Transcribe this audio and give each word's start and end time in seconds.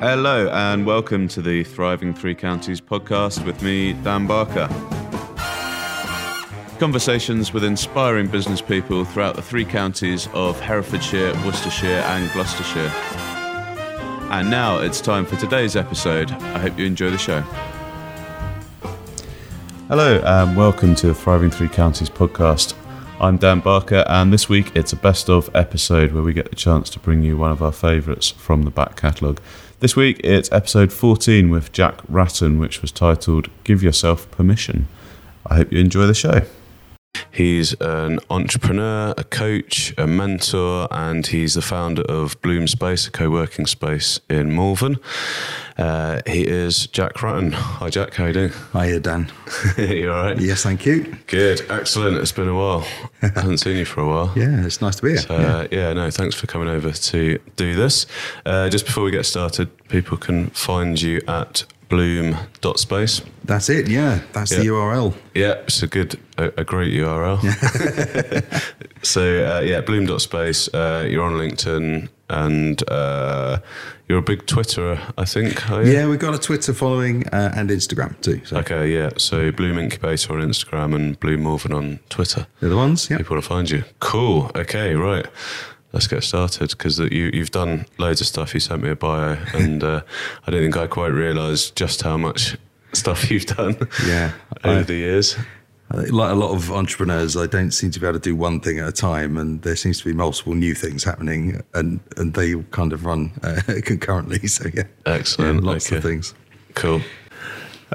Hello, 0.00 0.48
and 0.48 0.86
welcome 0.86 1.28
to 1.28 1.42
the 1.42 1.62
Thriving 1.62 2.14
Three 2.14 2.34
Counties 2.34 2.80
podcast 2.80 3.44
with 3.44 3.62
me, 3.62 3.92
Dan 3.92 4.26
Barker. 4.26 4.66
Conversations 6.78 7.52
with 7.52 7.64
inspiring 7.64 8.26
business 8.26 8.62
people 8.62 9.04
throughout 9.04 9.36
the 9.36 9.42
three 9.42 9.66
counties 9.66 10.26
of 10.32 10.58
Herefordshire, 10.58 11.34
Worcestershire, 11.44 12.00
and 12.06 12.32
Gloucestershire. 12.32 12.90
And 14.30 14.50
now 14.50 14.78
it's 14.78 15.02
time 15.02 15.26
for 15.26 15.36
today's 15.36 15.76
episode. 15.76 16.30
I 16.30 16.60
hope 16.60 16.78
you 16.78 16.86
enjoy 16.86 17.10
the 17.10 17.18
show. 17.18 17.42
Hello, 19.88 20.22
and 20.24 20.56
welcome 20.56 20.94
to 20.94 21.08
the 21.08 21.14
Thriving 21.14 21.50
Three 21.50 21.68
Counties 21.68 22.08
podcast. 22.08 22.72
I'm 23.20 23.36
Dan 23.36 23.60
Barker, 23.60 24.02
and 24.08 24.32
this 24.32 24.48
week 24.48 24.74
it's 24.74 24.94
a 24.94 24.96
best 24.96 25.28
of 25.28 25.54
episode 25.54 26.12
where 26.12 26.22
we 26.22 26.32
get 26.32 26.48
the 26.48 26.56
chance 26.56 26.88
to 26.88 26.98
bring 26.98 27.22
you 27.22 27.36
one 27.36 27.52
of 27.52 27.62
our 27.62 27.70
favourites 27.70 28.30
from 28.30 28.62
the 28.62 28.70
back 28.70 28.96
catalogue. 28.96 29.42
This 29.80 29.96
week 29.96 30.20
it's 30.22 30.52
episode 30.52 30.92
14 30.92 31.48
with 31.48 31.72
Jack 31.72 32.02
Ratton, 32.06 32.58
which 32.58 32.82
was 32.82 32.92
titled 32.92 33.48
Give 33.64 33.82
Yourself 33.82 34.30
Permission. 34.30 34.88
I 35.46 35.54
hope 35.56 35.72
you 35.72 35.78
enjoy 35.78 36.06
the 36.06 36.12
show. 36.12 36.42
He's 37.32 37.72
an 37.80 38.18
entrepreneur, 38.28 39.14
a 39.16 39.24
coach, 39.24 39.94
a 39.96 40.06
mentor, 40.06 40.88
and 40.90 41.26
he's 41.26 41.54
the 41.54 41.62
founder 41.62 42.02
of 42.02 42.40
Bloom 42.42 42.66
Space, 42.66 43.06
a 43.06 43.10
co 43.10 43.30
working 43.30 43.66
space 43.66 44.20
in 44.28 44.54
Malvern. 44.54 44.98
Uh, 45.78 46.20
he 46.26 46.46
is 46.46 46.86
Jack 46.88 47.14
Ratton. 47.22 47.52
Hi, 47.52 47.88
Jack. 47.88 48.14
How 48.14 48.26
you 48.26 48.32
doing? 48.32 48.52
Hiya, 48.72 49.00
Dan. 49.00 49.32
you 49.78 50.12
all 50.12 50.24
right? 50.24 50.38
Yes, 50.40 50.62
thank 50.62 50.84
you. 50.84 51.16
Good. 51.28 51.62
Excellent. 51.70 52.18
It's 52.18 52.32
been 52.32 52.48
a 52.48 52.54
while. 52.54 52.86
I 53.22 53.28
haven't 53.28 53.58
seen 53.58 53.76
you 53.76 53.84
for 53.84 54.02
a 54.02 54.06
while. 54.08 54.32
Yeah, 54.36 54.66
it's 54.66 54.82
nice 54.82 54.96
to 54.96 55.02
be 55.02 55.10
here. 55.10 55.18
So, 55.18 55.36
uh, 55.36 55.68
yeah, 55.70 55.92
no, 55.92 56.10
thanks 56.10 56.34
for 56.34 56.46
coming 56.46 56.68
over 56.68 56.90
to 56.90 57.38
do 57.56 57.74
this. 57.74 58.06
Uh, 58.44 58.68
just 58.68 58.86
before 58.86 59.04
we 59.04 59.12
get 59.12 59.24
started, 59.24 59.70
people 59.88 60.16
can 60.18 60.50
find 60.50 61.00
you 61.00 61.22
at 61.26 61.64
bloom.space. 61.90 63.22
That's 63.44 63.68
it, 63.68 63.88
yeah. 63.88 64.20
That's 64.32 64.50
the 64.50 64.62
URL. 64.66 65.14
Yeah, 65.34 65.54
it's 65.64 65.82
a 65.82 65.86
good, 65.88 66.18
a, 66.38 66.60
a 66.60 66.64
great 66.64 66.92
URL. 66.94 67.40
so, 69.02 69.22
uh, 69.56 69.60
yeah, 69.60 69.80
bloom.space. 69.80 70.72
Uh, 70.72 71.06
you're 71.08 71.24
on 71.24 71.32
LinkedIn 71.34 72.08
and 72.30 72.88
uh, 72.88 73.58
you're 74.08 74.18
a 74.18 74.22
big 74.22 74.46
Twitterer, 74.46 75.12
I 75.18 75.24
think. 75.24 75.68
Yeah, 75.68 76.06
we've 76.08 76.18
got 76.18 76.32
a 76.34 76.38
Twitter 76.38 76.72
following 76.72 77.26
uh, 77.28 77.52
and 77.56 77.70
Instagram 77.70 78.20
too. 78.20 78.40
So 78.44 78.58
Okay, 78.58 78.92
yeah. 78.94 79.10
So, 79.16 79.50
Bloom 79.50 79.78
Incubator 79.78 80.32
on 80.32 80.40
Instagram 80.40 80.94
and 80.94 81.18
Bloom 81.18 81.42
Malvern 81.42 81.72
on 81.72 81.98
Twitter. 82.08 82.46
they're 82.60 82.70
the 82.70 82.76
ones, 82.76 83.10
yeah. 83.10 83.18
People 83.18 83.34
want 83.34 83.44
to 83.44 83.48
find 83.48 83.70
you. 83.70 83.84
Cool. 83.98 84.50
Okay, 84.54 84.94
right. 84.94 85.26
Let's 85.92 86.06
get 86.06 86.22
started 86.22 86.70
because 86.70 86.98
you, 87.00 87.30
you've 87.32 87.50
done 87.50 87.84
loads 87.98 88.20
of 88.20 88.26
stuff. 88.28 88.54
You 88.54 88.60
sent 88.60 88.82
me 88.82 88.90
a 88.90 88.96
bio, 88.96 89.36
and 89.54 89.82
uh, 89.82 90.02
I 90.46 90.50
don't 90.50 90.60
think 90.62 90.76
I 90.76 90.86
quite 90.86 91.08
realised 91.12 91.74
just 91.76 92.02
how 92.02 92.16
much 92.16 92.56
stuff 92.92 93.30
you've 93.30 93.46
done 93.46 93.76
Yeah. 94.06 94.32
over 94.64 94.80
I- 94.80 94.82
the 94.82 94.94
years. 94.94 95.36
Like 95.92 96.30
a 96.30 96.36
lot 96.36 96.52
of 96.54 96.70
entrepreneurs, 96.70 97.36
I 97.36 97.46
don't 97.48 97.72
seem 97.72 97.90
to 97.90 97.98
be 97.98 98.06
able 98.06 98.20
to 98.20 98.22
do 98.22 98.36
one 98.36 98.60
thing 98.60 98.78
at 98.78 98.86
a 98.88 98.92
time, 98.92 99.36
and 99.36 99.60
there 99.62 99.74
seems 99.74 99.98
to 99.98 100.04
be 100.04 100.12
multiple 100.12 100.54
new 100.54 100.72
things 100.72 101.02
happening, 101.02 101.60
and, 101.74 101.98
and 102.16 102.32
they 102.34 102.54
all 102.54 102.62
kind 102.70 102.92
of 102.92 103.04
run 103.04 103.32
uh, 103.42 103.60
concurrently. 103.84 104.46
So, 104.46 104.68
yeah. 104.72 104.84
Excellent. 105.04 105.64
Yeah, 105.64 105.68
lots 105.72 105.88
Okay. 105.88 105.96
of 105.96 106.04
things. 106.04 106.32
Cool. 106.74 107.00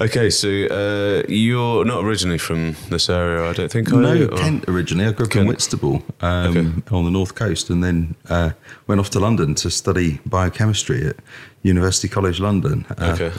Okay, 0.01 0.29
so 0.29 0.49
uh, 0.49 1.23
you're 1.29 1.85
not 1.85 2.03
originally 2.03 2.37
from 2.37 2.75
this 2.89 3.09
area, 3.09 3.49
I 3.49 3.53
don't 3.53 3.71
think. 3.71 3.89
No, 3.91 4.11
you? 4.11 4.27
Kent 4.27 4.65
originally. 4.67 5.05
I 5.07 5.11
grew 5.13 5.25
up 5.25 5.31
Kent. 5.31 5.43
in 5.43 5.47
Whitstable 5.47 6.03
um, 6.21 6.83
on 6.91 7.05
the 7.05 7.11
north 7.11 7.35
coast, 7.35 7.69
and 7.69 7.81
then 7.83 8.15
uh, 8.29 8.49
went 8.87 8.99
off 8.99 9.09
to 9.11 9.19
London 9.19 9.55
to 9.55 9.69
study 9.71 10.19
biochemistry 10.25 11.07
at 11.07 11.15
University 11.63 12.09
College 12.09 12.39
London. 12.41 12.85
Uh, 12.97 13.15
Okay. 13.17 13.31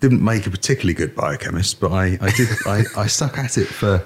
Didn't 0.00 0.24
make 0.24 0.46
a 0.46 0.50
particularly 0.50 0.94
good 0.94 1.14
biochemist, 1.14 1.78
but 1.80 1.92
I, 1.92 2.16
I 2.22 2.30
did. 2.30 2.48
I, 2.66 2.84
I 2.96 3.06
stuck 3.06 3.36
at 3.36 3.58
it 3.58 3.66
for 3.66 4.02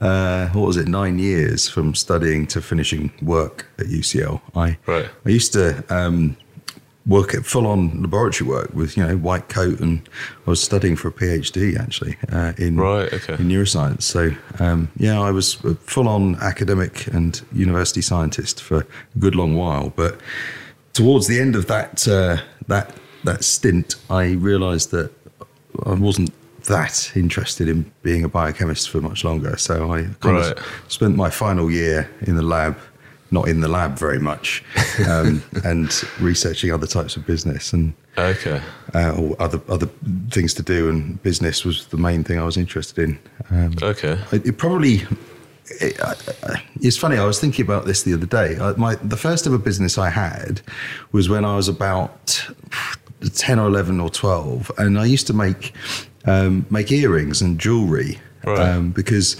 uh, 0.00 0.48
what 0.48 0.66
was 0.66 0.76
it, 0.78 0.88
nine 0.88 1.18
years 1.18 1.68
from 1.68 1.94
studying 1.94 2.46
to 2.48 2.62
finishing 2.62 3.12
work 3.20 3.66
at 3.78 3.86
UCL. 3.86 4.40
I 4.56 4.78
Right. 4.86 5.08
I 5.26 5.28
used 5.28 5.52
to. 5.52 5.84
Um, 5.94 6.36
work 7.06 7.34
at 7.34 7.44
full 7.44 7.66
on 7.66 8.00
laboratory 8.00 8.48
work 8.48 8.72
with 8.74 8.96
you 8.96 9.04
know 9.04 9.16
white 9.16 9.48
coat 9.48 9.80
and 9.80 10.08
I 10.46 10.50
was 10.50 10.62
studying 10.62 10.94
for 10.94 11.08
a 11.08 11.12
PhD 11.12 11.76
actually 11.78 12.16
uh, 12.30 12.52
in 12.58 12.76
Right, 12.76 13.12
okay. 13.12 13.34
in 13.34 13.48
neuroscience. 13.48 14.02
So 14.02 14.30
um, 14.60 14.88
yeah, 14.96 15.20
I 15.20 15.30
was 15.32 15.56
a 15.64 15.74
full 15.74 16.08
on 16.08 16.36
academic 16.36 17.08
and 17.08 17.40
university 17.52 18.02
scientist 18.02 18.62
for 18.62 18.78
a 18.78 18.86
good 19.18 19.34
long 19.34 19.56
while. 19.56 19.92
But 19.96 20.20
towards 20.92 21.26
the 21.26 21.40
end 21.40 21.56
of 21.56 21.66
that 21.66 22.06
uh, 22.06 22.36
that 22.68 22.94
that 23.24 23.42
stint, 23.44 23.96
I 24.10 24.32
realised 24.32 24.90
that 24.92 25.10
I 25.86 25.94
wasn't 25.94 26.32
that 26.66 27.10
interested 27.16 27.68
in 27.68 27.90
being 28.02 28.22
a 28.22 28.28
biochemist 28.28 28.88
for 28.90 29.00
much 29.00 29.24
longer. 29.24 29.56
So 29.56 29.92
I 29.92 30.02
kind 30.20 30.36
Right. 30.36 30.56
of 30.56 30.64
spent 30.88 31.16
my 31.16 31.30
final 31.30 31.68
year 31.70 32.08
in 32.20 32.36
the 32.36 32.42
lab. 32.42 32.76
Not 33.32 33.48
in 33.48 33.60
the 33.60 33.68
lab 33.68 33.98
very 33.98 34.18
much, 34.18 34.62
um, 35.08 35.42
and 35.64 35.90
researching 36.20 36.70
other 36.70 36.86
types 36.86 37.16
of 37.16 37.26
business 37.26 37.72
and 37.72 37.94
Okay. 38.18 38.60
uh, 38.94 39.12
or 39.18 39.34
other 39.40 39.58
other 39.68 39.88
things 40.30 40.52
to 40.54 40.62
do, 40.62 40.88
and 40.90 41.20
business 41.22 41.64
was 41.64 41.86
the 41.86 41.96
main 41.96 42.22
thing 42.24 42.38
I 42.38 42.44
was 42.44 42.56
interested 42.58 42.98
in. 43.08 43.18
Um, 43.50 43.74
Okay. 43.82 44.18
it, 44.32 44.46
it 44.46 44.58
probably 44.58 45.06
it, 45.80 45.98
I- 46.00 46.62
it's 46.80 46.98
funny. 46.98 47.16
I 47.16 47.24
was 47.24 47.40
thinking 47.40 47.64
about 47.64 47.86
this 47.86 48.02
the 48.02 48.12
other 48.12 48.26
day. 48.26 48.58
I, 48.60 48.72
my 48.76 48.96
the 48.96 49.16
first 49.16 49.46
ever 49.46 49.58
business 49.58 49.96
I 49.96 50.10
had 50.10 50.60
was 51.12 51.28
when 51.30 51.44
I 51.46 51.56
was 51.56 51.68
about 51.68 52.38
ten 53.34 53.58
or 53.58 53.66
eleven 53.66 53.98
or 53.98 54.10
twelve, 54.10 54.70
and 54.76 54.98
I 54.98 55.06
used 55.06 55.26
to 55.28 55.32
make 55.32 55.72
um, 56.26 56.66
make 56.70 56.92
earrings 56.92 57.40
and 57.40 57.58
jewelry 57.58 58.18
Right. 58.44 58.58
um, 58.58 58.90
because 58.90 59.36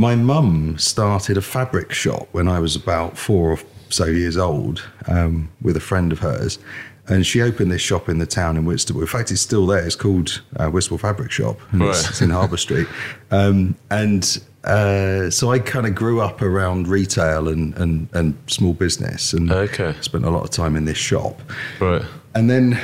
my 0.00 0.14
mum 0.14 0.78
started 0.78 1.36
a 1.36 1.42
fabric 1.42 1.92
shop 1.92 2.26
when 2.32 2.48
I 2.48 2.58
was 2.58 2.74
about 2.74 3.18
four 3.18 3.50
or 3.52 3.58
so 3.90 4.06
years 4.06 4.38
old 4.38 4.82
um, 5.08 5.50
with 5.60 5.76
a 5.76 5.80
friend 5.80 6.10
of 6.10 6.18
hers. 6.20 6.58
And 7.06 7.26
she 7.26 7.42
opened 7.42 7.70
this 7.70 7.82
shop 7.82 8.08
in 8.08 8.18
the 8.18 8.24
town 8.26 8.56
in 8.56 8.64
Whitstable. 8.64 9.02
In 9.02 9.06
fact, 9.06 9.30
it's 9.30 9.42
still 9.42 9.66
there. 9.66 9.84
It's 9.84 9.96
called 9.96 10.40
uh, 10.56 10.68
Whitstable 10.70 10.96
Fabric 10.98 11.30
Shop. 11.30 11.58
And 11.72 11.82
it's, 11.82 12.02
Right. 12.02 12.10
it's 12.10 12.22
in 12.22 12.30
Harbour 12.30 12.56
Street. 12.56 12.86
Um, 13.30 13.74
and 13.90 14.22
uh, 14.64 15.28
so 15.28 15.50
I 15.50 15.58
kind 15.58 15.86
of 15.86 15.94
grew 15.94 16.20
up 16.22 16.40
around 16.40 16.88
retail 16.88 17.48
and, 17.48 17.74
and, 17.76 18.08
and 18.14 18.38
small 18.46 18.72
business 18.72 19.32
and 19.34 19.50
Okay. 19.52 19.94
spent 20.00 20.24
a 20.24 20.30
lot 20.30 20.44
of 20.44 20.50
time 20.50 20.76
in 20.76 20.84
this 20.86 20.98
shop. 20.98 21.42
Right. 21.80 22.02
And 22.34 22.48
then 22.48 22.80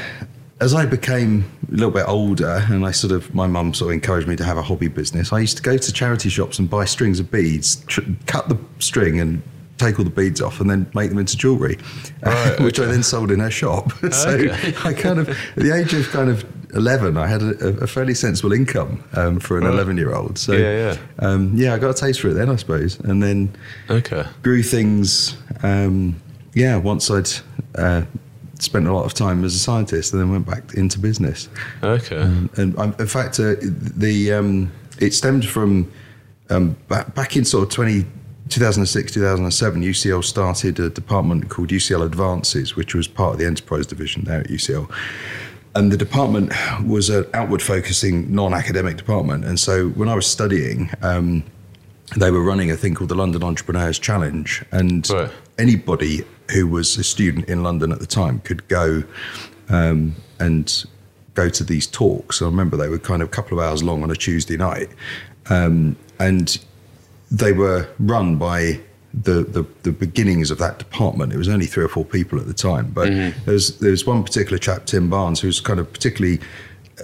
as 0.60 0.72
I 0.74 0.86
became 0.86 1.44
a 1.68 1.72
little 1.72 1.90
bit 1.90 2.04
older 2.08 2.64
and 2.70 2.84
I 2.86 2.90
sort 2.90 3.12
of, 3.12 3.34
my 3.34 3.46
mum 3.46 3.74
sort 3.74 3.90
of 3.90 3.94
encouraged 3.94 4.26
me 4.26 4.36
to 4.36 4.44
have 4.44 4.56
a 4.56 4.62
hobby 4.62 4.88
business, 4.88 5.32
I 5.32 5.40
used 5.40 5.56
to 5.58 5.62
go 5.62 5.76
to 5.76 5.92
charity 5.92 6.28
shops 6.30 6.58
and 6.58 6.68
buy 6.70 6.84
strings 6.86 7.20
of 7.20 7.30
beads, 7.30 7.76
tr- 7.86 8.00
cut 8.26 8.48
the 8.48 8.58
string 8.78 9.20
and 9.20 9.42
take 9.76 9.98
all 9.98 10.04
the 10.06 10.10
beads 10.10 10.40
off 10.40 10.58
and 10.60 10.70
then 10.70 10.90
make 10.94 11.10
them 11.10 11.18
into 11.18 11.36
jewellery, 11.36 11.76
Right, 12.22 12.58
which 12.60 12.80
I 12.80 12.86
then 12.86 13.02
sold 13.02 13.30
in 13.30 13.40
her 13.40 13.50
shop. 13.50 13.92
so 14.10 14.30
Okay. 14.30 14.72
I 14.84 14.94
kind 14.94 15.18
of, 15.18 15.28
at 15.28 15.56
the 15.56 15.74
age 15.74 15.92
of 15.92 16.08
kind 16.08 16.30
of 16.30 16.46
11, 16.74 17.18
I 17.18 17.26
had 17.26 17.42
a, 17.42 17.82
a 17.82 17.86
fairly 17.86 18.14
sensible 18.14 18.52
income 18.54 19.04
um, 19.12 19.38
for 19.38 19.58
an 19.58 19.64
Right. 19.64 19.74
11 19.74 19.98
year 19.98 20.14
old. 20.14 20.38
So 20.38 20.52
Yeah, 20.52 20.94
yeah. 20.94 20.96
Um, 21.18 21.52
yeah, 21.54 21.74
I 21.74 21.78
got 21.78 21.90
a 21.90 21.94
taste 21.94 22.22
for 22.22 22.28
it 22.28 22.34
then, 22.34 22.48
I 22.48 22.56
suppose. 22.56 22.98
And 23.00 23.22
then 23.22 23.54
Okay. 23.90 24.24
grew 24.42 24.62
things. 24.62 25.36
Um, 25.62 26.16
yeah, 26.54 26.76
once 26.76 27.10
I'd 27.10 27.28
uh, 27.74 28.02
spent 28.58 28.86
a 28.86 28.92
lot 28.92 29.04
of 29.04 29.14
time 29.14 29.44
as 29.44 29.54
a 29.54 29.58
scientist, 29.58 30.12
and 30.12 30.20
then 30.22 30.30
went 30.30 30.46
back 30.46 30.74
into 30.74 30.98
business. 30.98 31.48
Okay. 31.82 32.20
And 32.20 32.78
um, 32.78 32.94
in 32.98 33.06
fact, 33.06 33.38
uh, 33.40 33.54
the 33.60 34.32
um, 34.32 34.72
it 35.00 35.12
stemmed 35.14 35.44
from 35.46 35.90
um, 36.50 36.76
back, 36.88 37.14
back 37.14 37.36
in 37.36 37.44
sort 37.44 37.64
of 37.64 37.70
20, 37.70 38.04
2006, 38.48 39.12
2007. 39.12 39.82
UCL 39.82 40.24
started 40.24 40.78
a 40.80 40.88
department 40.90 41.48
called 41.50 41.68
UCL 41.68 42.04
Advances, 42.04 42.76
which 42.76 42.94
was 42.94 43.08
part 43.08 43.34
of 43.34 43.38
the 43.38 43.46
enterprise 43.46 43.86
division 43.86 44.24
there 44.24 44.40
at 44.40 44.46
UCL. 44.48 44.90
And 45.74 45.92
the 45.92 45.96
department 45.96 46.52
was 46.84 47.10
an 47.10 47.26
outward 47.34 47.60
focusing, 47.60 48.34
non 48.34 48.54
academic 48.54 48.96
department. 48.96 49.44
And 49.44 49.60
so 49.60 49.88
when 49.90 50.08
I 50.08 50.14
was 50.14 50.26
studying, 50.26 50.90
um, 51.02 51.42
they 52.16 52.30
were 52.30 52.42
running 52.42 52.70
a 52.70 52.76
thing 52.76 52.94
called 52.94 53.10
the 53.10 53.14
London 53.14 53.42
Entrepreneurs 53.42 53.98
Challenge, 53.98 54.64
and 54.70 55.10
Right. 55.10 55.30
anybody 55.58 56.24
who 56.52 56.66
was 56.66 56.96
a 56.96 57.04
student 57.04 57.48
in 57.48 57.62
London 57.62 57.92
at 57.92 57.98
the 57.98 58.06
time 58.06 58.40
could 58.40 58.66
go 58.68 59.02
um, 59.68 60.14
and 60.38 60.84
go 61.34 61.48
to 61.48 61.64
these 61.64 61.86
talks. 61.86 62.40
I 62.40 62.46
remember 62.46 62.76
they 62.76 62.88
were 62.88 62.98
kind 62.98 63.20
of 63.22 63.28
a 63.28 63.30
couple 63.30 63.58
of 63.58 63.64
hours 63.64 63.82
long 63.82 64.02
on 64.02 64.10
a 64.10 64.14
Tuesday 64.16 64.56
night, 64.56 64.88
um, 65.50 65.96
and 66.18 66.58
they 67.30 67.52
were 67.52 67.88
run 67.98 68.36
by 68.36 68.80
the, 69.12 69.42
the 69.44 69.66
the 69.82 69.92
beginnings 69.92 70.50
of 70.50 70.58
that 70.58 70.78
department. 70.78 71.32
It 71.32 71.38
was 71.38 71.48
only 71.48 71.66
three 71.66 71.84
or 71.84 71.88
four 71.88 72.04
people 72.04 72.38
at 72.38 72.46
the 72.46 72.54
time, 72.54 72.90
but 72.92 73.08
there's 73.44 73.78
there's 73.78 74.06
one 74.06 74.22
particular 74.22 74.58
chap, 74.58 74.86
Tim 74.86 75.08
Barnes, 75.10 75.40
who's 75.40 75.60
kind 75.60 75.80
of 75.80 75.92
particularly 75.92 76.40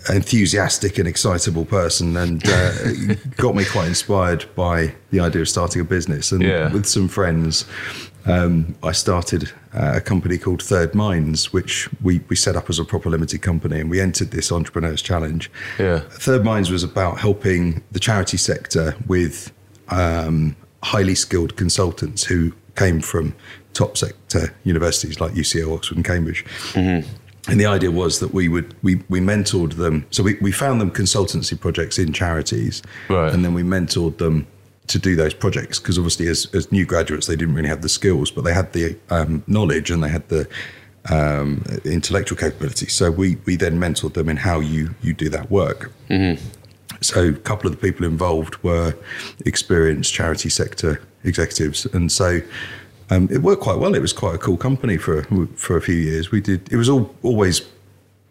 enthusiastic 0.09 0.99
and 0.99 1.07
excitable 1.07 1.65
person 1.67 2.17
and 2.17 2.43
uh, 2.47 2.73
got 3.37 3.55
me 3.55 3.65
quite 3.65 3.89
inspired 3.89 4.45
by 4.55 4.95
the 5.11 5.21
idea 5.21 5.43
of 5.43 5.49
starting 5.49 5.83
a 5.83 5.85
business 5.85 6.33
and 6.33 6.43
Yeah. 6.43 6.73
with 6.73 6.87
some 6.87 7.09
friends 7.09 7.67
um, 8.27 8.75
I 8.83 8.93
started 8.93 9.51
uh, 9.75 9.93
a 9.97 10.01
company 10.01 10.39
called 10.39 10.63
Third 10.63 10.95
Minds, 10.95 11.53
which 11.53 11.89
we, 12.03 12.21
we 12.29 12.37
set 12.37 12.57
up 12.57 12.69
as 12.71 12.79
a 12.79 12.85
proper 12.85 13.11
limited 13.11 13.43
company 13.43 13.81
and 13.81 13.91
we 13.91 14.01
entered 14.01 14.31
this 14.31 14.53
Entrepreneurs 14.53 15.03
Challenge. 15.03 15.51
Yeah. 15.79 16.01
Third 16.01 16.45
Minds 16.45 16.71
was 16.71 16.83
about 16.85 17.19
helping 17.19 17.83
the 17.93 17.99
charity 18.01 18.37
sector 18.37 18.95
with 19.07 19.53
um, 19.89 20.57
highly 20.83 21.15
skilled 21.15 21.57
consultants 21.57 22.25
who 22.25 22.53
came 22.77 23.01
from 23.01 23.35
top 23.75 23.97
sector 23.97 24.55
universities 24.65 25.21
like 25.21 25.33
UCL, 25.33 25.75
Oxford, 25.75 25.97
and 25.97 26.05
Cambridge. 26.05 26.45
And 27.49 27.59
the 27.59 27.67
idea 27.67 27.91
was 27.91 28.21
that 28.21 28.33
we 28.33 28.47
would 28.49 28.73
we, 28.85 29.03
we 29.09 29.19
mentored 29.19 29.73
them. 29.73 30.07
So 30.11 30.23
we, 30.23 30.35
we 30.41 30.53
found 30.53 30.81
them 30.81 30.93
consultancy 30.93 31.59
projects 31.59 31.99
in 31.99 32.13
charities, 32.13 32.83
Right. 33.09 33.35
and 33.35 33.45
then 33.45 33.53
we 33.53 33.63
mentored 33.65 34.19
them 34.19 34.47
to 34.89 34.99
do 34.99 35.17
those 35.17 35.33
projects 35.35 35.79
because 35.79 35.97
obviously 35.97 36.27
as, 36.29 36.53
as 36.55 36.71
new 36.73 36.85
graduates 36.85 37.27
they 37.27 37.37
didn't 37.37 37.55
really 37.55 37.69
have 37.69 37.83
the 37.83 37.89
skills, 37.89 38.31
but 38.31 38.45
they 38.45 38.53
had 38.53 38.73
the 38.73 38.97
um, 39.11 39.43
knowledge 39.47 39.91
and 39.91 40.03
they 40.03 40.09
had 40.09 40.29
the 40.29 40.49
um, 41.11 41.65
intellectual 41.85 42.37
capability. 42.39 42.87
So 42.87 43.11
we 43.11 43.37
we 43.45 43.57
then 43.57 43.79
mentored 43.79 44.15
them 44.15 44.29
in 44.29 44.37
how 44.37 44.61
you 44.61 44.95
you 45.03 45.13
do 45.15 45.29
that 45.31 45.51
work. 45.51 45.91
So 47.01 47.29
a 47.29 47.33
couple 47.33 47.69
of 47.71 47.81
the 47.81 47.93
people 47.93 48.07
involved 48.07 48.63
were 48.63 48.95
experienced 49.45 50.13
charity 50.13 50.49
sector 50.49 51.01
executives, 51.25 51.87
and 51.87 52.13
so 52.13 52.41
um, 53.11 53.29
it 53.31 53.39
worked 53.39 53.63
quite 53.63 53.79
well. 53.79 53.95
It 53.95 54.01
was 54.03 54.13
quite 54.13 54.35
a 54.35 54.39
cool 54.39 54.57
company 54.57 54.97
for 54.97 55.25
for 55.57 55.77
a 55.77 55.81
few 55.81 55.97
years. 55.97 56.31
We 56.31 56.41
did. 56.41 56.73
It 56.73 56.77
was 56.77 56.89
all 56.89 57.15
always 57.23 57.63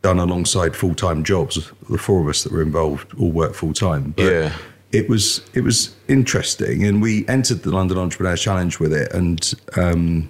done 0.01 0.19
alongside 0.19 0.75
full 0.75 0.95
time 0.95 1.23
jobs. 1.23 1.71
The 1.89 1.97
four 1.97 2.21
of 2.21 2.27
us 2.27 2.43
that 2.43 2.51
were 2.51 2.61
involved 2.61 3.13
all 3.19 3.31
worked 3.31 3.55
full 3.55 3.73
time. 3.73 4.11
But 4.11 4.31
Yeah. 4.31 4.53
It 4.91 5.07
was 5.09 5.41
it 5.53 5.61
was 5.63 5.95
interesting, 6.07 6.83
and 6.85 7.01
we 7.01 7.27
entered 7.27 7.63
the 7.63 7.71
London 7.71 7.97
Entrepreneur 7.97 8.35
Challenge 8.35 8.79
with 8.79 8.93
it, 8.93 9.13
and 9.13 9.53
um, 9.77 10.29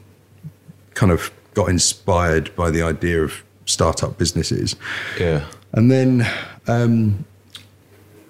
kind 0.93 1.11
of 1.11 1.31
got 1.53 1.69
inspired 1.69 2.55
by 2.55 2.69
the 2.71 2.81
idea 2.81 3.21
of 3.23 3.43
startup 3.65 4.17
businesses. 4.17 4.75
Yeah. 5.19 5.45
And 5.73 5.89
then, 5.91 6.27
um, 6.67 7.25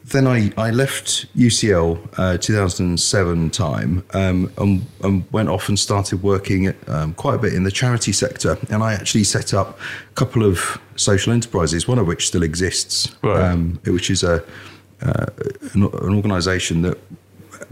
then 0.05 0.27
I, 0.27 0.51
I 0.57 0.71
left 0.71 1.33
UCL 1.35 1.99
uh, 2.17 2.37
2007 2.37 3.49
time 3.49 4.03
um, 4.13 4.51
and, 4.57 4.85
and 5.03 5.31
went 5.31 5.49
off 5.49 5.69
and 5.69 5.79
started 5.79 6.21
working 6.21 6.73
um, 6.87 7.13
quite 7.13 7.35
a 7.35 7.37
bit 7.39 7.53
in 7.53 7.63
the 7.63 7.71
charity 7.71 8.11
sector. 8.11 8.57
And 8.69 8.83
I 8.83 8.93
actually 8.93 9.23
set 9.23 9.53
up 9.53 9.79
a 9.79 10.13
couple 10.13 10.43
of 10.43 10.79
social 10.95 11.33
enterprises, 11.33 11.87
one 11.87 11.97
of 11.97 12.07
which 12.07 12.27
still 12.27 12.43
exists, 12.43 13.15
Right. 13.23 13.41
um, 13.43 13.79
which 13.85 14.09
is 14.09 14.23
a 14.23 14.43
uh, 15.01 15.25
an, 15.73 15.83
an 15.83 16.15
organisation 16.15 16.81
that 16.83 16.97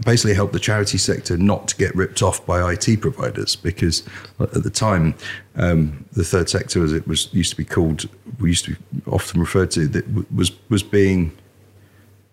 basically 0.04 0.34
helped 0.34 0.52
the 0.52 0.60
charity 0.60 0.98
sector 0.98 1.36
not 1.36 1.68
to 1.68 1.76
get 1.76 1.94
ripped 1.94 2.22
off 2.22 2.44
by 2.46 2.72
IT 2.72 3.00
providers 3.00 3.56
because 3.56 4.02
at 4.38 4.62
the 4.62 4.70
time 4.70 5.14
um, 5.56 6.04
the 6.12 6.24
third 6.24 6.48
sector 6.48 6.82
as 6.84 6.92
it 6.92 7.06
was 7.06 7.32
used 7.34 7.50
to 7.50 7.56
be 7.56 7.64
called 7.64 8.08
we 8.38 8.50
used 8.50 8.64
to 8.64 8.72
be 8.72 9.02
often 9.06 9.40
referred 9.40 9.70
to 9.70 9.86
that 9.88 10.32
was 10.32 10.52
was 10.68 10.82
being 10.82 11.32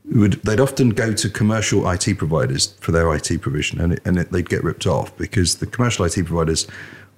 would 0.05 0.33
they'd 0.43 0.59
often 0.59 0.89
go 0.89 1.13
to 1.13 1.29
commercial 1.29 1.89
IT 1.89 2.17
providers 2.17 2.73
for 2.79 2.91
their 2.91 3.13
IT 3.13 3.41
provision 3.41 3.81
and, 3.81 3.93
it, 3.93 4.01
and 4.05 4.17
it, 4.17 4.31
they'd 4.31 4.49
get 4.49 4.63
ripped 4.63 4.87
off 4.87 5.15
because 5.17 5.55
the 5.55 5.65
commercial 5.65 6.05
IT 6.05 6.13
providers 6.25 6.67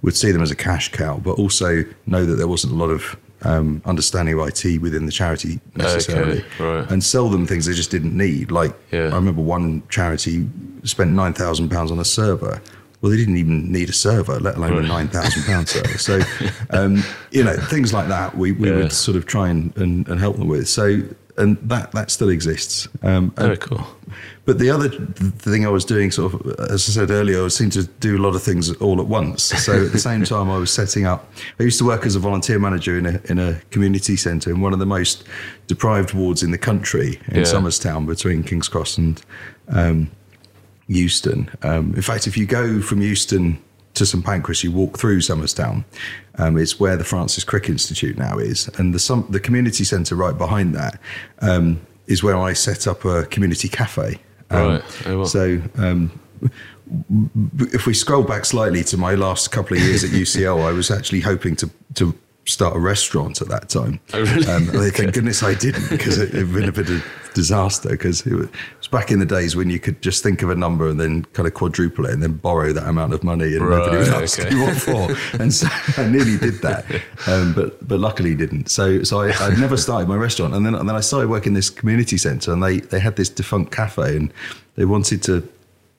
would 0.01 0.15
see 0.15 0.31
them 0.31 0.41
as 0.41 0.49
a 0.49 0.55
cash 0.55 0.91
cow 0.91 1.17
but 1.17 1.37
also 1.37 1.83
know 2.07 2.25
that 2.25 2.35
there 2.35 2.47
wasn't 2.47 2.71
a 2.71 2.75
lot 2.75 2.89
of 2.89 3.17
um, 3.43 3.81
understanding 3.85 4.37
of 4.39 4.47
IT 4.47 4.81
within 4.81 5.05
the 5.05 5.11
charity 5.11 5.59
necessarily 5.75 6.43
right. 6.59 6.89
and 6.91 7.03
sell 7.03 7.29
them 7.29 7.45
things 7.45 7.65
they 7.65 7.73
just 7.73 7.91
didn't 7.91 8.15
need 8.17 8.51
like 8.51 8.73
Yeah. 8.91 9.09
I 9.11 9.15
remember 9.15 9.41
one 9.41 9.83
charity 9.89 10.47
spent 10.83 11.11
nine 11.11 11.33
thousand 11.33 11.69
pounds 11.69 11.91
on 11.91 11.99
a 11.99 12.05
server. 12.05 12.61
Well, 13.01 13.11
they 13.11 13.17
didn't 13.17 13.37
even 13.37 13.71
need 13.71 13.87
a 13.87 13.93
server, 13.93 14.41
let 14.41 14.57
alone 14.57 14.83
a 14.83 14.87
nine 14.87 15.07
thousand 15.07 15.43
pound 15.43 15.69
server. 15.75 15.97
So, 15.97 16.19
um, 16.71 17.01
you 17.31 17.43
know, 17.45 17.55
things 17.55 17.93
like 17.93 18.09
that 18.09 18.37
we, 18.37 18.51
we 18.51 18.69
Yeah. 18.69 18.75
would 18.75 18.91
sort 18.91 19.15
of 19.15 19.25
try 19.25 19.47
and, 19.47 19.75
and, 19.77 20.05
and 20.09 20.19
help 20.19 20.35
them 20.37 20.49
with. 20.49 20.67
So, 20.67 21.01
and 21.39 21.57
that 21.69 21.91
that 21.93 22.11
still 22.11 22.29
exists. 22.29 22.87
Um, 23.01 23.33
and- 23.37 23.47
Very 23.47 23.57
cool. 23.57 23.85
but 24.45 24.59
the 24.59 24.69
other 24.69 24.89
thing 24.89 25.65
I 25.65 25.69
was 25.69 25.85
doing, 25.85 26.11
sort 26.11 26.33
of, 26.33 26.59
as 26.71 26.89
I 26.89 26.91
said 26.91 27.09
earlier, 27.11 27.45
I 27.45 27.47
seemed 27.49 27.71
to 27.73 27.83
do 27.99 28.17
a 28.17 28.21
lot 28.21 28.35
of 28.35 28.43
things 28.43 28.71
all 28.77 28.99
at 28.99 29.07
once. 29.07 29.43
So 29.43 29.85
at 29.85 29.91
the 29.91 29.99
same 29.99 30.23
time, 30.25 30.49
I 30.49 30.57
was 30.57 30.71
setting 30.71 31.05
up. 31.05 31.31
I 31.59 31.63
used 31.63 31.77
to 31.79 31.85
work 31.85 32.05
as 32.05 32.15
a 32.15 32.19
volunteer 32.19 32.59
manager 32.59 32.97
in 32.97 33.05
a 33.05 33.21
in 33.25 33.39
a 33.39 33.61
community 33.71 34.17
centre 34.17 34.49
in 34.51 34.61
one 34.61 34.73
of 34.73 34.79
the 34.79 34.85
most 34.85 35.23
deprived 35.67 36.13
wards 36.13 36.43
in 36.43 36.51
the 36.51 36.57
country 36.57 37.19
in 37.29 37.37
Yeah. 37.37 37.43
Somerstown, 37.43 38.05
between 38.07 38.43
Kings 38.43 38.67
Cross 38.67 38.97
and 38.97 39.21
um, 39.69 40.09
Euston. 40.87 41.49
Um, 41.61 41.93
in 41.95 42.01
fact, 42.01 42.25
if 42.27 42.35
you 42.37 42.45
go 42.45 42.81
from 42.81 43.01
Euston 43.01 43.59
to 43.99 44.05
St 44.05 44.25
Pancras, 44.25 44.63
you 44.63 44.71
walk 44.71 44.97
through 44.97 45.19
Somerstown. 45.19 45.85
Um, 46.35 46.57
it's 46.57 46.79
where 46.79 46.97
the 46.97 47.03
Francis 47.03 47.43
Crick 47.43 47.69
Institute 47.69 48.17
now 48.17 48.37
is, 48.37 48.69
and 48.77 48.93
the 48.93 48.99
some, 48.99 49.25
the 49.29 49.39
community 49.39 49.83
centre 49.83 50.15
right 50.15 50.37
behind 50.37 50.75
that 50.75 50.99
um, 51.41 51.79
is 52.07 52.23
where 52.23 52.37
I 52.37 52.53
set 52.53 52.87
up 52.87 53.05
a 53.05 53.25
community 53.25 53.69
cafe. 53.69 54.19
Um, 54.49 54.67
Right. 54.67 55.07
Oh. 55.07 55.25
So. 55.25 55.61
Um, 55.77 56.19
if 57.71 57.85
we 57.85 57.93
scroll 57.93 58.23
back 58.23 58.45
slightly 58.45 58.83
to 58.85 58.97
my 58.97 59.13
last 59.13 59.51
couple 59.51 59.77
of 59.77 59.83
years 59.83 60.03
at 60.03 60.09
UCL, 60.09 60.65
I 60.65 60.71
was 60.71 60.89
actually 60.89 61.21
hoping 61.21 61.55
to 61.57 61.69
to 61.95 62.15
start 62.45 62.75
a 62.75 62.79
restaurant 62.79 63.41
at 63.41 63.47
that 63.49 63.69
time. 63.69 63.99
Oh, 64.13 64.21
really? 64.21 64.47
Um, 64.47 64.65
Thank 64.65 65.13
goodness 65.13 65.43
I 65.43 65.53
didn't 65.53 65.89
because 65.89 66.17
it 66.17 66.33
had 66.33 66.51
been 66.51 66.67
a 66.67 66.71
bit 66.71 66.89
of 66.89 67.03
disaster 67.33 67.89
because 67.89 68.25
it 68.91 68.95
was, 68.97 69.03
it 69.03 69.03
was 69.03 69.03
back 69.03 69.11
in 69.11 69.19
the 69.19 69.25
days 69.25 69.55
when 69.55 69.69
you 69.69 69.79
could 69.79 70.01
just 70.01 70.23
think 70.23 70.41
of 70.41 70.49
a 70.49 70.55
number 70.55 70.87
and 70.87 70.99
then 70.99 71.25
kind 71.33 71.47
of 71.47 71.53
quadruple 71.53 72.05
it 72.05 72.13
and 72.13 72.23
then 72.23 72.33
borrow 72.33 72.73
that 72.73 72.87
amount 72.87 73.13
of 73.13 73.23
money 73.23 73.55
and 73.55 73.69
nobody 73.69 73.97
would 73.97 74.07
Right, 74.07 74.23
ask 74.23 74.39
okay. 74.39 74.55
you 74.55 74.61
what 74.61 74.77
for. 74.77 75.41
And 75.41 75.53
so 75.53 75.67
I 76.01 76.07
nearly 76.07 76.37
did 76.37 76.61
that, 76.61 76.85
um, 77.27 77.53
but 77.53 77.87
but 77.87 77.99
luckily 77.99 78.35
didn't. 78.35 78.69
So 78.69 79.03
so 79.03 79.21
I, 79.21 79.31
I'd 79.47 79.59
never 79.59 79.77
started 79.77 80.07
my 80.07 80.15
restaurant 80.15 80.53
and 80.53 80.65
then 80.65 80.75
and 80.75 80.89
then 80.89 80.95
I 80.95 81.01
started 81.01 81.29
working 81.29 81.53
this 81.53 81.69
community 81.69 82.17
centre 82.17 82.51
and 82.51 82.63
they 82.63 82.79
they 82.79 82.99
had 82.99 83.15
this 83.15 83.29
defunct 83.29 83.71
cafe 83.71 84.15
and 84.17 84.33
they 84.75 84.85
wanted 84.85 85.21
to 85.23 85.47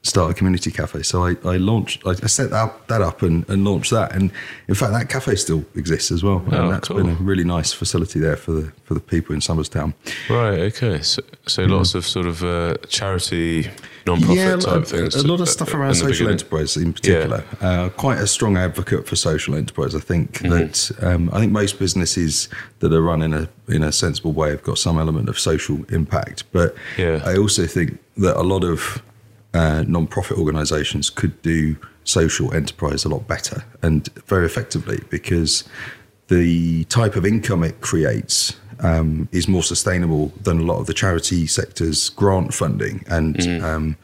start 0.02 0.30
a 0.30 0.34
community 0.34 0.70
cafe. 0.70 1.02
So 1.02 1.24
I, 1.26 1.36
I 1.44 1.58
launched, 1.58 2.06
I 2.06 2.14
set 2.14 2.48
that, 2.50 2.88
that 2.88 3.02
up 3.02 3.20
and, 3.20 3.46
and 3.50 3.64
launched 3.66 3.90
that. 3.90 4.14
And 4.14 4.32
in 4.66 4.74
fact, 4.74 4.92
that 4.92 5.10
cafe 5.10 5.34
still 5.36 5.62
exists 5.74 6.10
as 6.10 6.22
well. 6.22 6.42
Oh, 6.50 6.56
and 6.62 6.72
that's 6.72 6.88
cool. 6.88 6.96
been 6.98 7.10
a 7.10 7.14
really 7.16 7.44
nice 7.44 7.72
facility 7.72 8.18
there 8.18 8.36
for 8.36 8.52
the 8.52 8.72
for 8.84 8.94
the 8.94 9.00
people 9.00 9.34
in 9.34 9.40
Somerstown. 9.40 9.92
Right. 10.30 10.58
Okay. 10.72 11.02
So, 11.02 11.22
so 11.46 11.64
lots 11.64 11.94
of 11.94 12.06
sort 12.06 12.26
of 12.26 12.42
uh, 12.42 12.76
charity, 12.88 13.70
non-profit 14.06 14.62
type 14.62 14.82
a, 14.82 14.84
things. 14.86 15.14
a 15.16 15.26
lot 15.26 15.40
of 15.40 15.48
stuff 15.48 15.74
around 15.74 15.94
social 15.94 16.28
enterprise 16.28 16.76
in 16.78 16.92
particular. 16.94 17.44
Uh, 17.60 17.90
quite 17.90 18.18
a 18.18 18.26
strong 18.26 18.56
advocate 18.56 19.06
for 19.06 19.16
social 19.16 19.54
enterprise. 19.54 19.94
I 19.94 20.00
think 20.00 20.30
Mm-hmm. 20.40 20.50
that 20.50 21.06
um, 21.06 21.28
I 21.34 21.38
think 21.40 21.52
most 21.52 21.78
businesses 21.78 22.48
that 22.78 22.92
are 22.92 23.02
run 23.02 23.20
in 23.22 23.34
a 23.34 23.48
in 23.68 23.82
a 23.82 23.92
sensible 23.92 24.32
way 24.32 24.50
have 24.50 24.62
got 24.62 24.78
some 24.78 24.98
element 24.98 25.28
of 25.28 25.38
social 25.38 25.84
impact. 25.90 26.44
But 26.52 26.74
Yeah. 26.96 27.20
I 27.24 27.36
also 27.36 27.66
think 27.66 27.98
that 28.16 28.36
a 28.36 28.42
lot 28.42 28.64
of 28.64 29.02
uh, 29.54 29.84
non-profit 29.86 30.38
organisations 30.38 31.10
could 31.10 31.40
do 31.42 31.76
social 32.04 32.52
enterprise 32.54 33.04
a 33.04 33.08
lot 33.08 33.26
better 33.28 33.64
and 33.82 34.08
very 34.26 34.46
effectively 34.46 35.00
because 35.10 35.64
the 36.28 36.84
type 36.84 37.16
of 37.16 37.26
income 37.26 37.62
it 37.62 37.80
creates 37.80 38.56
um, 38.82 39.28
is 39.32 39.48
more 39.48 39.62
sustainable 39.62 40.32
than 40.42 40.60
a 40.60 40.62
lot 40.62 40.78
of 40.78 40.86
the 40.86 40.94
charity 40.94 41.46
sector's 41.46 42.10
grant 42.10 42.54
funding 42.54 43.04
and 43.08 43.40
um, 43.62 43.96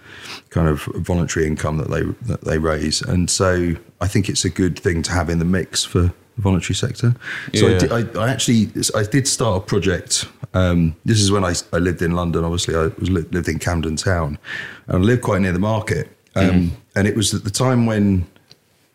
kind 0.50 0.69
of 0.69 0.83
voluntary 0.97 1.47
income 1.47 1.79
that 1.79 1.91
they 1.91 2.03
that 2.26 2.43
they 2.43 2.59
raise. 2.59 3.00
And 3.00 3.31
so 3.31 3.75
I 4.00 4.09
think 4.09 4.29
it's 4.29 4.45
a 4.45 4.50
good 4.50 4.79
thing 4.79 5.03
to 5.05 5.12
have 5.12 5.31
in 5.31 5.38
the 5.38 5.45
mix 5.45 5.85
for 5.85 6.12
the 6.37 6.43
voluntary 6.43 6.75
sector. 6.75 7.14
So 7.55 7.66
Yeah. 7.66 7.75
I, 7.75 7.78
did, 7.78 8.16
I, 8.16 8.21
I 8.25 8.31
actually 8.31 8.71
I 8.95 9.02
did 9.02 9.26
start 9.26 9.62
a 9.62 9.66
project. 9.66 10.26
Um, 10.55 10.95
this 11.05 11.21
is 11.21 11.31
when 11.33 11.45
I, 11.45 11.55
I 11.73 11.78
lived 11.78 12.02
in 12.02 12.12
London. 12.12 12.45
Obviously, 12.45 12.75
I 12.76 12.87
was 12.99 13.11
li- 13.11 13.26
lived 13.33 13.49
in 13.49 13.59
Camden 13.59 13.97
Town, 13.97 14.38
and 14.87 14.97
I 14.97 15.00
lived 15.00 15.23
quite 15.23 15.40
near 15.43 15.52
the 15.52 15.59
market. 15.59 16.09
Um, 16.35 16.73
And 16.95 17.07
it 17.09 17.16
was 17.16 17.35
at 17.35 17.45
the 17.45 17.50
time 17.50 17.87
when 17.87 18.26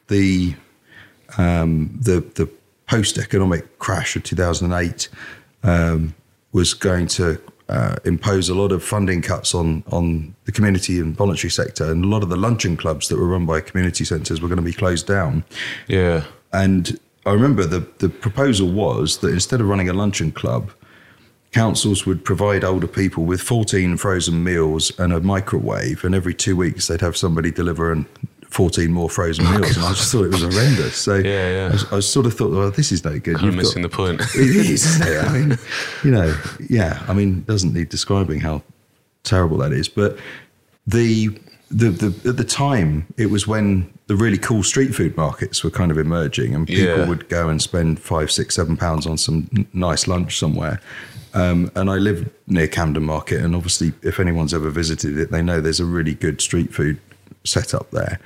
the 0.07 0.55
um, 1.37 1.89
the 2.01 2.21
the 2.35 2.47
post 2.87 3.17
economic 3.17 3.79
crash 3.79 4.15
of 4.15 4.23
2008 4.23 5.09
um, 5.63 6.13
was 6.51 6.73
going 6.73 7.07
to 7.07 7.39
uh, 7.69 7.95
impose 8.05 8.49
a 8.49 8.53
lot 8.55 8.71
of 8.71 8.83
funding 8.83 9.21
cuts 9.21 9.55
on 9.55 9.83
on 9.91 10.35
the 10.45 10.51
community 10.51 10.99
and 10.99 11.15
voluntary 11.15 11.49
sector, 11.51 11.85
and 11.91 12.03
a 12.05 12.07
lot 12.07 12.21
of 12.23 12.29
the 12.29 12.35
luncheon 12.35 12.77
clubs 12.77 13.07
that 13.07 13.17
were 13.17 13.27
run 13.27 13.45
by 13.45 13.61
community 13.61 14.03
centres 14.05 14.41
were 14.41 14.47
going 14.47 14.63
to 14.65 14.71
be 14.71 14.73
closed 14.73 15.07
down. 15.07 15.43
Yeah. 15.87 16.23
And 16.53 16.99
I 17.25 17.31
remember 17.33 17.65
the 17.65 17.87
the 17.99 18.09
proposal 18.09 18.71
was 18.71 19.17
that 19.19 19.29
instead 19.29 19.61
of 19.61 19.67
running 19.67 19.89
a 19.89 19.93
luncheon 19.93 20.31
club, 20.31 20.71
councils 21.51 22.05
would 22.05 22.23
provide 22.25 22.63
older 22.63 22.87
people 22.87 23.25
with 23.25 23.41
14 23.41 23.97
frozen 23.97 24.43
meals 24.43 24.91
and 24.99 25.13
a 25.13 25.19
microwave, 25.21 26.03
and 26.03 26.15
every 26.15 26.33
two 26.33 26.55
weeks 26.55 26.87
they'd 26.87 27.01
have 27.01 27.15
somebody 27.17 27.51
deliver 27.51 27.91
and 27.91 28.05
14 28.49 28.91
more 28.91 29.09
frozen 29.09 29.45
oh, 29.47 29.51
meals. 29.59 29.77
And 29.77 29.85
I 29.85 29.89
just 29.93 30.11
thought 30.11 30.25
it 30.25 30.31
was 30.31 30.41
horrendous. 30.41 30.95
So 30.97 31.15
Yeah, 31.15 31.69
yeah. 31.69 31.77
I, 31.91 31.97
I 31.97 31.99
sort 32.01 32.25
of 32.25 32.33
thought, 32.33 32.51
well, 32.51 32.69
this 32.71 32.91
is 32.91 33.03
no 33.05 33.11
good. 33.19 33.35
Kind 33.37 33.37
of 33.37 33.43
You've 33.43 33.53
got- 33.55 33.57
missing 33.57 33.81
the 33.81 33.89
point. 33.89 34.21
it 34.35 34.35
is, 34.35 34.85
isn't 34.85 35.07
it? 35.07 35.23
I 35.23 35.29
mean, 35.31 35.57
you 36.03 36.11
know, 36.11 36.35
yeah. 36.69 37.01
I 37.07 37.13
mean, 37.13 37.43
doesn't 37.43 37.73
need 37.73 37.89
describing 37.89 38.39
how 38.41 38.61
terrible 39.23 39.57
that 39.59 39.71
is. 39.71 39.87
But 39.87 40.17
the, 40.87 41.29
the 41.71 41.89
the 41.89 42.29
at 42.29 42.37
the 42.37 42.43
time 42.43 43.05
it 43.17 43.27
was 43.31 43.47
when 43.47 43.91
the 44.07 44.15
really 44.15 44.37
cool 44.37 44.61
street 44.63 44.93
food 44.93 45.15
markets 45.15 45.63
were 45.63 45.69
kind 45.69 45.91
of 45.91 45.97
emerging, 45.97 46.53
and 46.55 46.67
people 46.67 46.83
Yeah. 46.97 47.07
would 47.07 47.29
go 47.29 47.49
and 47.49 47.61
spend 47.61 47.99
five, 47.99 48.29
six, 48.29 48.55
seven 48.55 48.75
pounds 48.77 49.07
on 49.07 49.17
some 49.17 49.49
n- 49.55 49.65
nice 49.73 50.07
lunch 50.07 50.37
somewhere. 50.37 50.81
Um, 51.33 51.71
and 51.75 51.89
I 51.89 51.95
live 51.95 52.29
near 52.47 52.67
Camden 52.67 53.03
Market, 53.03 53.39
and 53.41 53.55
obviously, 53.55 53.93
if 54.03 54.19
anyone's 54.19 54.53
ever 54.53 54.69
visited 54.69 55.17
it, 55.17 55.31
they 55.31 55.41
know 55.41 55.61
there's 55.61 55.79
a 55.79 55.85
really 55.85 56.13
good 56.13 56.41
street 56.41 56.73
food 56.73 56.99
setup 57.45 57.89
there. 57.91 58.19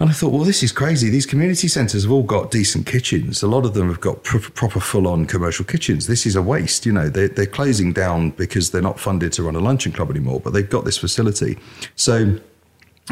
And 0.00 0.08
I 0.10 0.12
thought, 0.12 0.30
well, 0.32 0.44
this 0.44 0.62
is 0.62 0.70
crazy. 0.70 1.10
These 1.10 1.26
community 1.26 1.66
centres 1.66 2.04
have 2.04 2.12
all 2.12 2.22
got 2.22 2.52
decent 2.52 2.86
kitchens. 2.86 3.42
A 3.42 3.48
lot 3.48 3.64
of 3.64 3.74
them 3.74 3.88
have 3.88 4.00
got 4.00 4.22
pr- 4.22 4.38
proper 4.38 4.78
full-on 4.78 5.26
commercial 5.26 5.64
kitchens. 5.64 6.06
This 6.06 6.24
is 6.24 6.36
a 6.36 6.42
waste. 6.42 6.86
You 6.86 6.92
know, 6.92 7.08
they're, 7.08 7.26
they're 7.26 7.46
closing 7.46 7.92
down 7.92 8.30
because 8.30 8.70
they're 8.70 8.80
not 8.90 9.00
funded 9.00 9.32
to 9.32 9.42
run 9.42 9.56
a 9.56 9.58
luncheon 9.58 9.90
club 9.90 10.10
anymore, 10.10 10.38
but 10.38 10.52
they've 10.52 10.70
got 10.70 10.84
this 10.84 10.96
facility. 10.98 11.58
So 11.96 12.38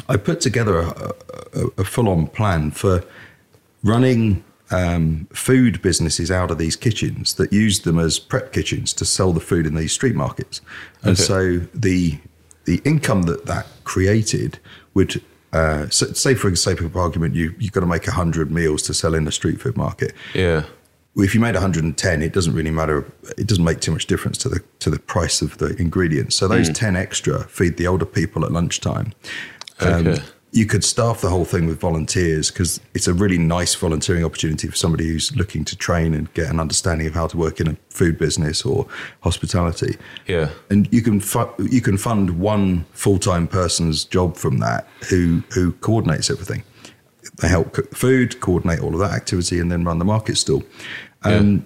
I 0.08 0.16
put 0.16 0.40
together 0.40 0.78
a, 0.80 1.12
a, 1.54 1.66
a 1.78 1.84
full-on 1.84 2.26
plan 2.28 2.70
for 2.70 3.04
running 3.82 4.44
um, 4.70 5.26
food 5.32 5.80
businesses 5.80 6.30
out 6.30 6.50
of 6.50 6.58
these 6.58 6.76
kitchens 6.76 7.34
that 7.34 7.52
use 7.52 7.80
them 7.80 7.98
as 7.98 8.18
prep 8.18 8.52
kitchens 8.52 8.92
to 8.94 9.04
sell 9.04 9.32
the 9.32 9.40
food 9.40 9.66
in 9.66 9.74
these 9.74 9.92
street 9.92 10.16
markets. 10.16 10.60
And 11.02 11.12
Okay. 11.12 11.22
so 11.22 11.58
the 11.74 12.18
the 12.64 12.80
income 12.84 13.22
that 13.22 13.46
that 13.46 13.66
created 13.84 14.58
would 14.94 15.22
uh, 15.52 15.88
so, 15.88 16.06
say 16.12 16.34
for 16.34 16.54
sake 16.56 16.80
of 16.80 16.96
argument 16.96 17.34
you 17.36 17.54
you've 17.60 17.70
got 17.72 17.80
to 17.80 17.86
make 17.86 18.06
100 18.06 18.50
meals 18.50 18.82
to 18.82 18.92
sell 18.94 19.14
in 19.14 19.26
a 19.28 19.30
street 19.32 19.60
food 19.60 19.76
market 19.76 20.12
Yeah. 20.34 20.64
if 21.16 21.32
you 21.32 21.40
made 21.40 21.54
110 21.54 22.22
it 22.22 22.32
doesn't 22.32 22.52
really 22.54 22.72
matter 22.72 23.06
it 23.38 23.46
doesn't 23.46 23.62
make 23.64 23.78
too 23.80 23.92
much 23.92 24.06
difference 24.06 24.36
to 24.38 24.48
the 24.48 24.60
to 24.80 24.90
the 24.90 24.98
price 24.98 25.40
of 25.40 25.56
the 25.58 25.76
ingredients 25.80 26.34
so 26.34 26.48
those 26.48 26.68
10 26.70 26.96
extra 26.96 27.44
feed 27.44 27.76
the 27.76 27.86
older 27.86 28.04
people 28.04 28.44
at 28.44 28.50
lunchtime 28.50 29.12
Um, 29.80 30.06
Okay. 30.06 30.22
you 30.52 30.64
could 30.64 30.82
staff 30.84 31.20
the 31.20 31.28
whole 31.28 31.44
thing 31.44 31.66
with 31.66 31.78
volunteers 31.78 32.50
because 32.50 32.80
it's 32.94 33.06
a 33.08 33.12
really 33.12 33.36
nice 33.36 33.74
volunteering 33.74 34.24
opportunity 34.24 34.66
for 34.68 34.76
somebody 34.76 35.06
who's 35.06 35.34
looking 35.36 35.64
to 35.66 35.76
train 35.76 36.14
and 36.14 36.32
get 36.34 36.48
an 36.50 36.58
understanding 36.60 37.06
of 37.06 37.14
how 37.14 37.26
to 37.26 37.36
work 37.36 37.60
in 37.60 37.68
a 37.68 37.76
food 37.90 38.16
business 38.18 38.64
or 38.64 38.86
hospitality 39.20 39.96
Yeah. 40.26 40.48
and 40.70 40.88
you 40.90 41.02
can 41.02 41.20
fu- 41.20 41.52
you 41.70 41.80
can 41.82 41.98
fund 41.98 42.30
one 42.40 42.86
full 42.92 43.18
time 43.18 43.46
person's 43.48 44.04
job 44.04 44.36
from 44.36 44.58
that 44.60 44.86
who 45.10 45.42
who 45.52 45.72
coordinates 45.72 46.30
everything. 46.30 46.62
They 47.42 47.48
help 47.48 47.72
cook 47.74 47.94
food, 47.94 48.40
coordinate 48.40 48.80
all 48.80 48.94
of 48.94 49.00
that 49.00 49.12
activity, 49.12 49.60
and 49.60 49.70
then 49.70 49.84
run 49.84 49.98
the 49.98 50.04
market 50.06 50.38
stall. 50.38 50.62
Um, 51.22 51.64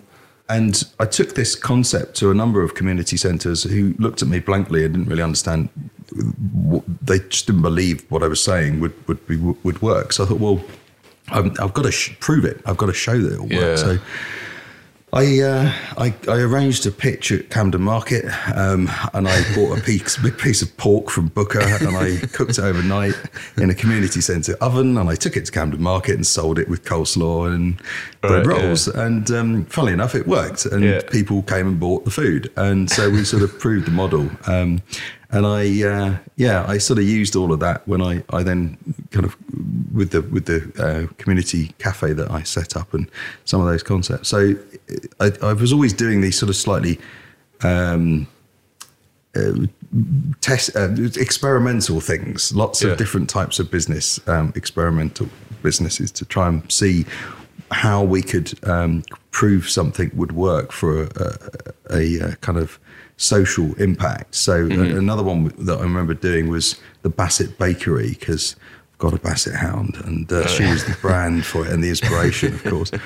And 0.49 0.83
I 0.99 1.05
took 1.05 1.37
this 1.37 1.55
concept 1.55 2.17
to 2.17 2.31
a 2.33 2.35
number 2.35 2.61
of 2.65 2.75
community 2.75 3.17
centres 3.17 3.63
who 3.63 3.95
looked 4.01 4.21
at 4.21 4.27
me 4.27 4.41
blankly 4.41 4.85
and 4.85 4.93
didn't 4.95 5.09
really 5.09 5.23
understand. 5.23 5.69
They 7.03 7.19
just 7.21 7.47
didn't 7.47 7.63
believe 7.63 8.05
what 8.11 8.23
I 8.23 8.29
was 8.29 8.43
saying 8.43 8.81
would 8.81 8.95
would 9.09 9.27
be 9.27 9.37
would 9.37 9.81
work. 9.83 10.13
So 10.13 10.25
I 10.25 10.27
thought, 10.27 10.41
well, 10.41 10.61
I'm, 11.29 11.55
I've 11.61 11.75
got 11.75 11.83
to 11.85 11.93
sh- 11.93 12.17
prove 12.21 12.45
it. 12.45 12.61
I've 12.67 12.77
got 12.77 12.87
to 12.87 12.93
show 12.93 13.19
that 13.21 13.33
it 13.35 13.41
will 13.41 13.53
Yeah. 13.53 13.59
work. 13.61 13.79
So 13.79 13.99
I, 15.13 15.41
uh, 15.41 15.73
I 15.99 16.15
I 16.29 16.37
arranged 16.39 16.87
a 16.87 16.93
pitch 16.93 17.33
at 17.33 17.51
Camden 17.51 17.83
Market, 17.83 18.27
um, 18.55 18.89
and 19.13 19.27
I 19.29 19.55
bought 19.57 19.77
a 19.77 19.81
piece, 19.85 20.17
big 20.17 20.39
piece 20.39 20.63
of 20.63 20.77
pork 20.77 21.11
from 21.11 21.27
Booker, 21.29 21.59
and 21.61 21.97
I 21.97 22.19
cooked 22.29 22.59
it 22.59 22.61
overnight 22.61 23.15
in 23.57 23.71
a 23.71 23.75
community 23.75 24.21
centre 24.21 24.55
oven, 24.61 24.97
and 24.99 25.09
I 25.11 25.17
took 25.17 25.37
it 25.37 25.47
to 25.47 25.53
Camden 25.53 25.83
Market 25.83 26.15
and 26.15 26.25
sold 26.25 26.61
it 26.61 26.69
with 26.69 26.85
coleslaw 26.85 27.53
and 27.53 27.81
bread 28.21 28.47
Right, 28.47 28.57
yeah. 28.61 28.67
rolls. 28.67 28.87
And 28.87 29.29
um, 29.33 29.65
funnily 29.65 29.95
enough, 29.95 30.15
it 30.15 30.29
worked, 30.29 30.67
and 30.67 30.85
Yeah. 30.85 31.01
people 31.11 31.43
came 31.43 31.67
and 31.67 31.81
bought 31.81 32.05
the 32.05 32.13
food, 32.13 32.53
and 32.57 32.89
so 32.89 33.11
we 33.11 33.25
sort 33.25 33.43
of 33.43 33.59
proved 33.59 33.89
the 33.89 33.93
model. 33.93 34.31
Um, 34.47 34.81
and 35.33 35.47
I, 35.47 35.83
uh, 35.85 36.17
yeah, 36.37 36.65
I 36.67 36.79
sort 36.79 36.99
of 36.99 37.05
used 37.05 37.37
all 37.37 37.53
of 37.53 37.61
that 37.61 37.87
when 37.87 38.03
I, 38.03 38.23
I 38.31 38.43
then 38.43 38.77
kind 39.11 39.25
of 39.25 39.37
with 39.95 40.11
the 40.11 40.23
with 40.23 40.47
the 40.47 40.61
uh, 40.83 41.13
community 41.23 41.73
cafe 41.79 42.13
that 42.15 42.31
I 42.31 42.43
set 42.43 42.77
up 42.77 42.93
and 42.95 43.09
some 43.45 43.61
of 43.61 43.67
those 43.69 43.83
concepts. 43.83 44.29
So 44.29 44.55
I, 45.21 45.33
I 45.43 45.53
was 45.53 45.73
always 45.73 45.93
doing 45.93 46.21
these 46.21 46.39
sort 46.39 46.51
of 46.51 46.57
slightly 46.57 46.99
um, 47.63 48.27
uh, 49.37 49.53
test 50.41 50.75
uh, 50.77 50.89
experimental 51.17 52.01
things, 52.01 52.53
lots 52.55 52.83
Yeah. 52.83 52.91
of 52.91 52.99
different 52.99 53.29
types 53.31 53.59
of 53.61 53.71
business, 53.71 54.19
um, 54.27 54.53
experimental 54.57 55.29
businesses 55.63 56.11
to 56.13 56.25
try 56.25 56.49
and 56.49 56.63
see 56.71 57.05
how 57.71 58.03
we 58.03 58.23
could 58.23 58.53
um, 58.69 59.03
prove 59.31 59.69
something 59.69 60.11
would 60.15 60.33
work 60.33 60.73
for 60.73 61.05
a, 61.05 61.09
a, 61.91 61.97
a, 61.97 62.21
uh 62.21 62.35
kind 62.41 62.59
of 62.59 62.79
social 63.17 63.75
impact. 63.75 64.35
So 64.35 64.67
a- 64.67 64.97
another 64.97 65.23
one 65.23 65.53
that 65.59 65.79
I 65.79 65.83
remember 65.83 66.15
doing 66.15 66.49
was 66.49 66.77
the 67.03 67.11
Bassett 67.11 67.59
Bakery 67.59 68.11
because 68.19 68.57
I've 68.93 68.99
got 68.99 69.13
a 69.15 69.19
Bassett 69.19 69.55
hound 69.55 69.97
and 70.05 70.33
uh, 70.33 70.47
she 70.47 70.65
was 70.65 70.85
the 70.85 70.97
brand 71.01 71.45
for 71.45 71.67
it 71.67 71.73
and 71.73 71.83
the 71.85 71.89
inspiration, 71.91 72.55
of 72.55 72.65
course. 72.65 72.91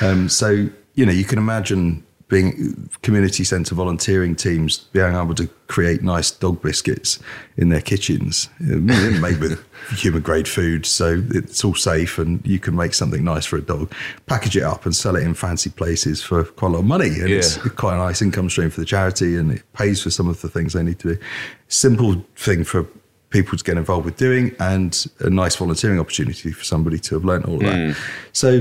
Um, 0.00 0.30
so 0.30 0.48
you 0.94 1.04
know 1.04 1.12
you 1.12 1.24
can 1.24 1.38
imagine 1.38 2.02
being 2.32 2.88
community 3.02 3.44
centre 3.44 3.74
volunteering 3.74 4.34
teams 4.34 4.78
being 4.94 5.14
able 5.14 5.34
to 5.34 5.46
create 5.66 6.02
nice 6.02 6.30
dog 6.30 6.62
biscuits 6.62 7.18
in 7.58 7.68
their 7.68 7.82
kitchens, 7.82 8.48
Uh, 8.58 8.76
made 9.20 9.38
with 9.38 9.62
human 9.96 10.22
grade 10.22 10.48
food, 10.48 10.86
so 10.86 11.22
it's 11.34 11.62
all 11.62 11.74
safe 11.74 12.18
and 12.18 12.40
you 12.46 12.58
can 12.58 12.74
make 12.74 12.94
something 12.94 13.22
nice 13.22 13.44
for 13.44 13.58
a 13.58 13.60
dog, 13.60 13.92
package 14.24 14.56
it 14.56 14.62
up 14.62 14.86
and 14.86 14.96
sell 14.96 15.14
it 15.14 15.22
in 15.24 15.34
fancy 15.34 15.68
places 15.68 16.22
for 16.22 16.42
quite 16.44 16.68
a 16.68 16.72
lot 16.72 16.78
of 16.78 16.86
money, 16.86 17.20
and 17.20 17.28
it's 17.28 17.58
quite 17.76 17.96
a 17.96 17.98
nice 17.98 18.22
income 18.22 18.48
stream 18.48 18.70
for 18.70 18.80
the 18.80 18.86
charity 18.86 19.36
and 19.36 19.52
it 19.52 19.62
pays 19.74 20.02
for 20.02 20.08
some 20.10 20.26
of 20.30 20.40
the 20.40 20.48
things 20.48 20.72
they 20.72 20.82
need 20.82 20.98
to 21.00 21.14
do. 21.16 21.20
Simple 21.68 22.24
thing 22.36 22.64
for 22.64 22.86
people 23.28 23.58
to 23.58 23.64
get 23.64 23.76
involved 23.76 24.06
with 24.06 24.16
doing 24.16 24.56
and 24.58 25.06
a 25.20 25.28
nice 25.28 25.56
volunteering 25.56 26.00
opportunity 26.00 26.50
for 26.50 26.64
somebody 26.64 26.98
to 26.98 27.14
have 27.14 27.26
learnt 27.26 27.44
all 27.44 27.56
of 27.56 27.60
that. 27.60 27.96
So 28.32 28.60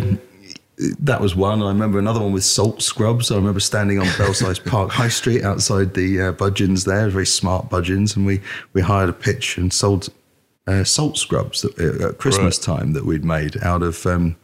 that 0.78 1.22
was 1.22 1.36
one. 1.36 1.62
I 1.62 1.68
remember 1.68 2.00
another 2.00 2.20
one 2.20 2.32
with 2.32 2.44
salt 2.44 2.82
scrubs. 2.82 3.32
I 3.32 3.36
remember 3.36 3.60
standing 3.60 4.00
on 4.00 4.08
Belsize 4.18 4.60
Park 4.66 4.92
High 4.92 5.10
Street 5.10 5.44
outside 5.44 5.94
the 5.94 6.22
uh, 6.22 6.34
Budgens 6.34 6.86
there, 6.86 7.10
very 7.10 7.26
smart 7.26 7.70
Budgens, 7.70 8.16
and 8.16 8.26
we, 8.26 8.42
we 8.74 8.82
hired 8.82 9.10
a 9.10 9.14
pitch 9.14 9.58
and 9.58 9.72
sold 9.72 10.10
uh, 10.68 10.84
salt 10.84 11.18
scrubs 11.18 11.62
that, 11.62 11.78
uh, 11.80 12.10
at 12.10 12.18
Christmas 12.18 12.58
time 12.58 12.94
that 12.94 13.06
we'd 13.06 13.26
made 13.26 13.62
out 13.64 13.84
of 13.84 14.06
um, 14.06 14.36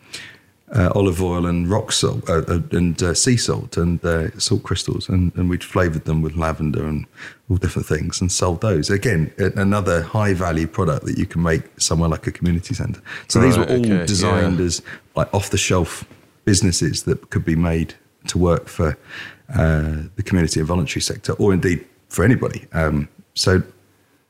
uh, 0.74 0.92
olive 0.96 1.22
oil 1.22 1.46
and 1.46 1.70
rock 1.70 1.92
salt 1.92 2.30
uh, 2.30 2.42
uh, 2.48 2.60
and 2.72 3.02
uh, 3.02 3.14
sea 3.14 3.38
salt 3.38 3.78
and 3.78 4.04
uh, 4.04 4.38
salt 4.38 4.64
crystals, 4.64 5.08
and, 5.08 5.34
and 5.36 5.50
we'd 5.50 5.64
flavoured 5.64 6.06
them 6.06 6.22
with 6.22 6.36
lavender 6.36 6.86
and 6.86 7.06
all 7.50 7.58
different 7.58 7.88
things 7.88 8.20
and 8.20 8.32
sold 8.32 8.62
those. 8.62 8.90
Again, 8.90 9.32
another 9.38 10.02
high 10.02 10.34
value 10.34 10.68
product 10.68 11.06
that 11.06 11.18
you 11.18 11.26
can 11.26 11.42
make 11.42 11.64
somewhere 11.80 12.10
like 12.10 12.28
a 12.28 12.32
community 12.32 12.74
centre. 12.74 13.02
So 13.30 13.40
these 13.40 13.58
were 13.58 13.66
all 13.66 13.80
okay, 13.80 14.06
designed 14.06 14.60
yeah. 14.60 14.66
as 14.66 14.82
like 15.16 15.34
off 15.34 15.50
the 15.50 15.58
shelf 15.58 16.06
businesses 16.52 17.04
that 17.04 17.30
could 17.30 17.44
be 17.44 17.58
made 17.58 17.94
to 18.28 18.38
work 18.38 18.68
for 18.70 18.98
uh, 19.54 19.96
the 20.16 20.24
community 20.24 20.60
and 20.62 20.68
voluntary 20.68 21.02
sector, 21.02 21.34
or 21.34 21.54
indeed 21.54 21.86
for 22.08 22.24
anybody. 22.24 22.66
Um, 22.72 23.10
so 23.34 23.62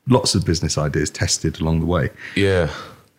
lots 0.08 0.34
of 0.34 0.44
business 0.44 0.76
ideas 0.76 1.10
tested 1.10 1.60
along 1.60 1.78
the 1.80 1.86
way. 1.86 2.10
Yeah. 2.34 2.68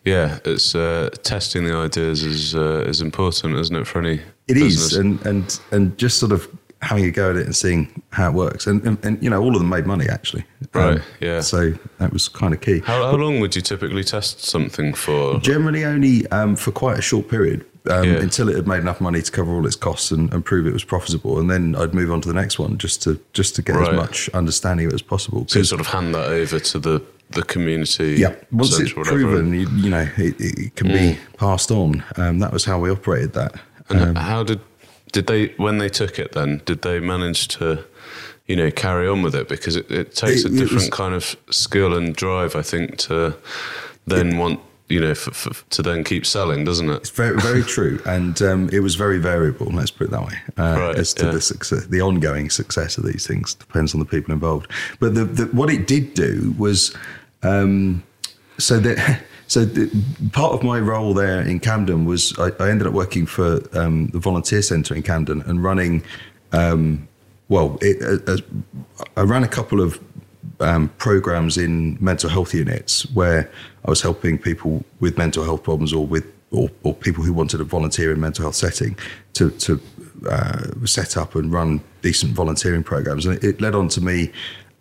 Yeah. 0.04 0.38
It's 0.44 0.74
uh, 0.74 1.08
testing 1.22 1.64
the 1.64 1.74
ideas 1.74 2.22
is 2.22 2.54
uh, 2.54 2.84
is 2.92 3.00
important, 3.00 3.56
isn't 3.56 3.76
it, 3.76 3.86
for 3.86 3.98
any 4.00 4.20
It 4.48 4.56
is, 4.58 4.76
business? 4.76 4.96
and 4.96 5.26
and 5.26 5.60
and 5.72 5.98
just 5.98 6.18
sort 6.18 6.32
of 6.32 6.46
having 6.82 7.04
a 7.04 7.10
go 7.10 7.30
at 7.30 7.36
it 7.36 7.44
and 7.44 7.54
seeing 7.54 8.02
how 8.10 8.28
it 8.30 8.34
works, 8.34 8.66
and 8.66 8.78
and, 8.86 8.96
and 9.04 9.22
you 9.22 9.30
know 9.30 9.40
all 9.42 9.54
of 9.56 9.60
them 9.62 9.68
made 9.76 9.86
money 9.86 10.06
actually. 10.10 10.44
Um, 10.74 10.82
Right, 10.82 11.00
yeah. 11.20 11.40
So 11.40 11.72
that 11.98 12.12
was 12.12 12.28
kind 12.28 12.52
of 12.54 12.60
key. 12.60 12.78
How, 12.80 13.10
how 13.10 13.16
long 13.16 13.40
would 13.40 13.54
you 13.56 13.62
typically 13.62 14.04
test 14.04 14.40
something 14.44 14.94
for? 14.94 15.38
Generally, 15.40 15.84
only 15.84 16.26
um, 16.28 16.56
for 16.56 16.72
quite 16.72 16.98
a 16.98 17.02
short 17.02 17.28
period 17.28 17.64
um, 17.90 18.04
Yeah. 18.04 18.14
until 18.20 18.48
it 18.48 18.56
had 18.56 18.66
made 18.66 18.78
enough 18.80 19.00
money 19.00 19.20
to 19.22 19.30
cover 19.30 19.52
all 19.52 19.66
its 19.66 19.76
costs 19.76 20.10
and, 20.10 20.32
and 20.32 20.44
prove 20.44 20.66
it 20.66 20.72
was 20.72 20.84
profitable, 20.84 21.38
and 21.38 21.50
then 21.50 21.74
I'd 21.76 21.94
move 21.94 22.10
on 22.12 22.20
to 22.22 22.28
the 22.28 22.34
next 22.34 22.58
one 22.58 22.78
just 22.78 23.02
to 23.02 23.18
just 23.32 23.54
to 23.56 23.62
get 23.62 23.76
Right. 23.76 23.88
as 23.90 23.96
much 23.96 24.28
understanding 24.30 24.86
of 24.86 24.92
it 24.92 24.94
as 24.94 25.02
possible. 25.02 25.44
So 25.48 25.62
sort 25.62 25.80
of 25.80 25.88
hand 25.88 26.14
that 26.14 26.28
over 26.28 26.58
to 26.60 26.78
the, 26.78 27.02
the 27.30 27.42
community. 27.42 28.16
Yeah, 28.18 28.34
once 28.52 28.78
it's 28.78 28.92
or 28.92 29.00
whatever. 29.00 29.16
proven, 29.18 29.52
you, 29.54 29.68
you 29.76 29.90
know, 29.90 30.06
it, 30.16 30.34
it 30.40 30.76
can 30.76 30.88
be 30.88 31.18
passed 31.36 31.70
on. 31.70 32.02
Um, 32.16 32.38
that 32.40 32.52
was 32.52 32.64
how 32.64 32.78
we 32.78 32.90
operated 32.90 33.32
that. 33.34 33.54
And 33.88 34.00
Um, 34.00 34.14
how 34.16 34.42
did 34.44 34.60
did 35.12 35.26
they 35.26 35.48
when 35.56 35.78
they 35.78 35.88
took 35.88 36.18
it? 36.18 36.32
Then 36.32 36.60
did 36.64 36.82
they 36.82 37.00
manage 37.00 37.48
to, 37.58 37.84
you 38.46 38.56
know, 38.56 38.70
carry 38.70 39.08
on 39.08 39.22
with 39.22 39.34
it? 39.34 39.48
Because 39.48 39.74
it, 39.76 39.90
it 39.90 40.14
takes 40.14 40.44
It- 40.44 40.52
a 40.52 40.56
different 40.56 40.72
was- 40.72 40.90
kind 40.90 41.14
of 41.14 41.36
skill 41.50 41.94
and 41.94 42.14
drive, 42.14 42.54
I 42.54 42.62
think, 42.62 42.96
to 43.08 43.34
then 44.06 44.36
want 44.38 44.60
you 44.90 45.00
know 45.00 45.10
f- 45.10 45.46
f- 45.46 45.64
to 45.70 45.82
then 45.82 46.04
keep 46.04 46.26
selling, 46.26 46.64
doesn't 46.64 46.90
it? 46.90 46.96
It's 46.96 47.10
very, 47.10 47.36
very 47.40 47.62
true, 47.62 48.00
and 48.06 48.40
um, 48.42 48.68
it 48.72 48.80
was 48.80 48.94
very 48.96 49.18
variable. 49.18 49.66
Let's 49.66 49.90
put 49.90 50.08
it 50.08 50.10
that 50.10 50.22
way. 50.22 50.38
Uh, 50.58 50.76
Right, 50.78 50.96
as 50.96 51.14
to 51.14 51.26
yeah. 51.26 51.32
the 51.32 51.40
success, 51.40 51.86
the 51.86 52.00
ongoing 52.00 52.50
success 52.50 52.98
of 52.98 53.04
these 53.04 53.26
things 53.26 53.54
depends 53.54 53.94
on 53.94 54.00
the 54.00 54.06
people 54.06 54.32
involved. 54.34 54.70
But 54.98 55.14
the, 55.14 55.24
the, 55.24 55.44
what 55.46 55.70
it 55.70 55.86
did 55.86 56.14
do 56.14 56.54
was, 56.58 56.96
um, 57.42 58.02
so 58.58 58.78
that. 58.80 59.22
So 59.50 59.64
the, 59.64 59.90
part 60.30 60.52
of 60.52 60.62
my 60.62 60.78
role 60.78 61.12
there 61.12 61.40
in 61.40 61.58
Camden 61.58 62.04
was 62.04 62.38
I, 62.38 62.52
I 62.60 62.70
ended 62.70 62.86
up 62.86 62.92
working 62.92 63.26
for 63.26 63.58
um, 63.76 64.06
the 64.12 64.20
volunteer 64.20 64.62
centre 64.62 64.94
in 64.94 65.02
Camden 65.02 65.42
and 65.42 65.60
running. 65.60 66.04
Um, 66.52 67.08
well, 67.48 67.76
it, 67.80 68.00
uh, 68.00 68.32
uh, 68.32 68.36
I 69.16 69.22
ran 69.22 69.42
a 69.42 69.48
couple 69.48 69.80
of 69.80 69.98
um, 70.60 70.88
programs 70.98 71.56
in 71.56 71.96
mental 72.00 72.30
health 72.30 72.54
units 72.54 73.10
where 73.12 73.50
I 73.84 73.90
was 73.90 74.02
helping 74.02 74.38
people 74.38 74.84
with 75.00 75.16
mental 75.18 75.44
health 75.44 75.62
problems 75.62 75.92
or 75.92 76.06
with 76.06 76.24
or, 76.52 76.68
or 76.82 76.94
people 76.94 77.22
who 77.22 77.32
wanted 77.32 77.58
to 77.58 77.64
volunteer 77.64 78.12
in 78.12 78.20
mental 78.20 78.42
health 78.42 78.56
setting 78.56 78.96
to 79.34 79.50
to 79.50 79.80
uh, 80.28 80.62
set 80.84 81.16
up 81.16 81.34
and 81.34 81.52
run 81.52 81.80
decent 82.02 82.32
volunteering 82.32 82.82
programs, 82.82 83.26
and 83.26 83.36
it, 83.36 83.44
it 83.44 83.60
led 83.60 83.74
on 83.74 83.88
to 83.88 84.00
me 84.00 84.30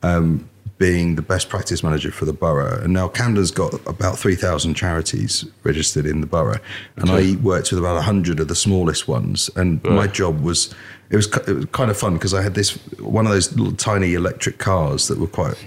um, 0.03 0.48
being 0.79 1.15
the 1.15 1.21
best 1.21 1.49
practice 1.49 1.83
manager 1.83 2.09
for 2.09 2.25
the 2.25 2.33
borough. 2.33 2.81
And 2.81 2.93
now 2.93 3.07
Camden's 3.09 3.51
got 3.51 3.73
about 3.85 4.17
3,000 4.17 4.73
charities 4.73 5.45
registered 5.63 6.05
in 6.05 6.21
the 6.21 6.27
borough. 6.27 6.59
And 6.95 7.09
Okay. 7.09 7.33
I 7.33 7.35
worked 7.35 7.69
with 7.71 7.79
about 7.79 7.95
100 7.95 8.39
of 8.39 8.47
the 8.47 8.55
smallest 8.55 9.07
ones. 9.07 9.49
And 9.57 9.83
my 9.83 10.07
job 10.07 10.39
was, 10.41 10.73
it 11.09 11.17
was, 11.17 11.27
it 11.47 11.53
was 11.53 11.65
kind 11.73 11.91
of 11.91 11.97
fun 11.97 12.13
because 12.13 12.33
I 12.33 12.41
had 12.41 12.55
this, 12.55 12.71
one 12.97 13.25
of 13.27 13.31
those 13.33 13.51
little 13.57 13.73
tiny 13.73 14.13
electric 14.13 14.57
cars 14.57 15.09
that 15.09 15.19
were 15.19 15.27
quite 15.27 15.57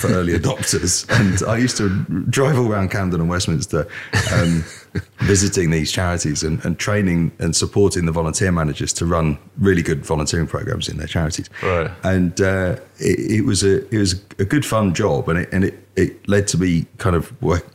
for 0.00 0.06
early 0.08 0.32
adopters. 0.38 1.06
And 1.10 1.42
I 1.48 1.56
used 1.58 1.76
to 1.78 1.88
drive 2.30 2.56
all 2.56 2.70
around 2.70 2.90
Camden 2.92 3.20
and 3.20 3.28
Westminster 3.28 3.88
um, 4.32 4.64
visiting 5.20 5.70
these 5.70 5.90
charities 5.90 6.42
and, 6.42 6.62
and 6.64 6.78
training 6.78 7.32
and 7.38 7.56
supporting 7.56 8.04
the 8.06 8.12
volunteer 8.12 8.52
managers 8.52 8.92
to 8.92 9.06
run 9.06 9.38
really 9.58 9.82
good 9.82 10.04
volunteering 10.04 10.46
programs 10.46 10.88
in 10.88 10.96
their 10.98 11.06
charities 11.06 11.48
Right. 11.62 11.90
and 12.04 12.40
uh, 12.40 12.76
it, 12.98 13.18
it 13.38 13.44
was 13.44 13.62
a 13.62 13.86
it 13.94 13.98
was 13.98 14.12
a 14.38 14.44
good 14.44 14.66
fun 14.66 14.92
job, 14.94 15.28
and 15.28 15.38
it 15.38 15.48
and 15.52 15.64
it, 15.64 15.74
it 15.96 16.28
led 16.28 16.46
to 16.48 16.58
me 16.58 16.86
kind 16.98 17.16
of 17.16 17.30
work, 17.42 17.66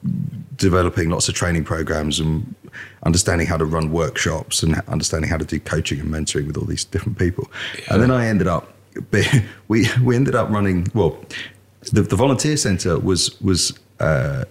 developing 0.58 1.10
lots 1.10 1.28
of 1.30 1.36
training 1.36 1.64
programs 1.64 2.20
and 2.20 2.56
understanding 3.04 3.48
how 3.48 3.58
to 3.58 3.66
run 3.66 3.92
workshops 3.92 4.64
and 4.64 4.80
understanding 4.88 5.30
how 5.30 5.38
to 5.38 5.46
do 5.46 5.60
coaching 5.60 6.00
and 6.00 6.10
mentoring 6.10 6.46
with 6.48 6.58
all 6.58 6.66
these 6.66 6.84
different 6.86 7.18
people. 7.18 7.50
And 7.90 8.02
then 8.02 8.12
I 8.12 8.28
ended 8.28 8.48
up 8.48 8.74
we 9.68 9.88
we 10.04 10.16
ended 10.16 10.36
up 10.36 10.50
running 10.50 10.88
well. 10.94 11.18
The, 11.94 12.02
the 12.02 12.16
volunteer 12.16 12.58
centre 12.58 13.00
was 13.00 13.40
was 13.42 13.74
uh, 14.00 14.44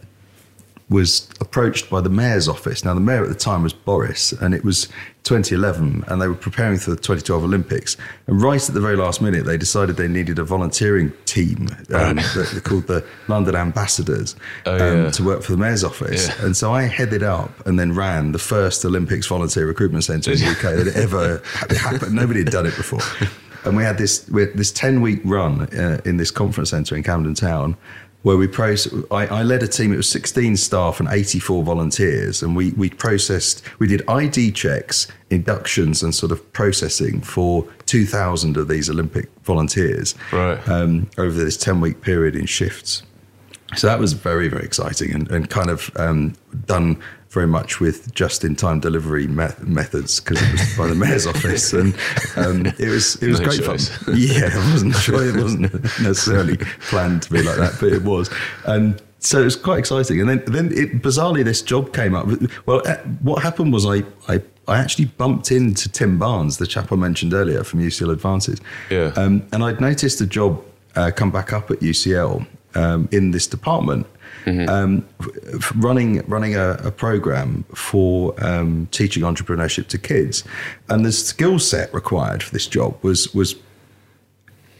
was 0.88 1.28
approached 1.40 1.90
by 1.90 2.00
the 2.00 2.08
mayor's 2.08 2.48
office. 2.48 2.84
Now, 2.84 2.94
the 2.94 3.00
mayor 3.00 3.22
at 3.24 3.28
the 3.28 3.34
time 3.34 3.64
was 3.64 3.72
Boris, 3.72 4.30
and 4.32 4.54
it 4.54 4.62
was 4.64 4.86
2011, 5.24 6.04
and 6.06 6.22
they 6.22 6.28
were 6.28 6.34
preparing 6.34 6.78
for 6.78 6.90
the 6.90 6.96
2012 6.96 7.42
Olympics. 7.42 7.96
And 8.28 8.40
right 8.40 8.62
at 8.68 8.72
the 8.72 8.80
very 8.80 8.94
last 8.94 9.20
minute, 9.20 9.44
they 9.46 9.56
decided 9.56 9.96
they 9.96 10.06
needed 10.06 10.38
a 10.38 10.44
volunteering 10.44 11.12
team 11.24 11.68
um, 11.92 12.16
that 12.36 12.60
called 12.64 12.86
the 12.86 13.04
London 13.26 13.56
Ambassadors 13.56 14.36
Oh, 14.64 14.74
um, 14.76 15.04
yeah. 15.04 15.10
to 15.10 15.24
work 15.24 15.42
for 15.42 15.50
the 15.52 15.58
mayor's 15.58 15.82
office. 15.82 16.28
Yeah. 16.28 16.44
And 16.46 16.56
so 16.56 16.72
I 16.72 16.82
headed 16.82 17.24
up 17.24 17.66
and 17.66 17.80
then 17.80 17.92
ran 17.92 18.30
the 18.30 18.38
first 18.38 18.84
Olympics 18.84 19.26
volunteer 19.26 19.66
recruitment 19.66 20.04
centre 20.04 20.30
in 20.30 20.38
the 20.38 20.46
UK 20.50 20.84
that 20.84 20.92
ever 20.94 21.42
happened. 21.76 22.14
Nobody 22.14 22.44
had 22.44 22.52
done 22.52 22.66
it 22.66 22.76
before. 22.76 23.00
And 23.66 23.76
we 23.76 23.82
had 23.82 23.98
this 23.98 24.28
we 24.28 24.42
had 24.42 24.54
this 24.54 24.72
10 24.72 25.00
week 25.00 25.20
run 25.24 25.62
uh, 25.74 26.00
in 26.04 26.16
this 26.16 26.30
conference 26.30 26.70
centre 26.70 26.96
in 26.96 27.02
Camden 27.02 27.34
Town 27.34 27.76
where 28.26 28.36
we 28.36 28.48
process, 28.48 28.92
I, 29.12 29.28
I 29.28 29.42
led 29.44 29.62
a 29.62 29.68
team, 29.68 29.92
it 29.92 29.96
was 29.96 30.08
16 30.08 30.56
staff 30.56 30.98
and 30.98 31.08
84 31.08 31.62
volunteers. 31.62 32.42
And 32.42 32.56
we, 32.56 32.72
we 32.72 32.90
processed, 32.90 33.62
we 33.78 33.86
did 33.86 34.02
ID 34.08 34.50
checks, 34.50 35.06
inductions, 35.30 36.02
and 36.02 36.12
sort 36.12 36.32
of 36.32 36.52
processing 36.52 37.20
for 37.20 37.64
2,000 37.86 38.56
of 38.56 38.66
these 38.66 38.90
Olympic 38.90 39.28
volunteers 39.44 40.16
Right. 40.32 40.58
um, 40.68 41.08
over 41.18 41.38
this 41.38 41.56
10 41.56 41.80
week 41.80 42.00
period 42.00 42.34
in 42.34 42.46
shifts. 42.46 43.04
So 43.76 43.86
that 43.86 44.00
was 44.00 44.12
very, 44.12 44.48
very 44.48 44.64
exciting 44.64 45.14
and, 45.14 45.30
and 45.30 45.48
kind 45.48 45.70
of 45.70 45.92
um, 45.94 46.34
done 46.66 47.00
very 47.30 47.46
much 47.46 47.80
with 47.80 48.14
just 48.14 48.44
in 48.44 48.56
time 48.56 48.80
delivery 48.80 49.26
me- 49.26 49.46
methods 49.62 50.20
because 50.20 50.40
it 50.40 50.52
was 50.52 50.76
by 50.78 50.86
the 50.86 50.94
mayor's 50.94 51.26
office. 51.26 51.72
And 51.72 51.94
um, 52.36 52.66
it 52.78 52.88
was, 52.88 53.16
it 53.22 53.28
was 53.28 53.40
No 53.40 53.46
great 53.46 53.62
choice. 53.62 53.88
fun. 53.88 54.14
Yeah, 54.18 54.50
I 54.52 54.72
wasn't 54.72 54.94
sure 54.96 55.24
it 55.26 55.36
wasn't 55.42 55.72
necessarily 56.00 56.56
planned 56.88 57.22
to 57.22 57.32
be 57.32 57.42
like 57.42 57.56
that, 57.56 57.76
but 57.80 57.92
it 57.92 58.02
was. 58.02 58.30
And 58.64 59.02
so 59.18 59.40
it 59.40 59.44
was 59.44 59.56
quite 59.56 59.78
exciting. 59.78 60.20
And 60.20 60.28
then, 60.28 60.42
then 60.46 60.66
it, 60.72 61.02
bizarrely, 61.02 61.44
this 61.44 61.62
job 61.62 61.92
came 61.92 62.14
up. 62.14 62.26
Well, 62.66 62.82
uh, 62.86 62.96
what 63.22 63.42
happened 63.42 63.72
was 63.72 63.84
I, 63.84 64.04
I, 64.28 64.40
I 64.68 64.78
actually 64.78 65.06
bumped 65.06 65.50
into 65.50 65.88
Tim 65.88 66.18
Barnes, 66.18 66.58
the 66.58 66.66
chap 66.66 66.92
I 66.92 66.96
mentioned 66.96 67.34
earlier 67.34 67.64
from 67.64 67.80
UCL 67.80 68.12
Advances. 68.12 68.60
Yeah. 68.90 69.12
Um, 69.16 69.46
and 69.52 69.62
I'd 69.64 69.80
noticed 69.80 70.20
a 70.20 70.26
job 70.26 70.62
uh, 70.94 71.10
come 71.14 71.30
back 71.30 71.52
up 71.52 71.70
at 71.70 71.80
UCL 71.80 72.46
um, 72.74 73.08
in 73.12 73.32
this 73.32 73.46
department. 73.46 74.06
Um, 74.46 75.04
running 75.74 76.24
running 76.28 76.54
a, 76.54 76.72
a 76.84 76.90
program 76.90 77.64
for 77.74 78.34
um, 78.44 78.86
teaching 78.92 79.24
entrepreneurship 79.24 79.88
to 79.88 79.98
kids, 79.98 80.44
and 80.88 81.04
the 81.04 81.12
skill 81.12 81.58
set 81.58 81.92
required 81.92 82.42
for 82.42 82.52
this 82.52 82.66
job 82.66 82.96
was 83.02 83.34
was 83.34 83.56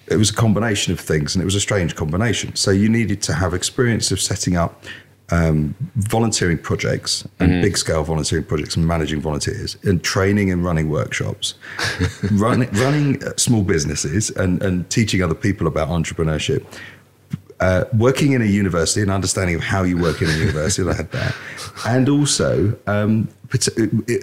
it 0.09 0.17
was 0.17 0.31
a 0.31 0.35
combination 0.35 0.93
of 0.93 1.01
things, 1.01 1.35
and 1.35 1.43
it 1.43 1.45
was 1.45 1.57
a 1.57 1.61
strange 1.61 1.97
combination. 1.97 2.55
So 2.55 2.71
you 2.71 2.89
needed 2.89 3.23
to 3.23 3.33
have 3.35 3.55
experience 3.55 4.13
of 4.13 4.21
setting 4.21 4.57
up 4.57 4.85
um, 5.31 5.75
volunteering 5.97 6.59
projects 6.59 7.27
and 7.41 7.61
big 7.63 7.77
scale 7.77 8.05
volunteering 8.05 8.45
projects 8.45 8.77
and 8.77 8.87
managing 8.87 9.21
volunteers 9.21 9.77
and 9.83 10.03
training 10.03 10.51
and 10.53 10.65
running 10.65 10.89
workshops, 10.89 11.55
run, 12.33 12.69
running 12.73 13.21
small 13.37 13.63
businesses 13.63 14.31
and, 14.31 14.63
and 14.63 14.89
teaching 14.91 15.23
other 15.23 15.35
people 15.35 15.67
about 15.67 15.89
entrepreneurship. 15.89 16.65
Uh, 17.59 17.85
working 17.97 18.33
in 18.33 18.43
a 18.43 18.45
university 18.45 19.01
and 19.01 19.11
understanding 19.11 19.55
of 19.57 19.63
how 19.63 19.83
you 19.83 19.97
work 19.97 20.21
in 20.21 20.29
a 20.29 20.33
university, 20.35 20.87
I 20.87 20.93
had 20.95 21.11
that, 21.13 21.35
and 21.87 22.07
also 22.09 22.77
um, 22.87 23.29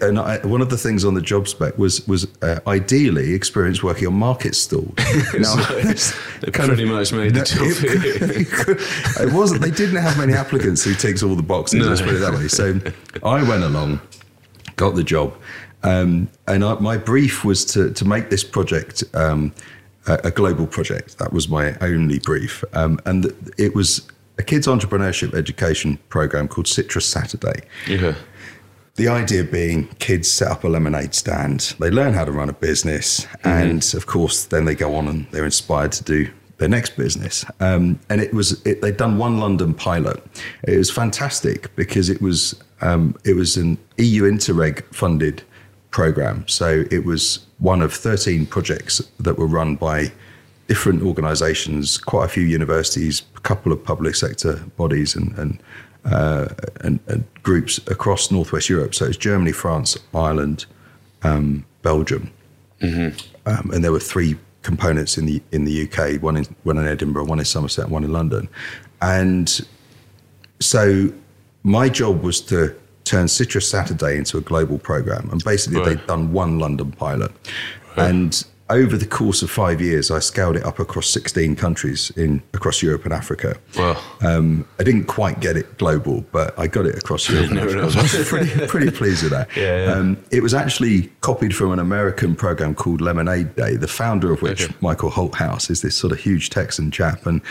and 0.02 0.20
I, 0.20 0.38
one 0.46 0.62
of 0.62 0.70
the 0.70 0.78
things 0.78 1.04
on 1.04 1.16
the 1.16 1.22
job 1.22 1.48
spec 1.48 1.76
was 1.80 2.08
was 2.08 2.28
uh, 2.44 2.60
ideally 2.68 3.34
experience 3.34 3.82
working 3.82 4.08
on 4.08 4.14
market 4.14 4.54
stalls. 4.56 4.94
Now, 5.40 5.56
that's 5.84 6.14
They 6.42 6.52
kind 6.52 6.70
of- 6.70 6.76
pretty 6.78 6.86
much 6.86 7.12
made 7.12 7.34
the 7.34 7.44
job 7.44 7.68
it, 7.84 9.22
it 9.28 9.34
wasn't. 9.34 9.62
They 9.62 9.72
didn't 9.72 10.02
have 10.02 10.16
many 10.18 10.34
applicants 10.34 10.84
who 10.84 10.94
ticks 10.94 11.24
all 11.24 11.36
the 11.36 11.42
boxes. 11.42 11.80
No. 11.80 11.88
Let's 11.88 12.02
put 12.02 12.14
it 12.14 12.20
that 12.20 12.34
way. 12.34 12.48
So 12.48 12.80
I 13.24 13.42
went 13.50 13.64
along, 13.64 14.00
got 14.76 14.94
the 14.94 15.04
job, 15.04 15.34
um, 15.82 16.30
and 16.48 16.64
I, 16.64 16.76
my 16.76 16.98
brief 16.98 17.44
was 17.44 17.66
to 17.74 17.92
to 17.94 18.06
make 18.06 18.30
this 18.30 18.44
project. 18.44 19.04
Um, 19.16 19.54
a, 20.08 20.20
a 20.26 20.32
global 20.32 20.68
project. 20.68 21.18
That 21.18 21.34
was 21.34 21.50
my 21.50 21.76
only 21.82 22.20
brief, 22.20 22.64
um, 22.74 23.00
and 23.06 23.34
it 23.58 23.76
was 23.76 24.08
a 24.38 24.44
kids 24.44 24.68
entrepreneurship 24.68 25.34
education 25.34 25.98
program 26.10 26.48
called 26.48 26.68
Citrus 26.68 27.06
Saturday. 27.06 27.62
Yeah. 27.88 28.16
The 28.96 29.08
idea 29.08 29.44
being 29.44 29.88
kids 29.98 30.30
set 30.30 30.50
up 30.50 30.64
a 30.64 30.68
lemonade 30.68 31.16
stand, 31.16 31.76
they 31.80 31.90
learn 31.90 32.14
how 32.14 32.26
to 32.26 32.32
run 32.32 32.50
a 32.50 32.54
business, 32.54 33.26
and 33.44 33.84
of 33.96 34.06
course, 34.06 34.46
then 34.46 34.66
they 34.66 34.76
go 34.76 34.96
on 34.96 35.08
and 35.08 35.26
they're 35.32 35.46
inspired 35.46 35.92
to 35.94 36.04
do 36.04 36.30
their 36.58 36.70
next 36.70 36.96
business. 36.96 37.44
Um, 37.60 38.00
and 38.10 38.22
it 38.22 38.34
was 38.34 38.62
it, 38.66 38.82
they'd 38.82 38.98
done 38.98 39.18
one 39.18 39.40
London 39.40 39.74
pilot. 39.74 40.24
It 40.64 40.78
was 40.78 40.92
fantastic 40.92 41.76
because 41.76 42.10
it 42.10 42.22
was 42.22 42.62
um, 42.82 43.16
it 43.26 43.36
was 43.36 43.58
an 43.58 43.78
EU 43.98 44.24
Interreg 44.24 44.84
funded 44.94 45.42
program. 45.90 46.48
So 46.48 46.86
it 46.92 47.06
was 47.06 47.46
one 47.64 47.82
of 47.82 47.94
13 47.94 48.46
projects 48.46 49.02
that 49.22 49.38
were 49.38 49.48
run 49.48 49.76
by 49.76 50.12
different 50.68 51.02
organizations, 51.02 51.98
quite 51.98 52.26
a 52.26 52.28
few 52.28 52.44
universities, 52.44 53.24
a 53.38 53.40
couple 53.40 53.72
of 53.72 53.82
public 53.82 54.16
sector 54.16 54.56
bodies, 54.76 55.16
and, 55.16 55.32
and, 55.38 55.64
uh, 56.04 56.50
and, 56.82 57.00
and 57.08 57.24
groups 57.42 57.78
across 57.88 58.30
Northwest 58.32 58.70
Europe. 58.70 58.94
So 58.94 59.06
it's 59.06 59.16
Germany, 59.16 59.54
France, 59.54 59.98
Ireland, 60.14 60.66
um, 61.24 61.66
Belgium. 61.84 62.30
Um, 63.46 63.72
and 63.72 63.82
there 63.82 63.94
were 63.94 64.00
three 64.00 64.36
components 64.62 65.18
in 65.18 65.26
the 65.26 65.42
in 65.54 65.64
the 65.64 65.84
UK, 65.84 66.22
one 66.22 66.36
in 66.36 66.46
one 66.64 66.78
in 66.78 66.86
Edinburgh, 66.86 67.26
one 67.26 67.40
in 67.40 67.46
Somerset, 67.46 67.88
one 67.90 68.04
in 68.04 68.12
London. 68.12 68.50
And 69.02 69.62
so 70.60 71.14
my 71.64 71.88
job 71.88 72.24
was 72.24 72.42
to 72.42 72.76
turn 73.04 73.28
Citrus 73.28 73.70
Saturday 73.70 74.18
into 74.18 74.38
a 74.38 74.42
global 74.42 74.78
program. 74.80 75.30
And 75.32 75.44
basically 75.44 75.80
Right. 75.80 75.98
they'd 75.98 76.08
done 76.08 76.32
one 76.32 76.60
London 76.60 76.92
pilot. 76.92 77.32
And 77.96 78.44
over 78.70 78.98
the 78.98 79.06
course 79.06 79.44
of 79.44 79.52
five 79.52 79.82
years, 79.82 80.10
I 80.10 80.18
scaled 80.20 80.56
it 80.56 80.64
up 80.66 80.80
across 80.80 81.08
16 81.10 81.56
countries 81.58 82.12
in 82.16 82.42
across 82.54 82.82
Europe 82.82 83.04
and 83.04 83.14
Africa. 83.14 83.56
Wow. 83.78 84.02
Um, 84.22 84.66
I 84.80 84.84
didn't 84.84 85.04
quite 85.04 85.42
get 85.42 85.58
it 85.58 85.78
global, 85.78 86.26
but 86.32 86.58
I 86.58 86.66
got 86.68 86.86
it 86.88 86.98
across 86.98 87.30
Europe. 87.30 87.52
and 87.52 87.60
Africa. 87.60 87.82
I 87.82 87.86
was 87.86 87.96
pretty, 88.30 88.66
pretty 88.68 88.90
pleased 88.90 89.22
with 89.22 89.32
that. 89.34 89.50
Yeah, 89.56 89.86
yeah. 89.86 89.92
Um, 89.92 90.18
it 90.32 90.42
was 90.42 90.54
actually 90.56 91.12
copied 91.22 91.56
from 91.56 91.72
an 91.72 91.80
American 91.80 92.36
program 92.36 92.74
called 92.74 93.02
Lemonade 93.02 93.56
Day, 93.56 93.76
the 93.76 93.88
founder 93.88 94.32
of 94.32 94.42
which, 94.42 94.64
Okay. 94.64 94.74
Michael 94.82 95.12
Holthouse, 95.12 95.70
is 95.70 95.82
this 95.82 95.96
sort 95.96 96.14
of 96.14 96.20
huge 96.20 96.50
Texan 96.50 96.90
chap. 96.90 97.26
And 97.28 97.42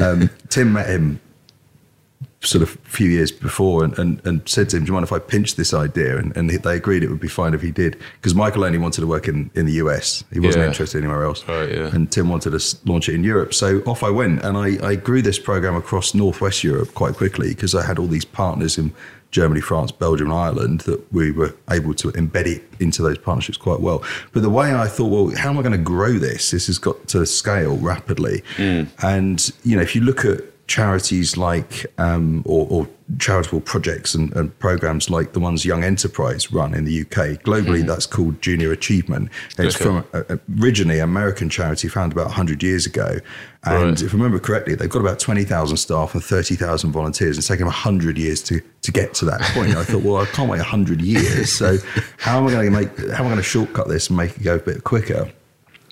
um, 0.00 0.30
Tim 0.48 0.72
met 0.72 0.88
him 0.88 1.20
sort 2.42 2.62
of 2.62 2.74
a 2.74 2.88
few 2.88 3.08
years 3.10 3.30
before 3.30 3.84
and, 3.84 3.98
and, 3.98 4.26
and 4.26 4.48
said 4.48 4.70
to 4.70 4.76
him, 4.78 4.84
Do 4.84 4.88
you 4.88 4.92
mind 4.94 5.04
if 5.04 5.12
I 5.12 5.18
pinch 5.18 5.56
this 5.56 5.74
idea? 5.74 6.16
And, 6.16 6.34
and 6.36 6.48
they 6.48 6.76
agreed 6.76 7.02
it 7.02 7.10
would 7.10 7.20
be 7.20 7.28
fine 7.28 7.52
if 7.52 7.60
he 7.60 7.70
did. 7.70 7.98
Because 8.16 8.34
Michael 8.34 8.64
only 8.64 8.78
wanted 8.78 9.02
to 9.02 9.06
work 9.06 9.28
in, 9.28 9.50
in 9.54 9.66
the 9.66 9.72
US, 9.74 10.24
he 10.32 10.40
wasn't 10.40 10.62
Yeah. 10.62 10.68
interested 10.68 10.98
anywhere 11.04 11.24
else. 11.24 11.46
Right, 11.46 11.70
yeah. 11.70 11.94
And 11.94 12.10
Tim 12.10 12.30
wanted 12.30 12.58
to 12.58 12.76
launch 12.86 13.08
it 13.10 13.14
in 13.14 13.24
Europe. 13.24 13.52
So 13.52 13.80
off 13.80 14.02
I 14.02 14.08
went. 14.10 14.42
And 14.42 14.56
I, 14.56 14.78
I 14.86 14.94
grew 14.94 15.20
this 15.20 15.38
program 15.38 15.74
across 15.76 16.14
Northwest 16.14 16.64
Europe 16.64 16.94
quite 16.94 17.14
quickly 17.14 17.50
because 17.50 17.74
I 17.74 17.84
had 17.84 17.98
all 17.98 18.06
these 18.06 18.24
partners 18.24 18.78
in 18.78 18.94
Germany, 19.32 19.60
France, 19.60 19.92
Belgium, 19.92 20.28
and 20.28 20.34
Ireland 20.36 20.80
that 20.82 21.12
we 21.12 21.30
were 21.30 21.54
able 21.70 21.94
to 21.94 22.08
embed 22.12 22.46
it 22.46 22.64
into 22.80 23.02
those 23.02 23.18
partnerships 23.18 23.58
quite 23.58 23.80
well. 23.80 24.02
But 24.32 24.42
the 24.42 24.50
way 24.50 24.74
I 24.74 24.88
thought, 24.88 25.06
well, 25.08 25.36
how 25.36 25.50
am 25.50 25.58
I 25.58 25.62
going 25.62 25.72
to 25.72 25.78
grow 25.78 26.14
this? 26.14 26.50
This 26.50 26.66
has 26.68 26.78
got 26.78 27.06
to 27.08 27.24
scale 27.26 27.76
rapidly. 27.76 28.42
Mm. 28.56 28.88
And, 29.04 29.52
you 29.62 29.76
know, 29.76 29.82
if 29.82 29.94
you 29.94 30.00
look 30.00 30.24
at 30.24 30.40
charities 30.74 31.36
like 31.36 31.84
um, 31.98 32.42
or, 32.46 32.64
or 32.70 32.88
charitable 33.18 33.60
projects 33.60 34.14
and, 34.14 34.32
and 34.36 34.56
programs 34.60 35.10
like 35.10 35.32
the 35.32 35.40
ones 35.40 35.64
Young 35.64 35.82
Enterprise 35.82 36.52
run 36.52 36.74
in 36.74 36.84
the 36.84 37.00
UK. 37.00 37.42
Globally, 37.42 37.84
that's 37.84 38.06
called 38.06 38.40
Junior 38.40 38.70
Achievement. 38.70 39.30
It's 39.58 39.74
Okay. 39.74 39.84
from 39.84 40.04
a, 40.12 40.34
a- 40.34 40.40
originally 40.62 40.98
an 41.00 41.04
American 41.04 41.50
charity 41.50 41.88
founded 41.88 42.16
about 42.16 42.26
100 42.28 42.62
years 42.62 42.86
ago. 42.86 43.18
And 43.64 43.82
Right. 43.90 44.00
if 44.02 44.14
I 44.14 44.16
remember 44.16 44.38
correctly, 44.38 44.76
they've 44.76 44.88
got 44.88 45.00
about 45.00 45.18
20,000 45.18 45.76
staff 45.76 46.14
and 46.14 46.22
30,000 46.22 46.92
volunteers. 46.92 47.36
It's 47.36 47.48
taken 47.48 47.62
them 47.64 47.74
100 47.74 48.16
years 48.16 48.40
to, 48.44 48.60
to 48.82 48.92
get 48.92 49.12
to 49.14 49.24
that 49.24 49.40
point. 49.52 49.74
I 49.74 49.82
thought, 49.82 50.02
well, 50.04 50.18
I 50.18 50.26
can't 50.26 50.48
wait 50.48 50.58
100 50.58 51.02
years. 51.02 51.50
So 51.52 51.78
how 52.18 52.38
am 52.38 52.46
I 52.46 52.52
going 52.52 52.66
to 52.66 52.70
make, 52.70 52.96
how 53.10 53.24
am 53.24 53.26
I 53.26 53.30
going 53.30 53.36
to 53.38 53.42
shortcut 53.42 53.88
this 53.88 54.06
and 54.08 54.16
make 54.16 54.36
it 54.36 54.44
go 54.44 54.54
a 54.54 54.58
bit 54.60 54.84
quicker? 54.84 55.28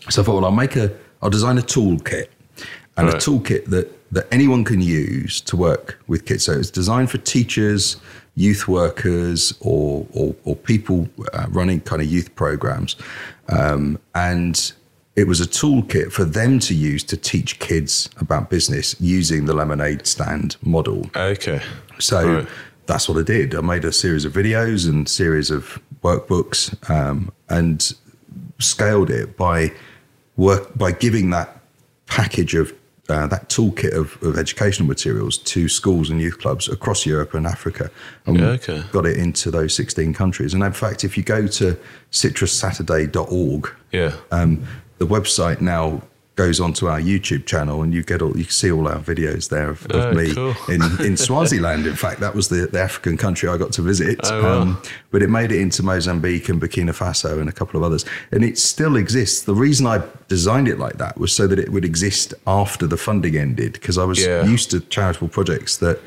So 0.09 0.23
I 0.23 0.25
thought, 0.25 0.37
well, 0.37 0.45
I'll 0.45 0.53
make 0.53 0.77
a, 0.77 0.97
I'll 1.21 1.31
design 1.31 1.59
a 1.59 1.63
toolkit 1.63 2.29
and 2.97 3.09
a 3.09 3.15
toolkit 3.15 3.65
that, 3.67 3.98
that 4.13 4.27
anyone 4.33 4.65
can 4.65 4.81
use 4.81 5.41
to 5.43 5.57
work 5.57 6.01
with 6.07 6.25
kids. 6.25 6.45
So 6.45 6.53
it's 6.53 6.71
designed 6.71 7.11
for 7.11 7.19
teachers, 7.19 7.97
youth 8.37 8.67
workers, 8.69 9.53
or, 9.61 10.07
or, 10.13 10.35
or 10.45 10.57
people 10.57 11.09
uh, 11.33 11.47
running 11.51 11.81
kind 11.81 12.01
of 12.01 12.09
youth 12.09 12.35
programs. 12.35 12.97
Um, 13.49 13.99
and 14.15 14.73
it 15.17 15.27
was 15.27 15.41
a 15.41 15.47
toolkit 15.47 16.13
for 16.13 16.25
them 16.25 16.59
to 16.61 16.75
use 16.75 17.03
to 17.05 17.17
teach 17.17 17.59
kids 17.59 18.09
about 18.19 18.51
business 18.51 18.95
using 19.01 19.47
the 19.47 19.53
lemonade 19.53 20.07
stand 20.07 20.57
model. 20.63 21.11
Okay. 21.17 21.61
So 21.99 22.37
Right. 22.37 22.49
that's 22.87 23.09
what 23.09 23.19
I 23.19 23.23
did. 23.23 23.55
I 23.55 23.61
made 23.61 23.85
a 23.85 23.93
series 23.93 24.25
of 24.25 24.33
videos 24.33 24.89
and 24.89 25.09
series 25.09 25.51
of 25.51 25.81
workbooks 26.03 26.73
um, 26.89 27.33
and 27.49 27.93
scaled 28.59 29.11
it 29.11 29.37
by 29.37 29.73
work 30.37 30.77
by 30.79 30.93
giving 30.93 31.31
that 31.31 31.61
package 32.07 32.55
of 32.55 32.73
uh, 33.09 33.27
that 33.27 33.49
toolkit 33.49 33.95
of, 33.95 34.23
of 34.23 34.37
educational 34.39 34.87
materials 34.87 35.39
to 35.39 35.69
schools 35.69 36.11
and 36.11 36.21
youth 36.21 36.39
clubs 36.39 36.69
across 36.69 37.07
Europe 37.07 37.35
and 37.35 37.47
Africa, 37.47 37.91
and 38.27 38.41
okay. 38.41 38.83
got 38.93 39.07
it 39.07 39.17
into 39.17 39.51
those 39.51 39.75
16 39.75 40.13
countries. 40.15 40.55
And 40.55 40.63
in 40.63 40.73
fact, 40.73 41.05
if 41.05 41.17
you 41.17 41.23
go 41.23 41.47
to 41.47 41.77
citrussaturday.org, 42.13 43.71
Yeah. 43.93 44.13
um, 44.31 44.65
the 44.99 45.07
website 45.07 45.61
now 45.61 46.03
goes 46.39 46.61
onto 46.61 46.87
our 46.87 47.01
YouTube 47.01 47.45
channel, 47.47 47.83
and 47.83 47.93
you 47.93 48.05
get 48.05 48.23
all 48.23 48.29
you 48.39 48.45
can 48.45 48.53
see 48.53 48.71
all 48.71 48.87
our 48.87 49.01
videos 49.01 49.49
there 49.49 49.71
of, 49.71 49.85
of 49.87 49.97
Oh, 49.97 50.13
me 50.13 50.33
cool. 50.33 50.55
in, 50.69 50.81
in 51.05 51.17
Swaziland. 51.27 51.85
In 51.85 51.97
fact, 51.97 52.21
that 52.21 52.33
was 52.37 52.47
the, 52.49 52.69
the 52.69 52.81
African 52.81 53.17
country 53.17 53.49
I 53.49 53.57
got 53.59 53.73
to 53.73 53.83
visit. 53.83 54.25
Um, 54.25 54.39
Oh, 54.45 54.65
wow. 54.67 54.83
but 55.11 55.21
it 55.25 55.31
made 55.31 55.51
it 55.51 55.61
into 55.61 55.83
Mozambique 55.83 56.49
and 56.49 56.61
Burkina 56.63 56.95
Faso 56.95 57.41
and 57.41 57.49
a 57.49 57.53
couple 57.53 57.77
of 57.77 57.83
others, 57.83 58.05
and 58.31 58.45
it 58.45 58.57
still 58.57 58.95
exists. 58.97 59.43
The 59.43 59.55
reason 59.55 59.85
I 59.89 60.01
designed 60.29 60.69
it 60.69 60.79
like 60.79 60.99
that 60.99 61.19
was 61.19 61.35
so 61.35 61.49
that 61.49 61.59
it 61.59 61.71
would 61.73 61.85
exist 61.85 62.33
after 62.47 62.87
the 62.87 62.97
funding 62.97 63.37
ended, 63.37 63.73
because 63.73 63.99
I 63.99 64.05
was 64.05 64.25
Yeah. 64.25 64.45
used 64.45 64.71
to 64.71 64.79
charitable 64.81 65.29
projects 65.29 65.79
that 65.79 65.99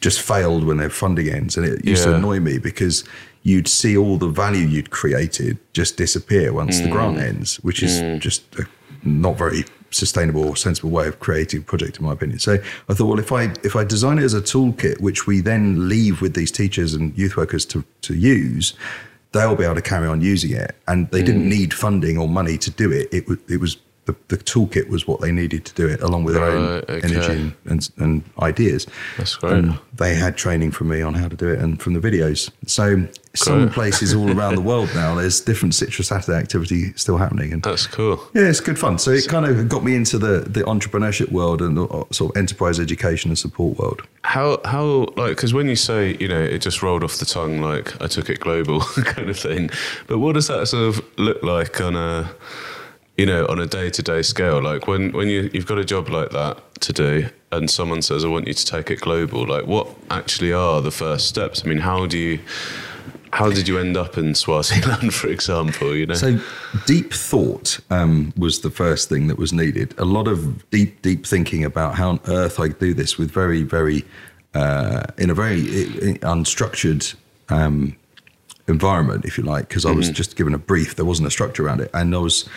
just 0.00 0.20
failed 0.22 0.64
when 0.64 0.78
their 0.78 0.88
funding 0.90 1.28
ends, 1.28 1.58
and 1.58 1.66
it 1.66 1.84
used 1.84 2.04
to 2.04 2.14
annoy 2.16 2.40
me 2.40 2.56
because 2.58 3.04
you'd 3.42 3.68
see 3.68 3.94
all 3.98 4.16
the 4.16 4.28
value 4.28 4.66
you'd 4.66 4.88
created 4.90 5.58
just 5.74 5.98
disappear 5.98 6.54
once 6.54 6.80
the 6.80 6.88
Mm. 6.88 6.92
grant 6.92 7.18
ends, 7.18 7.56
which 7.56 7.82
is 7.82 8.00
just 8.18 8.42
a 8.58 8.64
not 9.04 9.36
very 9.36 9.64
sustainable 9.90 10.44
or 10.48 10.56
sensible 10.56 10.90
way 10.90 11.06
of 11.06 11.20
creating 11.20 11.60
a 11.60 11.62
project, 11.62 11.98
in 11.98 12.04
my 12.04 12.12
opinion. 12.12 12.38
So 12.40 12.54
I 12.88 12.94
thought, 12.94 13.06
well, 13.06 13.18
if 13.18 13.30
I 13.32 13.44
if 13.62 13.76
I 13.76 13.84
design 13.84 14.18
it 14.18 14.24
as 14.24 14.34
a 14.34 14.40
toolkit, 14.42 15.00
which 15.00 15.26
we 15.26 15.40
then 15.40 15.88
leave 15.88 16.20
with 16.20 16.34
these 16.34 16.50
teachers 16.50 16.94
and 16.94 17.16
youth 17.16 17.36
workers 17.36 17.64
to 17.66 17.84
to 18.02 18.14
use, 18.14 18.74
they'll 19.32 19.56
be 19.56 19.64
able 19.64 19.74
to 19.76 19.82
carry 19.82 20.08
on 20.08 20.20
using 20.20 20.52
it, 20.52 20.74
and 20.88 21.10
they 21.10 21.22
Mm. 21.22 21.26
didn't 21.26 21.48
need 21.48 21.74
funding 21.74 22.18
or 22.18 22.28
money 22.28 22.58
to 22.58 22.70
do 22.70 22.90
it. 22.90 23.08
It 23.12 23.28
was 23.28 23.38
it 23.48 23.60
was. 23.60 23.76
The, 24.06 24.14
the 24.28 24.36
toolkit 24.36 24.88
was 24.88 25.06
what 25.06 25.20
they 25.20 25.32
needed 25.32 25.64
to 25.64 25.74
do 25.74 25.88
it, 25.88 26.00
along 26.02 26.24
with 26.24 26.34
their 26.34 26.44
own 26.44 26.84
okay. 26.88 27.00
energy 27.02 27.54
and, 27.64 27.90
and, 27.96 28.22
ideas. 28.42 28.86
That's 29.16 29.34
great. 29.36 29.52
And 29.52 29.78
they 29.94 30.14
had 30.14 30.36
training 30.36 30.72
from 30.72 30.88
me 30.88 31.00
on 31.00 31.14
how 31.14 31.28
to 31.28 31.36
do 31.36 31.48
it 31.48 31.58
and 31.58 31.80
from 31.80 31.94
the 31.94 32.00
videos. 32.00 32.50
So 32.66 33.06
some 33.34 33.68
places 33.70 34.14
all 34.14 34.30
around 34.30 34.54
the 34.54 34.60
world 34.60 34.90
now, 34.94 35.14
there's 35.14 35.40
different 35.40 35.74
Citrus 35.74 36.08
Saturday 36.08 36.38
activity 36.38 36.92
still 36.96 37.16
happening. 37.16 37.52
And 37.52 37.62
That's 37.62 37.86
cool. 37.86 38.20
yeah, 38.32 38.42
it's 38.42 38.60
good 38.60 38.78
fun. 38.78 38.98
So 38.98 39.10
it 39.10 39.26
kind 39.28 39.46
of 39.46 39.68
got 39.68 39.84
me 39.84 39.96
into 39.96 40.18
the, 40.18 40.40
the 40.40 40.60
entrepreneurship 40.60 41.32
world 41.32 41.60
and 41.60 41.76
the 41.76 41.84
uh, 41.84 42.04
sort 42.12 42.30
of 42.30 42.36
enterprise 42.36 42.78
education 42.78 43.30
and 43.30 43.38
support 43.38 43.78
world. 43.78 44.02
How 44.22 44.60
how 44.64 45.06
like 45.16 45.36
because 45.36 45.52
when 45.52 45.68
you 45.68 45.76
say 45.76 46.16
you 46.18 46.28
know 46.28 46.40
it 46.40 46.58
just 46.58 46.82
rolled 46.82 47.04
off 47.04 47.16
the 47.16 47.26
tongue 47.26 47.60
like 47.60 48.00
I 48.00 48.06
took 48.06 48.30
it 48.30 48.40
global 48.40 48.80
kind 49.04 49.28
of 49.28 49.38
thing, 49.38 49.70
but 50.06 50.18
what 50.18 50.34
does 50.34 50.48
that 50.48 50.66
sort 50.68 50.88
of 50.88 51.04
look 51.18 51.42
like 51.42 51.80
on 51.80 51.96
a 51.96 52.30
you 53.16 53.26
know 53.26 53.46
on 53.46 53.58
a 53.58 53.66
day 53.66 53.90
to 53.90 54.02
day 54.02 54.22
scale? 54.22 54.62
Like 54.62 54.86
when 54.86 55.12
when 55.12 55.28
you 55.28 55.50
you've 55.52 55.66
got 55.66 55.78
a 55.78 55.84
job 55.84 56.08
like 56.08 56.30
that 56.30 56.58
to 56.80 56.92
do, 56.92 57.28
and 57.52 57.70
someone 57.70 58.02
says 58.02 58.24
I 58.24 58.28
want 58.28 58.46
you 58.46 58.54
to 58.54 58.66
take 58.66 58.90
it 58.90 59.00
global, 59.00 59.46
like 59.46 59.66
what 59.66 59.88
actually 60.10 60.52
are 60.52 60.80
the 60.80 60.90
first 60.90 61.28
steps? 61.28 61.64
I 61.64 61.68
mean, 61.68 61.78
how 61.78 62.06
do 62.06 62.18
you 62.18 62.40
how 63.34 63.50
did 63.50 63.66
you 63.66 63.78
end 63.78 63.96
up 63.96 64.16
in 64.16 64.34
Swaziland, 64.34 65.12
for 65.20 65.28
example? 65.28 65.94
You 65.94 66.06
know, 66.06 66.14
So 66.14 66.38
deep 66.86 67.12
thought 67.12 67.80
um, 67.90 68.32
was 68.36 68.60
the 68.60 68.70
first 68.70 69.08
thing 69.08 69.26
that 69.26 69.38
was 69.38 69.52
needed. 69.52 69.92
A 69.98 70.04
lot 70.04 70.28
of 70.28 70.70
deep, 70.70 71.02
deep 71.02 71.26
thinking 71.26 71.64
about 71.64 71.96
how 71.96 72.10
on 72.10 72.20
earth 72.28 72.60
I 72.60 72.68
do 72.68 72.94
this 72.94 73.18
with 73.18 73.32
very, 73.32 73.64
very, 73.64 74.04
uh, 74.54 75.02
in 75.18 75.30
a 75.30 75.34
very 75.34 75.62
unstructured 76.22 77.14
um, 77.48 77.96
environment, 78.68 79.24
if 79.24 79.36
you 79.36 79.42
like, 79.42 79.68
because 79.68 79.84
I 79.84 79.90
was 79.90 80.10
just 80.10 80.36
given 80.36 80.54
a 80.54 80.58
brief. 80.58 80.94
There 80.94 81.04
wasn't 81.04 81.26
a 81.26 81.30
structure 81.32 81.66
around 81.66 81.80
it, 81.80 81.90
and 81.92 82.14
I 82.14 82.18
was 82.18 82.48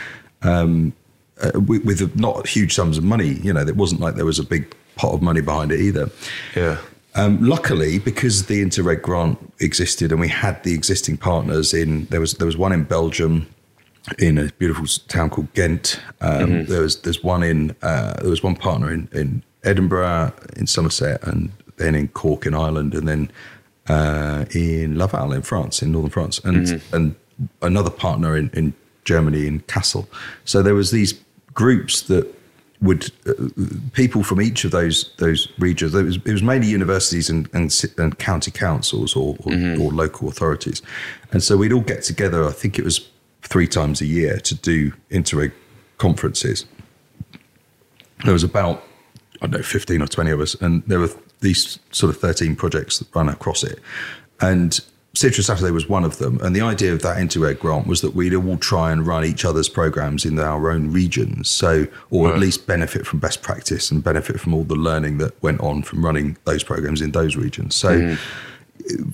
um, 0.43 0.93
uh, 1.41 1.60
with, 1.60 1.86
with 1.86 2.15
not 2.19 2.47
huge 2.47 2.73
sums 2.73 2.97
of 2.97 3.04
money. 3.04 3.34
You 3.43 3.54
know, 3.54 3.62
it 3.62 3.76
wasn't 3.76 4.02
like 4.02 4.15
there 4.15 4.26
was 4.26 4.39
a 4.39 4.43
big 4.43 4.76
pot 4.95 5.13
of 5.13 5.21
money 5.21 5.41
behind 5.41 5.71
it 5.71 5.80
either. 5.80 6.10
yeah, 6.56 6.78
Um, 7.15 7.39
luckily, 7.41 8.00
because 8.00 8.45
the 8.45 8.63
Interreg 8.63 9.02
grant 9.02 9.38
existed 9.60 10.12
and 10.12 10.19
we 10.21 10.28
had 10.30 10.63
the 10.63 10.73
existing 10.73 11.17
partners 11.17 11.73
in, 11.73 12.06
there 12.06 12.19
was 12.19 12.34
there 12.34 12.47
was 12.47 12.58
one 12.58 12.73
in 12.73 12.84
Belgium, 12.84 13.47
in 14.19 14.38
a 14.38 14.45
beautiful 14.58 14.86
town 15.08 15.30
called 15.30 15.54
Ghent. 15.54 16.00
Um, 16.21 16.65
There 16.65 16.82
was 16.82 17.02
there's 17.02 17.23
one 17.23 17.43
in 17.43 17.76
uh, 17.82 18.13
there 18.21 18.30
was 18.30 18.43
one 18.43 18.56
partner 18.56 18.91
in, 18.91 19.08
in 19.13 19.43
Edinburgh, 19.63 20.34
in 20.56 20.67
Somerset, 20.67 21.21
and 21.28 21.52
then 21.78 21.93
in 21.95 22.08
Cork 22.08 22.45
in 22.45 22.54
Ireland, 22.54 22.93
and 22.95 23.08
then 23.08 23.32
uh, 23.89 24.45
in 24.56 24.97
Laval 24.97 25.34
in 25.34 25.41
France, 25.41 25.82
in 25.86 25.91
northern 25.91 26.12
France, 26.12 26.39
and 26.43 26.82
and 26.93 27.15
another 27.62 27.89
partner 27.91 28.36
in, 28.38 28.50
in 28.54 28.73
Germany 29.08 29.48
in 29.48 29.62
Kassel. 29.62 30.06
So 30.46 30.62
there 30.62 30.76
was 30.76 30.91
these 30.91 31.13
groups 31.54 32.02
that 32.04 32.26
would 32.82 33.04
uh, 33.26 33.34
people 33.93 34.22
from 34.24 34.39
each 34.39 34.65
of 34.65 34.72
those 34.72 35.12
those 35.17 35.48
regions. 35.58 35.96
It 35.96 36.04
was, 36.04 36.17
it 36.17 36.34
was 36.34 36.43
mainly 36.43 36.67
universities 36.67 37.30
and 37.30 37.50
and, 37.54 37.74
and 37.98 38.12
county 38.20 38.52
councils 38.52 39.15
or 39.15 39.36
or, 39.46 39.54
or 39.82 39.91
local 40.04 40.28
authorities, 40.30 40.82
and 41.32 41.41
so 41.41 41.58
we'd 41.58 41.74
all 41.74 41.88
get 41.93 42.04
together. 42.04 42.46
I 42.52 42.54
think 42.62 42.78
it 42.78 42.86
was 42.86 43.10
three 43.41 43.67
times 43.67 44.02
a 44.02 44.06
year 44.06 44.39
to 44.39 44.56
do 44.56 44.91
interreg 45.10 45.52
conferences. 45.98 46.65
There 48.26 48.34
was 48.34 48.43
about 48.43 48.84
I 49.41 49.48
don't 49.48 49.60
know 49.60 49.63
fifteen 49.63 50.02
or 50.02 50.08
twenty 50.08 50.32
of 50.32 50.39
us, 50.39 50.62
and 50.62 50.84
there 50.88 51.00
were 51.00 51.13
these 51.39 51.80
sort 51.91 52.13
of 52.13 52.22
thirteen 52.22 52.56
projects 52.56 53.00
that 53.00 53.08
run 53.15 53.30
across 53.30 53.63
it, 53.63 53.80
and. 54.39 54.80
Citrus 55.18 55.48
Saturday 55.48 55.72
was 55.72 55.90
one 55.90 56.04
of 56.04 56.20
them, 56.20 56.40
and 56.44 56.56
the 56.56 56.62
idea 56.62 56.94
of 56.94 57.02
that 57.02 57.18
Interreg 57.18 57.58
grant 57.60 57.88
was 57.88 58.02
that 58.02 58.14
we'd 58.14 58.36
all 58.36 58.58
try 58.58 58.92
and 58.92 59.06
run 59.08 59.26
each 59.26 59.44
other's 59.46 59.68
programs 59.68 60.26
in 60.26 60.38
our 60.38 60.70
own 60.70 60.92
regions, 60.92 61.50
so 61.50 61.88
or 62.12 62.32
at 62.32 62.38
least 62.40 62.68
benefit 62.68 63.06
from 63.08 63.18
best 63.20 63.42
practice 63.42 63.90
and 63.90 64.04
benefit 64.04 64.40
from 64.40 64.54
all 64.54 64.64
the 64.64 64.76
learning 64.76 65.18
that 65.18 65.42
went 65.42 65.60
on 65.62 65.82
from 65.82 66.06
running 66.06 66.38
those 66.46 66.64
programs 66.64 67.02
in 67.02 67.12
those 67.14 67.36
regions. 67.36 67.74
So, 67.74 68.16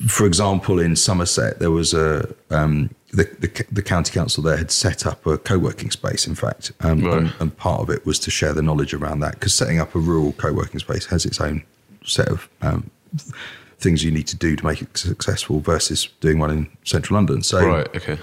for 0.08 0.26
example, 0.26 0.78
in 0.80 0.96
Somerset, 0.98 1.60
there 1.60 1.72
was 1.72 1.94
a 1.94 2.28
um, 2.50 2.90
the, 3.12 3.24
the 3.40 3.66
the 3.72 3.82
county 3.82 4.12
council 4.12 4.44
there 4.44 4.58
had 4.58 4.72
set 4.72 5.06
up 5.06 5.26
a 5.26 5.38
co-working 5.38 5.90
space. 5.90 6.28
In 6.28 6.36
fact, 6.36 6.74
um, 6.82 7.02
Right. 7.02 7.18
and, 7.18 7.34
and 7.40 7.58
part 7.58 7.80
of 7.80 7.90
it 7.90 8.06
was 8.06 8.20
to 8.20 8.30
share 8.32 8.52
the 8.54 8.62
knowledge 8.62 8.94
around 8.94 9.22
that 9.22 9.34
because 9.36 9.54
setting 9.54 9.80
up 9.80 9.96
a 9.96 10.00
rural 10.00 10.34
co-working 10.34 10.80
space 10.82 11.06
has 11.06 11.26
its 11.26 11.40
own 11.40 11.64
set 12.04 12.28
of 12.28 12.50
um, 12.62 12.90
things 13.84 14.04
you 14.04 14.12
need 14.12 14.28
to 14.28 14.36
do 14.36 14.56
to 14.56 14.66
make 14.66 14.82
it 14.82 14.98
successful 14.98 15.60
versus 15.60 16.08
doing 16.22 16.40
one 16.40 16.50
in 16.50 16.70
central 16.86 17.16
London. 17.18 17.44
So 17.44 17.60
right, 17.66 17.96
okay, 17.96 18.18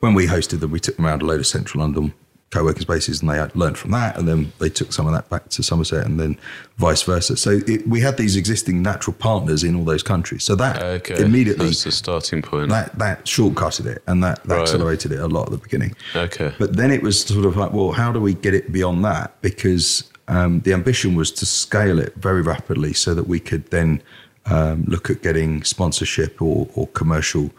when 0.00 0.14
we 0.14 0.26
hosted 0.26 0.60
them, 0.60 0.70
we 0.70 0.80
took 0.80 0.96
them 0.96 1.06
around 1.06 1.22
a 1.22 1.24
load 1.26 1.40
of 1.40 1.46
central 1.46 1.82
London 1.82 2.12
co-working 2.50 2.82
spaces 2.82 3.22
and 3.22 3.30
they 3.30 3.38
had 3.38 3.56
learned 3.56 3.78
from 3.78 3.92
that 3.92 4.18
and 4.18 4.28
then 4.28 4.52
they 4.58 4.68
took 4.68 4.92
some 4.92 5.06
of 5.06 5.12
that 5.14 5.26
back 5.30 5.48
to 5.48 5.62
Somerset 5.62 6.04
and 6.04 6.20
then 6.20 6.36
vice 6.76 7.02
versa. 7.02 7.34
So 7.34 7.60
it, 7.66 7.88
we 7.88 8.00
had 8.00 8.18
these 8.18 8.36
existing 8.36 8.82
natural 8.82 9.16
partners 9.18 9.64
in 9.64 9.74
all 9.74 9.84
those 9.84 10.02
countries. 10.02 10.44
So 10.44 10.54
that 10.56 10.82
Okay. 10.82 11.18
immediately 11.24 11.66
That's 11.68 11.84
the 11.84 11.92
starting 11.92 12.42
point. 12.42 12.68
that 12.68 12.98
that 12.98 13.24
shortcutted 13.24 13.86
it 13.86 14.02
and 14.06 14.22
that, 14.22 14.44
that 14.44 14.54
Right. 14.56 14.60
accelerated 14.62 15.12
it 15.12 15.20
a 15.20 15.28
lot 15.28 15.46
at 15.46 15.52
the 15.52 15.56
beginning. 15.56 15.94
Okay. 16.14 16.52
But 16.58 16.76
then 16.76 16.90
it 16.90 17.02
was 17.02 17.22
sort 17.22 17.46
of 17.46 17.56
like, 17.56 17.72
well, 17.72 17.92
how 17.92 18.12
do 18.12 18.20
we 18.20 18.34
get 18.34 18.52
it 18.52 18.70
beyond 18.70 19.02
that? 19.06 19.40
Because 19.40 20.04
um, 20.28 20.60
the 20.60 20.74
ambition 20.74 21.14
was 21.14 21.30
to 21.32 21.46
scale 21.46 21.98
it 21.98 22.12
very 22.16 22.42
rapidly 22.42 22.92
so 22.92 23.14
that 23.14 23.26
we 23.26 23.40
could 23.40 23.70
then 23.70 24.02
um, 24.46 24.84
look 24.86 25.10
at 25.10 25.22
getting 25.22 25.62
sponsorship 25.62 26.40
or, 26.42 26.68
or 26.74 26.88
commercial 26.88 27.50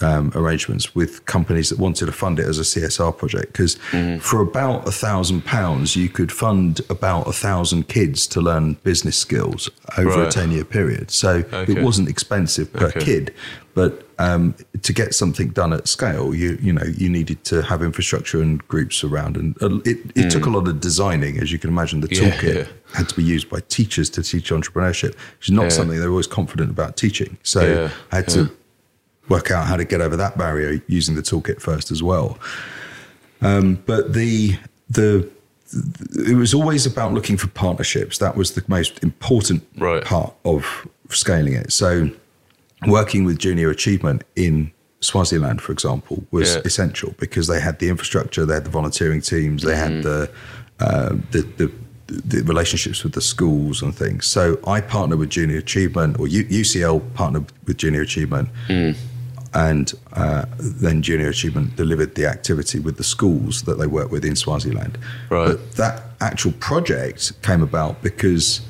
um, 0.00 0.32
arrangements 0.34 0.94
with 0.94 1.24
companies 1.26 1.68
that 1.70 1.78
wanted 1.78 2.06
to 2.06 2.12
fund 2.12 2.38
it 2.40 2.46
as 2.46 2.58
a 2.58 2.62
CSR 2.62 3.16
project. 3.16 3.52
Because 3.52 3.76
Mm-hmm. 3.92 4.18
for 4.18 4.40
about 4.40 4.86
a 4.88 4.92
thousand 4.92 5.44
pounds, 5.44 5.94
you 5.94 6.08
could 6.08 6.32
fund 6.32 6.80
about 6.90 7.28
a 7.28 7.32
thousand 7.32 7.88
kids 7.88 8.26
to 8.28 8.40
learn 8.40 8.74
business 8.82 9.16
skills 9.16 9.70
over 9.96 10.24
a 10.24 10.30
10 10.30 10.50
year 10.50 10.64
period. 10.64 11.10
So 11.10 11.44
Okay. 11.52 11.72
it 11.72 11.82
wasn't 11.84 12.08
expensive 12.08 12.72
per 12.72 12.86
Okay. 12.88 13.00
kid. 13.04 13.34
But 13.74 14.06
um, 14.20 14.54
to 14.82 14.92
get 14.92 15.14
something 15.14 15.48
done 15.48 15.72
at 15.72 15.88
scale, 15.88 16.32
you 16.34 16.56
you 16.62 16.72
know 16.72 16.84
you 16.96 17.08
needed 17.08 17.42
to 17.44 17.62
have 17.62 17.82
infrastructure 17.82 18.40
and 18.40 18.62
groups 18.68 19.02
around, 19.02 19.36
and 19.36 19.60
uh, 19.60 19.80
it, 19.84 19.98
it 20.14 20.30
took 20.30 20.46
a 20.46 20.50
lot 20.50 20.68
of 20.68 20.78
designing, 20.78 21.38
as 21.40 21.50
you 21.50 21.58
can 21.58 21.70
imagine. 21.70 22.00
The 22.00 22.06
Mm. 22.08 22.22
Yeah, 22.22 22.30
toolkit 22.30 22.54
yeah. 22.54 22.66
had 22.98 23.08
to 23.08 23.16
be 23.16 23.24
used 23.24 23.50
by 23.50 23.58
teachers 23.68 24.08
to 24.10 24.22
teach 24.22 24.50
entrepreneurship, 24.50 25.14
which 25.38 25.48
is 25.48 25.50
not 25.50 25.64
Yeah. 25.64 25.68
something 25.70 25.98
they're 25.98 26.08
always 26.10 26.28
confident 26.28 26.70
about 26.70 26.96
teaching. 26.96 27.36
So 27.42 27.90
I 28.12 28.16
had 28.16 28.28
to 28.28 28.48
work 29.28 29.50
out 29.50 29.66
how 29.66 29.76
to 29.76 29.84
get 29.84 30.00
over 30.00 30.16
that 30.16 30.36
barrier 30.36 30.82
using 30.86 31.14
the 31.14 31.22
toolkit 31.22 31.60
first 31.60 31.90
as 31.90 32.02
well. 32.02 32.38
Um, 33.40 33.82
but 33.86 34.12
the 34.14 34.56
the 34.90 35.28
it 36.28 36.36
was 36.36 36.54
always 36.54 36.86
about 36.86 37.12
looking 37.12 37.36
for 37.36 37.48
partnerships. 37.48 38.18
That 38.18 38.36
was 38.36 38.52
the 38.52 38.62
most 38.68 39.02
important 39.02 39.66
Right. 39.78 40.04
part 40.04 40.32
of 40.44 40.86
scaling 41.10 41.54
it. 41.54 41.72
So, 41.72 42.10
working 42.86 43.24
with 43.24 43.38
Junior 43.38 43.70
Achievement 43.70 44.22
in 44.36 44.70
Swaziland, 45.00 45.60
for 45.60 45.72
example, 45.72 46.24
was 46.30 46.54
Yeah. 46.54 46.60
essential 46.64 47.14
because 47.18 47.46
they 47.48 47.60
had 47.60 47.78
the 47.80 47.88
infrastructure, 47.88 48.46
they 48.46 48.54
had 48.54 48.64
the 48.64 48.70
volunteering 48.70 49.20
teams, 49.20 49.62
they 49.62 49.72
Mm-hmm. 49.72 49.94
had 49.94 50.02
the, 50.04 50.30
uh, 50.80 51.08
the 51.32 51.42
the 51.56 51.70
the 52.06 52.42
relationships 52.42 53.02
with 53.02 53.14
the 53.14 53.20
schools 53.22 53.82
and 53.82 53.96
things. 53.96 54.26
So 54.26 54.58
I 54.66 54.80
partnered 54.82 55.18
with 55.18 55.30
Junior 55.30 55.56
Achievement, 55.58 56.20
or 56.20 56.28
U- 56.28 56.44
UCL 56.44 57.00
partnered 57.14 57.46
with 57.66 57.78
Junior 57.78 58.02
Achievement, 58.02 58.50
Mm. 58.68 58.94
And 59.54 59.92
uh, 60.12 60.44
then 60.58 61.00
Junior 61.00 61.28
Achievement 61.28 61.76
delivered 61.76 62.14
the 62.16 62.26
activity 62.26 62.80
with 62.80 62.96
the 62.96 63.04
schools 63.04 63.62
that 63.62 63.78
they 63.78 63.86
work 63.86 64.10
with 64.10 64.24
in 64.24 64.36
Swaziland. 64.36 64.98
Right. 65.30 65.48
But 65.48 65.72
that 65.72 66.02
actual 66.20 66.52
project 66.52 67.40
came 67.42 67.62
about 67.62 68.02
because, 68.02 68.60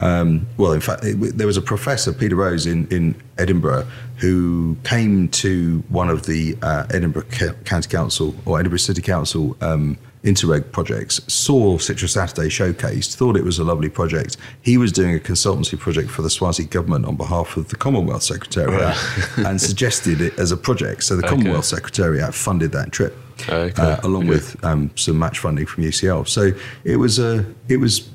um, 0.00 0.46
well, 0.58 0.72
in 0.72 0.80
fact, 0.80 1.04
it, 1.04 1.16
there 1.36 1.46
was 1.46 1.56
a 1.56 1.62
professor, 1.62 2.12
Peter 2.12 2.36
Rose, 2.36 2.66
in, 2.66 2.86
in 2.88 3.14
Edinburgh, 3.38 3.86
who 4.18 4.76
came 4.84 5.28
to 5.28 5.82
one 5.88 6.10
of 6.10 6.26
the 6.26 6.56
uh, 6.62 6.86
Edinburgh 6.90 7.26
County 7.64 7.88
Council 7.88 8.34
or 8.44 8.60
Edinburgh 8.60 8.78
City 8.78 9.02
Council 9.02 9.56
um, 9.62 9.96
Interreg 10.24 10.72
projects, 10.72 11.20
saw 11.32 11.76
Citrus 11.76 12.12
Saturday 12.12 12.48
showcased, 12.48 13.14
thought 13.14 13.36
it 13.36 13.44
was 13.44 13.58
a 13.58 13.64
lovely 13.64 13.90
project. 13.90 14.38
He 14.62 14.78
was 14.78 14.90
doing 14.90 15.14
a 15.14 15.18
consultancy 15.18 15.78
project 15.78 16.10
for 16.10 16.22
the 16.22 16.30
Swazi 16.30 16.64
government 16.64 17.04
on 17.04 17.16
behalf 17.16 17.56
of 17.58 17.68
the 17.68 17.76
Commonwealth 17.76 18.22
Secretariat 18.22 18.96
and 19.36 19.60
suggested 19.60 20.20
it 20.22 20.38
as 20.38 20.50
a 20.50 20.56
project. 20.56 21.04
So 21.04 21.16
the 21.16 21.24
Okay. 21.26 21.36
Commonwealth 21.36 21.66
Secretariat 21.66 22.34
funded 22.34 22.72
that 22.72 22.90
trip 22.90 23.14
Okay. 23.48 23.72
uh, 23.76 23.98
along 24.02 24.22
Okay. 24.24 24.30
with 24.30 24.64
um, 24.64 24.90
some 24.96 25.18
match 25.18 25.40
funding 25.40 25.66
from 25.66 25.84
UCL. 25.84 26.26
So 26.26 26.52
it 26.84 26.96
was 26.96 27.18
a 27.18 27.44
it 27.68 27.76
was 27.76 28.08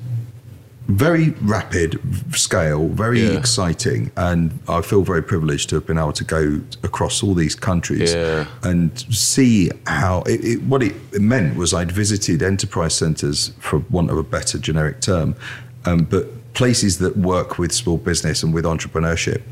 very 0.90 1.30
rapid 1.42 2.00
scale, 2.34 2.88
very 2.88 3.22
Yeah. 3.22 3.38
exciting, 3.38 4.10
and 4.16 4.58
I 4.68 4.80
feel 4.82 5.02
very 5.02 5.22
privileged 5.22 5.68
to 5.70 5.76
have 5.76 5.86
been 5.86 5.98
able 5.98 6.12
to 6.12 6.24
go 6.24 6.60
across 6.82 7.22
all 7.22 7.34
these 7.34 7.54
countries 7.54 8.12
Yeah. 8.12 8.46
and 8.62 8.90
see 9.10 9.70
how 9.86 10.22
it, 10.26 10.44
it, 10.44 10.62
what 10.62 10.82
it 10.82 10.94
meant 11.20 11.56
was 11.56 11.72
I'd 11.72 11.92
visited 11.92 12.42
enterprise 12.42 12.94
centres, 12.94 13.52
for 13.60 13.78
want 13.90 14.10
of 14.10 14.18
a 14.18 14.22
better 14.22 14.58
generic 14.58 15.00
term, 15.00 15.34
um, 15.84 16.06
but 16.10 16.52
places 16.54 16.98
that 16.98 17.16
work 17.16 17.58
with 17.58 17.72
small 17.72 17.96
business 17.96 18.42
and 18.42 18.52
with 18.52 18.64
entrepreneurship 18.64 19.42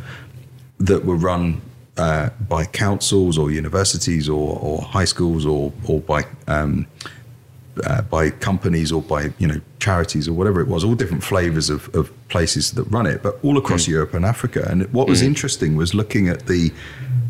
that 0.78 1.04
were 1.04 1.16
run 1.16 1.60
uh, 1.96 2.30
by 2.48 2.64
councils 2.64 3.38
or 3.38 3.50
universities 3.50 4.28
or, 4.28 4.58
or 4.60 4.82
high 4.82 5.04
schools 5.04 5.44
or 5.44 5.72
or 5.86 6.00
by 6.00 6.24
um, 6.46 6.86
uh, 7.84 8.02
by 8.02 8.30
companies 8.30 8.92
or 8.92 9.02
by 9.02 9.32
you 9.38 9.46
know 9.46 9.60
charities 9.78 10.28
or 10.28 10.32
whatever 10.32 10.60
it 10.60 10.68
was, 10.68 10.84
all 10.84 10.94
different 10.94 11.22
flavors 11.24 11.70
of, 11.70 11.94
of 11.94 12.10
places 12.28 12.72
that 12.72 12.84
run 12.84 13.06
it, 13.06 13.22
but 13.22 13.38
all 13.42 13.56
across 13.58 13.86
Europe 13.88 14.14
and 14.14 14.24
Africa. 14.24 14.66
And 14.70 14.92
what 14.92 15.08
was 15.08 15.22
interesting 15.22 15.76
was 15.76 15.94
looking 15.94 16.28
at 16.28 16.46
the, 16.46 16.72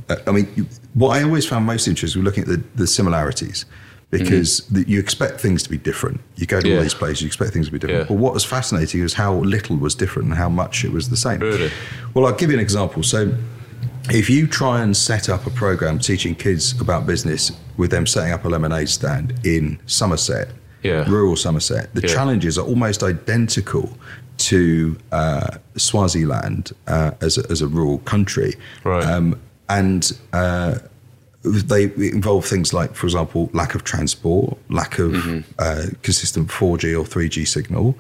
uh, 0.09 0.17
I 0.27 0.33
mean, 0.33 0.69
what 0.95 1.11
I 1.17 1.23
always 1.23 1.47
found 1.47 1.67
most 1.67 1.87
interesting 1.87 2.23
was 2.23 2.25
looking 2.25 2.43
at 2.45 2.49
the, 2.49 2.63
the 2.75 2.87
similarities. 2.87 3.65
Because 4.11 4.67
the, 4.69 4.89
you 4.89 4.99
expect 4.99 5.39
things 5.39 5.63
to 5.65 5.69
be 5.69 5.77
different. 5.77 6.23
You 6.37 6.47
go 6.47 6.63
to 6.63 6.67
Yeah. 6.67 6.77
all 6.77 6.83
these 6.83 6.95
places, 6.95 7.21
you 7.21 7.27
expect 7.27 7.53
things 7.53 7.67
to 7.67 7.73
be 7.73 7.79
different. 7.79 8.05
Yeah. 8.05 8.09
But 8.09 8.15
what 8.15 8.33
was 8.33 8.43
fascinating 8.43 9.03
was 9.03 9.13
how 9.13 9.35
little 9.35 9.77
was 9.77 9.95
different 9.95 10.29
and 10.31 10.39
how 10.39 10.49
much 10.49 10.83
it 10.83 10.93
was 10.93 11.11
the 11.11 11.17
same. 11.17 11.41
Really? 11.41 11.71
Well, 12.15 12.25
I'll 12.25 12.33
give 12.33 12.49
you 12.51 12.57
an 12.57 12.63
example. 12.63 13.03
So, 13.03 13.35
if 14.11 14.31
you 14.31 14.47
try 14.47 14.83
and 14.83 14.97
set 14.97 15.29
up 15.29 15.47
a 15.47 15.51
program 15.51 15.99
teaching 15.99 16.35
kids 16.35 16.79
about 16.81 17.07
business 17.07 17.53
with 17.77 17.91
them 17.91 18.07
setting 18.07 18.33
up 18.33 18.45
a 18.45 18.49
lemonade 18.49 18.89
stand 18.89 19.35
in 19.45 19.79
Somerset, 19.87 20.49
Yeah. 20.83 21.09
rural 21.09 21.37
Somerset, 21.37 21.95
the 21.95 22.03
Yeah. 22.03 22.15
challenges 22.15 22.59
are 22.59 22.67
almost 22.67 23.03
identical 23.03 23.97
to 24.39 24.97
uh, 25.13 25.59
Swaziland 25.77 26.73
uh, 26.87 27.11
as, 27.21 27.39
a, 27.39 27.51
as 27.51 27.61
a 27.61 27.67
rural 27.67 27.99
country. 27.99 28.55
Right. 28.85 29.05
Um, 29.05 29.39
and 29.69 30.11
uh, 30.33 30.79
they 31.43 31.85
involve 31.97 32.45
things 32.45 32.73
like, 32.73 32.95
for 32.95 33.07
example, 33.07 33.51
lack 33.53 33.75
of 33.75 33.85
transport, 33.85 34.57
lack 34.71 34.99
of 34.99 35.13
Mm-hmm. 35.13 35.41
uh, 35.59 35.87
consistent 36.03 36.49
4G 36.49 36.99
or 36.99 37.05
3G 37.05 37.47
signal, 37.47 37.97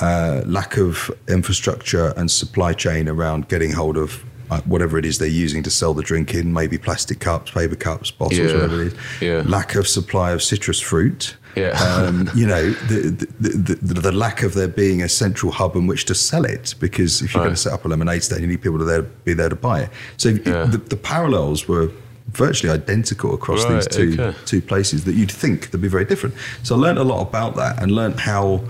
uh, 0.00 0.42
lack 0.46 0.76
of 0.76 1.10
infrastructure 1.28 2.12
and 2.16 2.30
supply 2.30 2.72
chain 2.74 3.08
around 3.08 3.48
getting 3.48 3.72
hold 3.72 3.96
of 3.96 4.22
whatever 4.66 4.98
it 4.98 5.04
is 5.04 5.18
they're 5.18 5.28
using 5.28 5.62
to 5.62 5.70
sell 5.70 5.94
the 5.94 6.02
drink 6.02 6.34
in, 6.34 6.52
maybe 6.52 6.78
plastic 6.78 7.20
cups, 7.20 7.50
paper 7.50 7.76
cups, 7.76 8.10
bottles, 8.10 8.38
Yeah. 8.38 8.52
whatever 8.54 8.82
it 8.82 8.86
is. 8.88 8.94
Yeah. 9.20 9.42
Lack 9.46 9.74
of 9.74 9.86
supply 9.86 10.32
of 10.32 10.42
citrus 10.42 10.80
fruit. 10.80 11.36
Yeah. 11.56 11.70
Um, 11.70 12.30
you 12.34 12.46
know, 12.46 12.70
the, 12.70 13.26
the, 13.40 13.74
the, 13.74 14.00
the 14.00 14.12
lack 14.12 14.42
of 14.42 14.54
there 14.54 14.68
being 14.68 15.02
a 15.02 15.08
central 15.08 15.52
hub 15.52 15.76
in 15.76 15.86
which 15.86 16.04
to 16.06 16.14
sell 16.14 16.44
it, 16.44 16.74
because 16.80 17.20
if 17.22 17.34
you're 17.34 17.40
Right. 17.42 17.48
going 17.48 17.54
to 17.56 17.60
set 17.60 17.72
up 17.72 17.84
a 17.84 17.88
lemonade 17.88 18.22
stand, 18.22 18.40
you 18.40 18.46
need 18.46 18.62
people 18.62 18.78
to 18.78 18.84
there, 18.84 19.02
be 19.02 19.34
there 19.34 19.48
to 19.48 19.56
buy 19.56 19.80
it. 19.82 19.90
So 20.16 20.30
Yeah. 20.30 20.64
the, 20.64 20.78
the 20.78 20.96
parallels 20.96 21.68
were 21.68 21.90
virtually 22.32 22.70
identical 22.72 23.34
across 23.34 23.64
Right, 23.64 23.74
these 23.76 23.86
two 23.88 24.16
okay. 24.18 24.36
two 24.44 24.60
places 24.60 25.04
that 25.04 25.14
you'd 25.14 25.32
think 25.32 25.70
they'd 25.70 25.80
be 25.80 25.88
very 25.88 26.04
different. 26.04 26.34
So 26.62 26.74
I 26.74 26.78
learned 26.78 26.98
a 26.98 27.04
lot 27.04 27.22
about 27.22 27.56
that 27.56 27.82
and 27.82 27.90
learned 27.90 28.20
how 28.20 28.62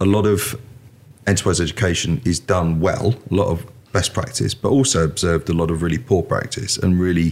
a 0.00 0.04
lot 0.04 0.24
of 0.24 0.54
enterprise 1.26 1.60
education 1.60 2.20
is 2.24 2.38
done 2.38 2.78
well, 2.80 3.16
a 3.30 3.34
lot 3.34 3.48
of 3.48 3.66
best 3.98 4.12
practice, 4.20 4.52
but 4.62 4.70
also 4.78 4.98
observed 5.12 5.46
a 5.48 5.56
lot 5.60 5.70
of 5.70 5.76
really 5.84 6.02
poor 6.10 6.22
practice 6.22 6.72
and 6.82 7.00
really 7.06 7.30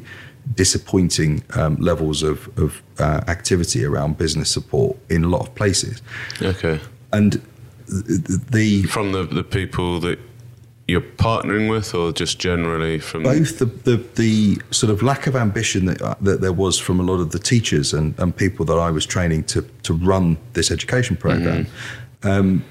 disappointing 0.55 1.43
um, 1.61 1.77
levels 1.91 2.23
of, 2.23 2.37
of 2.59 2.83
uh, 2.99 3.21
activity 3.37 3.85
around 3.85 4.17
business 4.17 4.51
support 4.51 4.97
in 5.11 5.25
a 5.25 5.29
lot 5.35 5.43
of 5.47 5.51
places. 5.55 5.97
Okay. 6.41 6.77
And 7.13 7.33
the, 7.87 8.41
the 8.57 8.83
From 8.85 9.13
the, 9.13 9.25
the 9.41 9.45
people 9.45 10.01
that 10.01 10.19
you're 10.89 11.09
partnering 11.31 11.67
with, 11.75 11.95
or 11.95 12.13
just 12.13 12.39
generally 12.39 12.99
from 12.99 13.23
both 13.23 13.59
the, 13.59 13.67
the, 13.89 13.97
the 14.23 14.59
sort 14.71 14.91
of 14.95 15.03
lack 15.03 15.27
of 15.27 15.35
ambition 15.37 15.87
that, 15.87 16.01
uh, 16.03 16.15
that 16.21 16.41
there 16.41 16.53
was 16.65 16.79
from 16.79 17.01
a 17.01 17.03
lot 17.03 17.21
of 17.21 17.31
the 17.31 17.39
teachers 17.39 17.95
and, 17.95 18.19
and 18.19 18.37
people 18.37 18.65
that 18.67 18.79
I 18.79 18.91
was 18.91 19.07
training 19.07 19.45
to, 19.45 19.63
to 19.83 19.93
run 19.95 20.37
this 20.53 20.71
education 20.71 21.17
program, 21.17 21.67
um, 22.23 22.65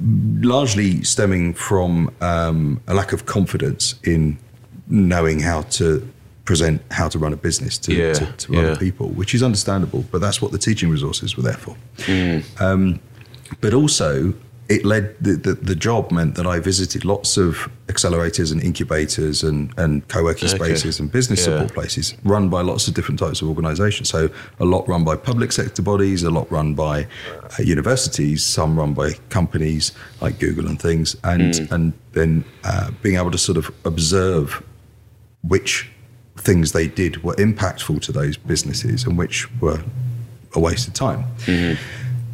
largely 0.00 1.02
stemming 1.04 1.54
from 1.54 2.10
um, 2.20 2.80
a 2.86 2.94
lack 2.94 3.12
of 3.12 3.26
confidence 3.26 3.94
in 4.04 4.38
knowing 4.88 5.40
how 5.40 5.62
to 5.62 6.08
present 6.44 6.80
how 6.90 7.08
to 7.08 7.18
run 7.18 7.32
a 7.32 7.36
business 7.36 7.76
to, 7.78 7.94
Yeah, 7.94 8.14
to, 8.14 8.32
to 8.32 8.58
other 8.58 8.72
yeah. 8.72 8.78
people, 8.78 9.08
which 9.10 9.34
is 9.34 9.42
understandable, 9.42 10.04
but 10.10 10.20
that's 10.20 10.40
what 10.40 10.50
the 10.50 10.58
teaching 10.58 10.88
resources 10.90 11.36
were 11.36 11.42
there 11.42 11.58
for. 11.58 11.76
Um, 12.58 13.00
but 13.60 13.74
also 13.74 14.34
it 14.68 14.84
led 14.84 15.16
the, 15.20 15.32
the, 15.32 15.54
the 15.54 15.74
job 15.74 16.10
meant 16.12 16.34
that 16.34 16.46
I 16.46 16.60
visited 16.60 17.04
lots 17.04 17.36
of 17.38 17.70
accelerators 17.86 18.52
and 18.52 18.62
incubators 18.62 19.42
and, 19.42 19.72
and 19.78 20.06
co-working 20.08 20.48
Okay. 20.48 20.56
spaces 20.58 21.00
and 21.00 21.10
business 21.10 21.40
Yeah. 21.40 21.44
support 21.56 21.72
places 21.72 22.14
run 22.22 22.50
by 22.50 22.60
lots 22.60 22.86
of 22.86 22.92
different 22.94 23.18
types 23.18 23.40
of 23.40 23.48
organizations. 23.48 24.10
So 24.10 24.28
a 24.60 24.64
lot 24.66 24.86
run 24.86 25.04
by 25.04 25.16
public 25.16 25.52
sector 25.52 25.80
bodies, 25.80 26.22
a 26.22 26.30
lot 26.30 26.50
run 26.52 26.74
by 26.74 27.06
uh, 27.58 27.62
universities, 27.62 28.44
some 28.44 28.78
run 28.78 28.92
by 28.92 29.12
companies 29.30 29.92
like 30.20 30.38
Google 30.38 30.66
and 30.66 30.78
things, 30.80 31.16
and 31.24 31.56
Hmm. 31.56 31.74
and 31.74 31.92
then 32.12 32.44
uh, 32.64 32.90
being 33.02 33.16
able 33.16 33.30
to 33.30 33.38
sort 33.38 33.56
of 33.58 33.70
observe 33.86 34.62
which 35.42 35.90
things 36.36 36.72
they 36.72 36.88
did 36.88 37.22
were 37.24 37.34
impactful 37.36 38.00
to 38.02 38.12
those 38.12 38.36
businesses 38.36 39.04
and 39.06 39.16
which 39.16 39.48
were 39.62 39.80
a 40.54 40.60
waste 40.60 40.86
of 40.88 40.94
time. 40.94 41.24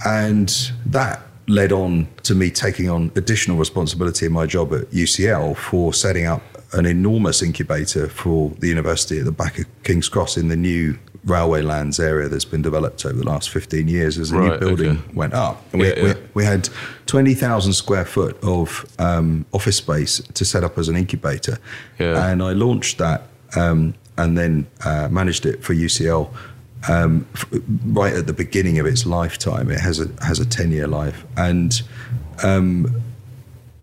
And 0.05 0.49
that 0.87 1.21
led 1.47 1.73
on 1.73 2.09
to 2.23 2.35
me 2.35 2.51
taking 2.51 2.89
on 2.89 3.11
additional 3.17 3.57
responsibility 3.57 4.27
in 4.27 4.33
my 4.33 4.47
job 4.47 4.73
at 4.73 4.91
UCL 4.91 5.57
for 5.57 5.93
setting 5.93 6.27
up 6.27 6.43
an 6.73 6.87
enormous 6.87 7.43
incubator 7.43 8.09
for 8.09 8.51
the 8.59 8.69
university 8.69 9.19
at 9.19 9.25
the 9.25 9.33
back 9.33 9.59
of 9.59 9.67
King's 9.85 10.09
Cross 10.09 10.37
in 10.37 10.49
the 10.49 10.57
new 10.57 10.99
railway 11.25 11.63
lands 11.63 11.99
area 11.99 12.29
that's 12.29 12.45
been 12.45 12.63
developed 12.63 13.05
over 13.07 13.17
the 13.17 13.25
last 13.25 13.49
15 13.51 13.89
years 13.89 14.19
as 14.19 14.31
a 14.31 14.37
new 14.37 14.59
building 14.59 14.99
okay. 14.99 15.13
went 15.15 15.33
up. 15.33 15.63
And 15.73 15.81
we, 15.81 15.89
Yeah, 15.89 15.95
yeah. 15.97 16.15
we, 16.15 16.21
we 16.35 16.45
had 16.45 16.69
20,000 17.07 17.73
square 17.73 18.05
foot 18.05 18.37
of 18.43 18.85
um, 18.99 19.47
office 19.53 19.77
space 19.77 20.19
to 20.21 20.45
set 20.45 20.65
up 20.65 20.77
as 20.77 20.89
an 20.89 20.97
incubator. 20.97 21.59
Yeah. 21.99 22.29
And 22.29 22.43
I 22.43 22.53
launched 22.53 22.99
that 22.99 23.29
um, 23.57 23.95
and 24.19 24.37
then 24.37 24.67
uh, 24.85 25.09
managed 25.11 25.47
it 25.47 25.63
for 25.63 25.75
UCL 25.75 26.31
um, 26.89 27.27
f- 27.35 27.47
right 27.87 28.13
at 28.15 28.27
the 28.27 28.33
beginning 28.33 28.79
of 28.79 28.87
its 28.87 29.07
lifetime. 29.07 29.71
It 29.71 29.81
has 29.81 30.01
a, 30.01 30.09
has 30.25 30.41
a 30.41 30.47
10 30.47 30.71
year 30.73 30.87
life. 30.87 31.25
And 31.37 31.81
um, 32.43 33.01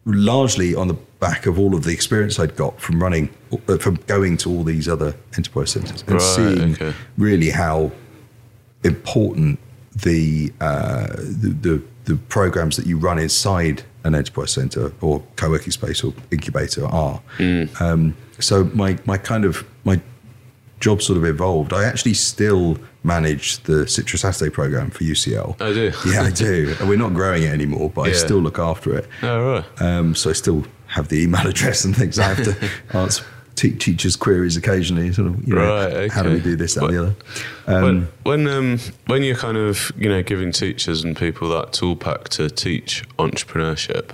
largely 0.06 0.76
on 0.76 0.88
the 0.88 0.96
back 1.20 1.46
of 1.46 1.60
all 1.60 1.76
of 1.76 1.84
the 1.84 1.92
experience 1.92 2.40
I'd 2.40 2.56
got 2.56 2.80
from 2.82 3.02
running, 3.02 3.30
uh, 3.68 3.78
from 3.78 3.96
going 4.08 4.38
to 4.38 4.50
all 4.50 4.64
these 4.64 4.88
other 4.88 5.16
enterprise 5.38 5.72
centers 5.72 6.02
and 6.04 6.14
Right, 6.14 6.22
seeing 6.22 6.74
okay. 6.74 6.94
really 7.18 7.50
how 7.52 7.92
important 8.84 9.60
the, 9.96 10.52
uh, 10.60 11.08
the, 11.18 11.56
the 11.62 11.84
the 12.06 12.16
programs 12.30 12.78
that 12.78 12.88
you 12.88 12.98
run 12.98 13.20
inside 13.20 13.84
an 14.04 14.16
enterprise 14.16 14.52
center 14.52 14.92
or 15.02 15.22
co-working 15.36 15.72
space 15.72 16.04
or 16.04 16.12
incubator 16.32 16.86
are. 16.88 17.22
Um, 17.80 18.16
so 18.40 18.64
my 18.74 18.98
my 19.06 19.18
kind 19.18 19.46
of 19.46 19.64
my 19.84 20.02
job 20.82 21.02
sort 21.02 21.18
of 21.18 21.24
evolved. 21.26 21.72
I 21.72 21.86
actually 21.86 22.14
still 22.16 22.78
manage 23.04 23.60
the 23.64 23.88
Citrus 23.88 24.22
Saturday 24.22 24.52
program 24.52 24.90
for 24.92 25.04
UCL. 25.04 25.62
I 25.62 25.72
do. 25.74 25.92
Yeah, 26.10 26.24
I 26.24 26.32
do. 26.32 26.76
And 26.80 26.90
we're 26.90 26.98
not 26.98 27.14
growing 27.14 27.44
it 27.44 27.54
anymore, 27.54 27.90
but 27.90 28.02
I 28.02 28.12
still 28.12 28.40
look 28.40 28.60
after 28.60 28.98
it. 28.98 29.08
Oh, 29.24 29.54
right. 29.54 29.82
Um, 29.82 30.14
so 30.16 30.30
I 30.30 30.34
still 30.34 30.66
have 30.88 31.08
the 31.08 31.22
email 31.24 31.48
address 31.48 31.86
and 31.86 31.96
things. 31.96 32.20
I 32.20 32.34
have 32.34 32.44
to 32.44 32.70
answer 32.98 33.24
te- 33.56 33.72
teachers' 33.78 34.16
queries 34.16 34.58
occasionally. 34.58 35.14
Sort 35.14 35.28
of, 35.30 35.48
you 35.48 35.56
know, 35.56 35.88
Right, 35.88 36.12
how 36.12 36.24
do 36.24 36.32
we 36.32 36.40
do 36.42 36.56
this, 36.56 36.74
that, 36.76 36.84
and 36.86 36.94
the 36.94 37.02
other? 37.02 37.16
when 37.66 37.86
Um, 37.86 38.08
when 38.24 38.48
um, 38.48 38.80
when 39.08 39.24
you're 39.24 39.36
kind 39.38 39.58
of 39.58 39.92
you 39.98 40.10
know 40.10 40.22
giving 40.22 40.52
teachers 40.52 41.04
and 41.04 41.16
people 41.16 41.48
that 41.50 41.74
tool 41.74 41.96
pack 41.96 42.30
to 42.30 42.50
teach 42.50 43.04
entrepreneurship, 43.18 44.10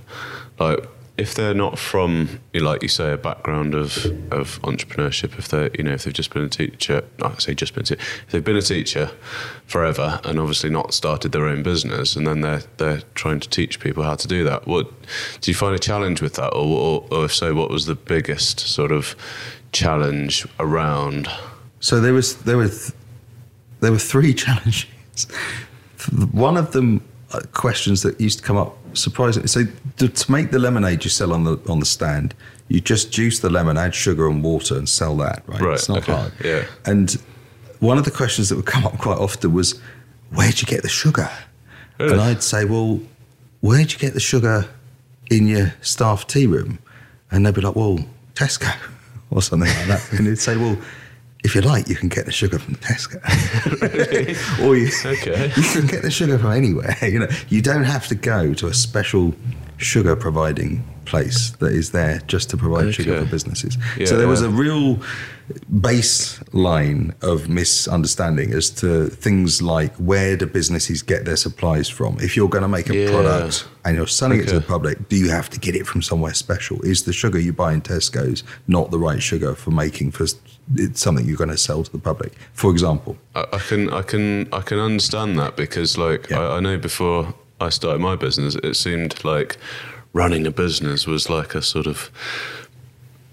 like 0.60 0.86
if 1.17 1.34
they're 1.34 1.53
not 1.53 1.80
from 1.80 2.39
like 2.53 2.84
you 2.84 2.88
say 2.88 3.12
a 3.12 3.17
background 3.17 3.73
of 3.73 4.06
of 4.32 4.62
entrepreneurship, 4.62 5.38
if 5.38 5.47
they're 5.47 5.71
you 5.75 5.84
know 5.84 5.93
if 5.93 6.03
they've 6.03 6.13
just 6.13 6.32
been 6.32 6.43
a 6.43 6.49
teacher, 6.49 7.03
I 7.21 7.34
say 7.39 7.56
just 7.56 7.73
been 7.73 7.84
a 7.84 7.86
teacher, 7.86 8.01
if 8.01 8.32
they've 8.32 8.43
been 8.43 8.56
a 8.56 8.62
teacher 8.62 9.12
forever 9.65 10.19
and 10.23 10.39
obviously 10.39 10.69
not 10.69 10.93
started 10.93 11.32
their 11.32 11.47
own 11.47 11.63
business, 11.63 12.15
and 12.15 12.27
then 12.27 12.41
they're 12.41 12.62
they're 12.77 13.01
trying 13.15 13.39
to 13.39 13.49
teach 13.49 13.80
people 13.80 14.03
how 14.03 14.15
to 14.15 14.27
do 14.27 14.43
that. 14.43 14.67
What 14.67 14.91
do 15.41 15.49
you 15.49 15.56
find 15.56 15.75
a 15.75 15.80
challenge 15.80 16.21
with 16.21 16.36
that, 16.36 16.53
or, 16.53 16.77
or, 16.77 17.08
or 17.12 17.25
if 17.25 17.34
so, 17.34 17.56
what 17.56 17.71
was 17.71 17.88
the 17.88 17.95
biggest 17.95 18.60
sort 18.60 18.91
of 18.91 19.15
challenge 19.71 20.47
around? 20.60 21.27
So 21.80 21.99
there 21.99 22.13
was 22.13 22.38
there 22.43 22.58
were 22.58 22.69
th- 22.69 22.91
there 23.80 23.91
were 23.91 23.99
three 23.99 24.34
challenges. 24.45 24.86
One 26.32 26.58
of 26.58 26.73
them 26.73 27.01
Uh, 27.33 27.41
questions 27.51 28.03
that 28.03 28.21
used 28.21 28.39
to 28.39 28.43
come 28.45 28.55
up 28.55 28.77
surprisingly. 28.93 29.49
So 29.49 29.63
to, 29.97 30.07
to 30.07 30.31
make 30.31 30.51
the 30.51 30.59
lemonade 30.59 31.03
you 31.03 31.09
sell 31.09 31.33
on 31.33 31.43
the 31.43 31.59
on 31.67 31.79
the 31.81 31.85
stand, 31.85 32.33
you 32.69 32.79
just 32.79 33.11
juice 33.11 33.39
the 33.39 33.49
lemon, 33.49 33.75
add 33.77 33.93
sugar 33.93 34.29
and 34.29 34.41
water, 34.41 34.77
and 34.77 34.87
sell 34.87 35.17
that. 35.17 35.43
Right, 35.45 35.59
Right, 35.61 35.73
it's 35.73 35.89
not 35.89 35.97
okay, 35.99 36.13
hard. 36.13 36.31
yeah. 36.43 36.63
And 36.85 37.11
one 37.79 37.97
of 37.97 38.05
the 38.05 38.11
questions 38.11 38.47
that 38.47 38.55
would 38.55 38.65
come 38.65 38.85
up 38.85 38.97
quite 38.97 39.17
often 39.17 39.51
was, 39.51 39.77
"Where'd 40.31 40.61
you 40.61 40.67
get 40.67 40.83
the 40.83 40.89
sugar?" 40.89 41.29
Really? 41.99 42.13
And 42.13 42.21
I'd 42.21 42.43
say, 42.43 42.63
"Well, 42.63 43.01
where'd 43.59 43.91
you 43.91 43.99
get 43.99 44.13
the 44.13 44.21
sugar 44.21 44.65
in 45.29 45.47
your 45.47 45.73
staff 45.81 46.27
tea 46.27 46.47
room?" 46.47 46.79
And 47.29 47.45
they'd 47.45 47.53
be 47.53 47.59
like, 47.59 47.75
"Well, 47.75 47.99
Tesco 48.35 48.73
or 49.31 49.41
something 49.41 49.67
like 49.69 49.87
that." 49.87 50.13
And 50.13 50.27
they'd 50.27 50.39
say, 50.39 50.55
"Well." 50.55 50.77
If 51.47 51.55
you 51.55 51.62
like, 51.62 51.88
you 51.88 51.95
can 51.95 52.10
get 52.10 52.25
the 52.25 52.31
sugar 52.33 52.60
from 52.60 52.75
Tesco, 52.75 53.15
or 54.67 54.75
you, 54.75 54.89
Okay. 55.13 55.47
you 55.55 55.63
can 55.63 55.88
get 55.88 56.01
the 56.01 56.12
sugar 56.12 56.38
from 56.38 56.51
anywhere. 56.51 56.93
You 57.01 57.19
know, 57.19 57.29
you 57.47 57.62
don't 57.62 57.86
have 57.86 58.05
to 58.10 58.15
go 58.15 58.53
to 58.55 58.67
a 58.67 58.73
special 58.73 59.33
sugar 59.77 60.17
providing 60.17 60.83
place 61.05 61.51
that 61.62 61.71
is 61.71 61.91
there 61.91 62.19
just 62.27 62.49
to 62.49 62.57
provide 62.57 62.93
sugar 62.93 63.23
for 63.23 63.31
businesses. 63.31 63.77
Yeah, 63.97 64.07
so 64.07 64.17
there 64.17 64.27
was 64.27 64.41
a 64.41 64.49
real 64.49 64.99
baseline 65.71 67.13
of 67.23 67.47
misunderstanding 67.47 68.51
as 68.51 68.69
to 68.81 69.07
things 69.07 69.62
like 69.62 69.95
where 69.95 70.36
do 70.36 70.45
businesses 70.47 71.01
get 71.01 71.23
their 71.23 71.38
supplies 71.38 71.88
from? 71.88 72.17
If 72.19 72.36
you're 72.36 72.49
going 72.49 72.63
to 72.63 72.67
make 72.67 72.89
a 72.89 72.95
Yeah. 72.97 73.10
product 73.12 73.67
and 73.86 73.95
you're 73.95 74.05
selling 74.07 74.41
it 74.41 74.49
to 74.49 74.55
the 74.55 74.65
public, 74.75 75.07
do 75.07 75.15
you 75.15 75.29
have 75.29 75.49
to 75.51 75.60
get 75.62 75.75
it 75.75 75.88
from 75.88 76.01
somewhere 76.01 76.33
special? 76.33 76.81
Is 76.81 77.03
the 77.03 77.13
sugar 77.13 77.39
you 77.39 77.53
buy 77.53 77.71
in 77.71 77.81
Tesco's 77.81 78.43
not 78.67 78.91
the 78.91 78.99
right 78.99 79.23
sugar 79.23 79.55
for 79.55 79.71
making 79.71 80.12
for 80.12 80.25
it's 80.75 81.01
something 81.01 81.25
you're 81.25 81.38
going 81.38 81.49
to 81.49 81.58
sell 81.58 81.84
to 81.84 81.91
the 81.91 81.97
public? 81.99 82.34
For 82.53 82.71
example, 82.71 83.17
I, 83.36 83.45
I 83.53 83.60
can 83.60 83.89
I 83.93 84.01
can 84.01 84.47
I 84.53 84.62
can 84.62 84.80
understand 84.80 85.38
that 85.39 85.56
because 85.56 85.97
like 85.97 86.30
Yeah. 86.30 86.39
I, 86.41 86.58
I 86.58 86.60
know 86.60 86.77
before 86.77 87.34
I 87.60 87.69
started 87.69 87.99
my 88.01 88.15
business, 88.15 88.56
it 88.56 88.75
seemed 88.75 89.23
like 89.23 89.58
running 90.13 90.47
a 90.47 90.51
business 90.51 91.06
was 91.08 91.30
like 91.30 91.56
a 91.56 91.62
sort 91.62 91.88
of 91.88 92.12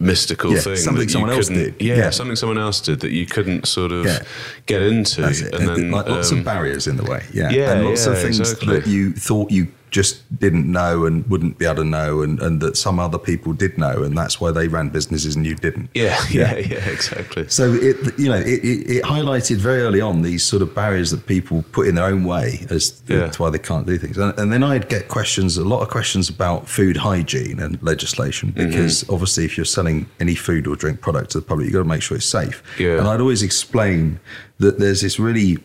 mystical 0.00 0.52
Yeah, 0.52 0.60
thing. 0.60 0.76
something 0.76 1.08
someone 1.08 1.30
else 1.30 1.48
did. 1.48 1.74
Yeah, 1.80 1.96
Yeah. 1.96 2.10
something 2.10 2.36
someone 2.36 2.58
else 2.58 2.80
did 2.80 3.00
that 3.00 3.12
you 3.12 3.26
couldn't 3.26 3.66
sort 3.66 3.92
of 3.92 4.04
Yeah. 4.06 4.22
get 4.66 4.82
into. 4.82 5.26
It. 5.28 5.54
And 5.54 5.68
then 5.68 5.90
like 5.90 6.08
lots 6.08 6.32
um, 6.32 6.38
of 6.38 6.44
barriers 6.44 6.86
in 6.86 6.96
the 6.96 7.04
way. 7.04 7.24
Yeah. 7.32 7.50
Yeah, 7.50 7.72
And 7.72 7.84
lots 7.86 8.06
of 8.06 8.18
things 8.18 8.40
exactly. 8.40 8.78
that 8.80 8.86
you 8.88 9.12
thought 9.12 9.50
you 9.50 9.68
just 9.94 10.14
didn't 10.40 10.66
know 10.70 11.06
and 11.06 11.24
wouldn't 11.30 11.56
be 11.56 11.64
able 11.64 11.76
to 11.76 11.84
know 11.84 12.20
and, 12.22 12.40
and 12.42 12.60
that 12.60 12.76
some 12.76 12.98
other 12.98 13.16
people 13.16 13.52
did 13.52 13.78
know 13.78 14.02
and 14.02 14.18
that's 14.18 14.40
why 14.40 14.50
they 14.50 14.66
ran 14.66 14.88
businesses 14.88 15.36
and 15.36 15.46
you 15.46 15.54
didn't. 15.54 15.88
yeah, 15.94 16.18
yeah, 16.30 16.56
yeah, 16.56 16.84
exactly. 16.96 17.46
So 17.48 17.72
it, 17.72 17.96
you 18.18 18.28
know, 18.28 18.40
it, 18.54 18.60
it, 18.64 18.90
it 18.96 19.02
highlighted 19.04 19.58
very 19.58 19.82
early 19.82 20.00
on 20.00 20.22
these 20.22 20.44
sort 20.44 20.62
of 20.62 20.74
barriers 20.74 21.12
that 21.12 21.26
people 21.26 21.64
put 21.70 21.86
in 21.86 21.94
their 21.94 22.06
own 22.06 22.24
way 22.24 22.66
as 22.70 23.00
Yeah. 23.06 23.28
to 23.30 23.42
why 23.42 23.50
they 23.50 23.58
can't 23.60 23.86
do 23.86 23.96
things. 23.96 24.18
And, 24.18 24.36
and 24.36 24.52
then 24.52 24.64
I'd 24.64 24.88
get 24.88 25.06
questions, 25.06 25.56
a 25.56 25.64
lot 25.64 25.80
of 25.82 25.90
questions 25.90 26.28
about 26.28 26.68
food 26.68 26.96
hygiene 26.96 27.60
and 27.60 27.80
legislation, 27.82 28.52
Mm-hmm. 28.52 28.68
because 28.70 29.08
obviously 29.08 29.44
if 29.44 29.56
you're 29.56 29.64
selling 29.78 30.06
any 30.18 30.34
food 30.34 30.66
or 30.66 30.74
drink 30.74 31.00
product 31.02 31.30
to 31.32 31.38
the 31.40 31.46
public, 31.46 31.66
you've 31.66 31.74
got 31.74 31.84
to 31.84 31.88
make 31.88 32.02
sure 32.02 32.16
it's 32.16 32.26
safe. 32.26 32.64
Yeah. 32.80 32.98
And 32.98 33.06
I'd 33.06 33.20
always 33.20 33.42
explain 33.44 34.18
that 34.58 34.80
there's 34.80 35.02
this 35.02 35.20
really 35.20 35.58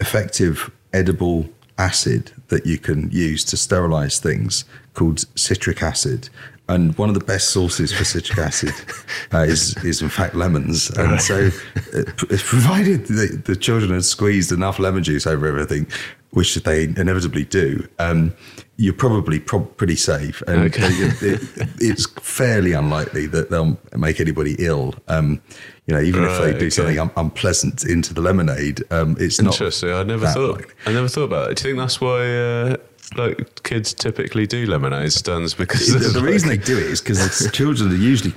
effective 0.00 0.70
edible 0.92 1.48
acid 1.78 2.32
that 2.48 2.66
you 2.66 2.78
can 2.78 3.10
use 3.10 3.44
to 3.44 3.56
sterilize 3.56 4.18
things 4.18 4.64
called 4.94 5.24
citric 5.38 5.82
acid. 5.82 6.28
And 6.68 6.96
one 6.96 7.08
of 7.08 7.14
the 7.14 7.24
best 7.24 7.48
sources 7.50 7.92
for 7.92 8.04
citric 8.04 8.38
acid 8.38 8.72
uh, 9.34 9.38
is, 9.40 9.76
is 9.84 10.00
in 10.00 10.08
fact 10.08 10.34
lemons. 10.34 10.90
And 10.90 11.20
so, 11.20 11.48
uh, 11.76 12.02
p- 12.16 12.26
provided 12.38 13.06
the, 13.06 13.42
the 13.44 13.56
children 13.56 13.92
had 13.92 14.04
squeezed 14.04 14.52
enough 14.52 14.78
lemon 14.78 15.02
juice 15.02 15.26
over 15.26 15.46
everything, 15.46 15.86
which 16.30 16.54
they 16.54 16.84
inevitably 16.84 17.44
do, 17.44 17.86
um, 17.98 18.32
you're 18.76 18.94
probably 18.94 19.38
prob- 19.40 19.76
pretty 19.76 19.96
safe. 19.96 20.40
And 20.46 20.62
Okay. 20.66 20.82
it- 20.86 21.22
it- 21.22 21.68
it's 21.78 22.06
fairly 22.20 22.72
unlikely 22.72 23.26
that 23.26 23.50
they'll 23.50 23.78
make 23.96 24.20
anybody 24.20 24.54
ill. 24.58 24.94
Um, 25.08 25.42
you 25.86 25.94
know, 25.94 26.00
even 26.00 26.24
if 26.24 26.40
they 26.40 26.52
do 26.52 26.56
okay. 26.56 26.70
something 26.70 26.98
un- 26.98 27.10
unpleasant 27.16 27.84
into 27.84 28.14
the 28.14 28.20
lemonade, 28.20 28.82
um, 28.92 29.16
it's 29.18 29.40
not 29.40 29.54
Interesting. 29.54 29.90
I 29.90 30.04
never 30.04 30.28
thought. 30.28 30.64
I 30.86 30.92
never 30.92 31.08
thought 31.08 31.24
about 31.24 31.50
it. 31.50 31.56
Do 31.56 31.68
you 31.68 31.74
think 31.74 31.80
that's 31.80 32.00
why 32.00 32.36
uh, 32.36 32.76
like 33.16 33.62
kids 33.64 33.92
typically 33.92 34.46
do 34.46 34.64
lemonade 34.66 35.12
stands 35.12 35.54
because 35.54 35.92
the, 35.92 35.98
the 35.98 36.20
like- 36.20 36.30
reason 36.30 36.48
they 36.48 36.56
do 36.56 36.78
it 36.78 36.84
is 36.84 37.00
because 37.00 37.50
children 37.52 37.90
are 37.90 37.96
usually 37.96 38.32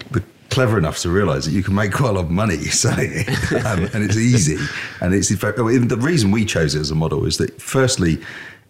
clever 0.49 0.77
enough 0.77 0.99
to 0.99 1.09
realise 1.09 1.45
that 1.45 1.51
you 1.51 1.61
can 1.61 1.75
make 1.75 1.91
quite 1.91 2.09
a 2.09 2.13
lot 2.13 2.25
of 2.25 2.31
money 2.31 2.57
selling 2.65 3.11
it, 3.11 3.65
um, 3.65 3.83
and 3.93 4.03
it's 4.03 4.17
easy. 4.17 4.57
And 5.01 5.13
it's 5.13 5.29
in 5.29 5.37
fact, 5.37 5.57
the 5.57 5.63
reason 5.63 6.31
we 6.31 6.45
chose 6.45 6.73
it 6.73 6.79
as 6.79 6.89
a 6.89 6.95
model 6.95 7.25
is 7.25 7.37
that 7.37 7.61
firstly, 7.61 8.19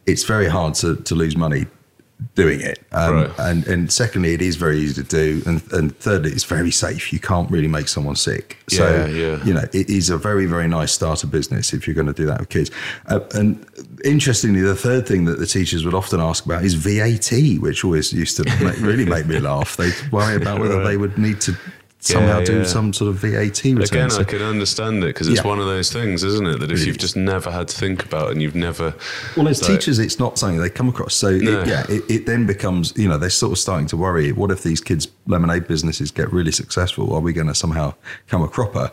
it's 0.05 0.23
very 0.23 0.47
hard 0.47 0.73
to, 0.75 0.97
to 0.97 1.15
lose 1.15 1.37
money 1.37 1.65
doing 2.33 2.61
it, 2.61 2.79
um, 2.91 3.15
Right. 3.15 3.31
and 3.39 3.67
and 3.67 3.91
secondly, 3.91 4.33
it 4.33 4.41
is 4.41 4.55
very 4.55 4.79
easy 4.79 5.03
to 5.03 5.07
do, 5.09 5.41
and 5.45 5.61
and 5.73 5.97
thirdly, 5.99 6.31
it's 6.31 6.43
very 6.45 6.71
safe. 6.71 7.11
You 7.11 7.19
can't 7.19 7.49
really 7.51 7.67
make 7.67 7.87
someone 7.87 8.15
sick. 8.15 8.57
So 8.69 8.83
Yeah, 8.89 9.07
yeah. 9.07 9.43
you 9.45 9.53
know, 9.53 9.65
it 9.73 9.89
is 9.89 10.09
a 10.09 10.17
very 10.17 10.45
very 10.45 10.67
nice 10.67 10.91
starter 10.93 11.27
business 11.27 11.73
if 11.73 11.87
you're 11.87 11.93
going 11.95 12.07
to 12.07 12.13
do 12.13 12.25
that 12.27 12.39
with 12.39 12.49
kids. 12.49 12.71
Uh, 13.07 13.19
and 13.33 13.65
interestingly, 14.03 14.61
the 14.61 14.75
third 14.75 15.07
thing 15.07 15.25
that 15.25 15.39
the 15.39 15.45
teachers 15.47 15.83
would 15.85 15.93
often 15.93 16.19
ask 16.21 16.45
about 16.45 16.63
is 16.63 16.73
VAT, 16.75 17.57
which 17.59 17.83
always 17.83 18.13
used 18.13 18.37
to 18.37 18.43
make, 18.63 18.79
really 18.79 19.05
make 19.05 19.25
me 19.27 19.39
laugh. 19.39 19.75
They'd 19.77 19.93
worry 20.11 20.35
about 20.35 20.59
whether 20.59 20.77
Right. 20.79 20.83
they 20.87 20.97
would 20.97 21.17
need 21.17 21.41
to 21.41 21.55
somehow 22.05 22.39
Yeah, 22.39 22.45
do 22.45 22.65
some 22.65 22.93
sort 22.93 23.09
of 23.09 23.15
VAT 23.17 23.63
return. 23.63 23.81
Again, 23.81 24.09
So- 24.11 24.19
I 24.21 24.23
can 24.23 24.41
understand 24.41 25.03
it 25.03 25.07
because 25.07 25.27
it's 25.27 25.37
Yeah. 25.37 25.47
one 25.47 25.59
of 25.59 25.65
those 25.65 25.91
things, 25.91 26.23
isn't 26.23 26.45
it? 26.45 26.59
That 26.59 26.71
if 26.71 26.85
you've 26.85 26.97
just 26.97 27.15
never 27.15 27.49
had 27.51 27.67
to 27.69 27.75
think 27.75 28.05
about 28.05 28.31
and 28.31 28.41
you've 28.41 28.55
never. 28.55 28.93
Well, 29.35 29.47
as 29.47 29.61
like- 29.61 29.71
teachers, 29.79 29.97
it's 29.99 30.19
not 30.19 30.37
something 30.37 30.59
they 30.59 30.69
come 30.69 30.87
across. 30.87 31.15
So, 31.15 31.31
No. 31.31 31.61
it, 31.61 31.67
yeah, 31.67 31.83
it, 31.89 32.03
it 32.07 32.25
then 32.27 32.45
becomes, 32.45 32.93
you 32.95 33.07
know, 33.07 33.17
they're 33.17 33.29
sort 33.31 33.53
of 33.53 33.57
starting 33.57 33.87
to 33.87 33.97
worry 33.97 34.31
what 34.31 34.51
if 34.51 34.61
these 34.63 34.81
kids' 34.81 35.07
lemonade 35.27 35.67
businesses 35.67 36.11
get 36.11 36.31
really 36.31 36.51
successful? 36.51 37.13
Are 37.13 37.21
we 37.21 37.33
going 37.33 37.47
to 37.47 37.55
somehow 37.55 37.95
come 38.27 38.43
a 38.43 38.47
cropper? 38.47 38.91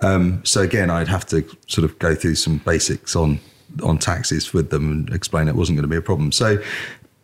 Um, 0.00 0.40
so, 0.44 0.60
again, 0.60 0.90
I'd 0.90 1.08
have 1.08 1.26
to 1.28 1.44
sort 1.66 1.84
of 1.84 1.98
go 1.98 2.14
through 2.14 2.34
some 2.34 2.58
basics 2.64 3.16
on 3.16 3.40
on 3.84 3.96
taxes 3.98 4.52
with 4.52 4.70
them 4.70 4.90
and 4.90 5.14
explain 5.14 5.46
it 5.46 5.54
wasn't 5.54 5.76
going 5.76 5.84
to 5.84 5.88
be 5.88 5.96
a 5.96 6.02
problem. 6.02 6.32
So, 6.32 6.58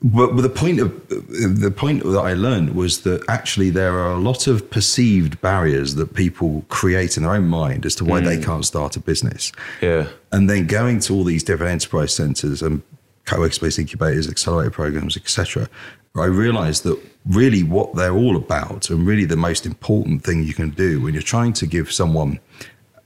but, 0.03 0.37
the 0.37 0.49
point 0.49 0.79
of 0.79 1.09
the 1.09 1.73
point 1.75 2.03
that 2.05 2.19
I 2.19 2.35
learned 2.35 2.75
was 2.75 3.01
that 3.03 3.25
actually 3.29 3.71
there 3.71 3.95
are 3.99 4.13
a 4.13 4.19
lot 4.19 4.47
of 4.47 4.71
perceived 4.71 5.41
barriers 5.41 5.95
that 5.95 6.15
people 6.15 6.65
create 6.69 7.17
in 7.17 7.23
their 7.23 7.33
own 7.33 7.49
mind 7.49 7.87
as 7.87 7.95
to 7.97 8.05
why 8.05 8.21
they 8.21 8.37
mm. 8.37 8.45
can't 8.45 8.65
start 8.65 8.97
a 8.97 9.01
business. 9.01 9.53
Yeah. 9.81 10.09
And 10.33 10.51
then 10.51 10.67
going 10.67 11.01
to 11.01 11.15
all 11.15 11.25
these 11.25 11.43
different 11.43 11.73
enterprise 11.73 12.15
centers 12.15 12.61
and 12.61 12.83
co-working 13.25 13.53
space 13.53 13.79
incubators, 13.79 14.29
accelerator 14.29 14.71
programs, 14.71 15.17
etc. 15.17 15.69
I 16.15 16.27
realized 16.27 16.85
that 16.85 16.99
really 17.27 17.63
what 17.63 17.95
they're 17.95 18.15
all 18.15 18.37
about, 18.37 18.91
and 18.91 19.07
really 19.07 19.25
the 19.25 19.37
most 19.37 19.67
important 19.67 20.25
thing 20.25 20.45
you 20.45 20.55
can 20.55 20.71
do 20.71 21.01
when 21.01 21.15
you're 21.15 21.23
trying 21.23 21.53
to 21.55 21.67
give 21.67 21.91
someone 21.93 22.39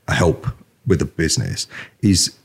help 0.08 0.46
with 0.86 1.00
a 1.02 1.06
business, 1.06 1.66
is 2.02 2.36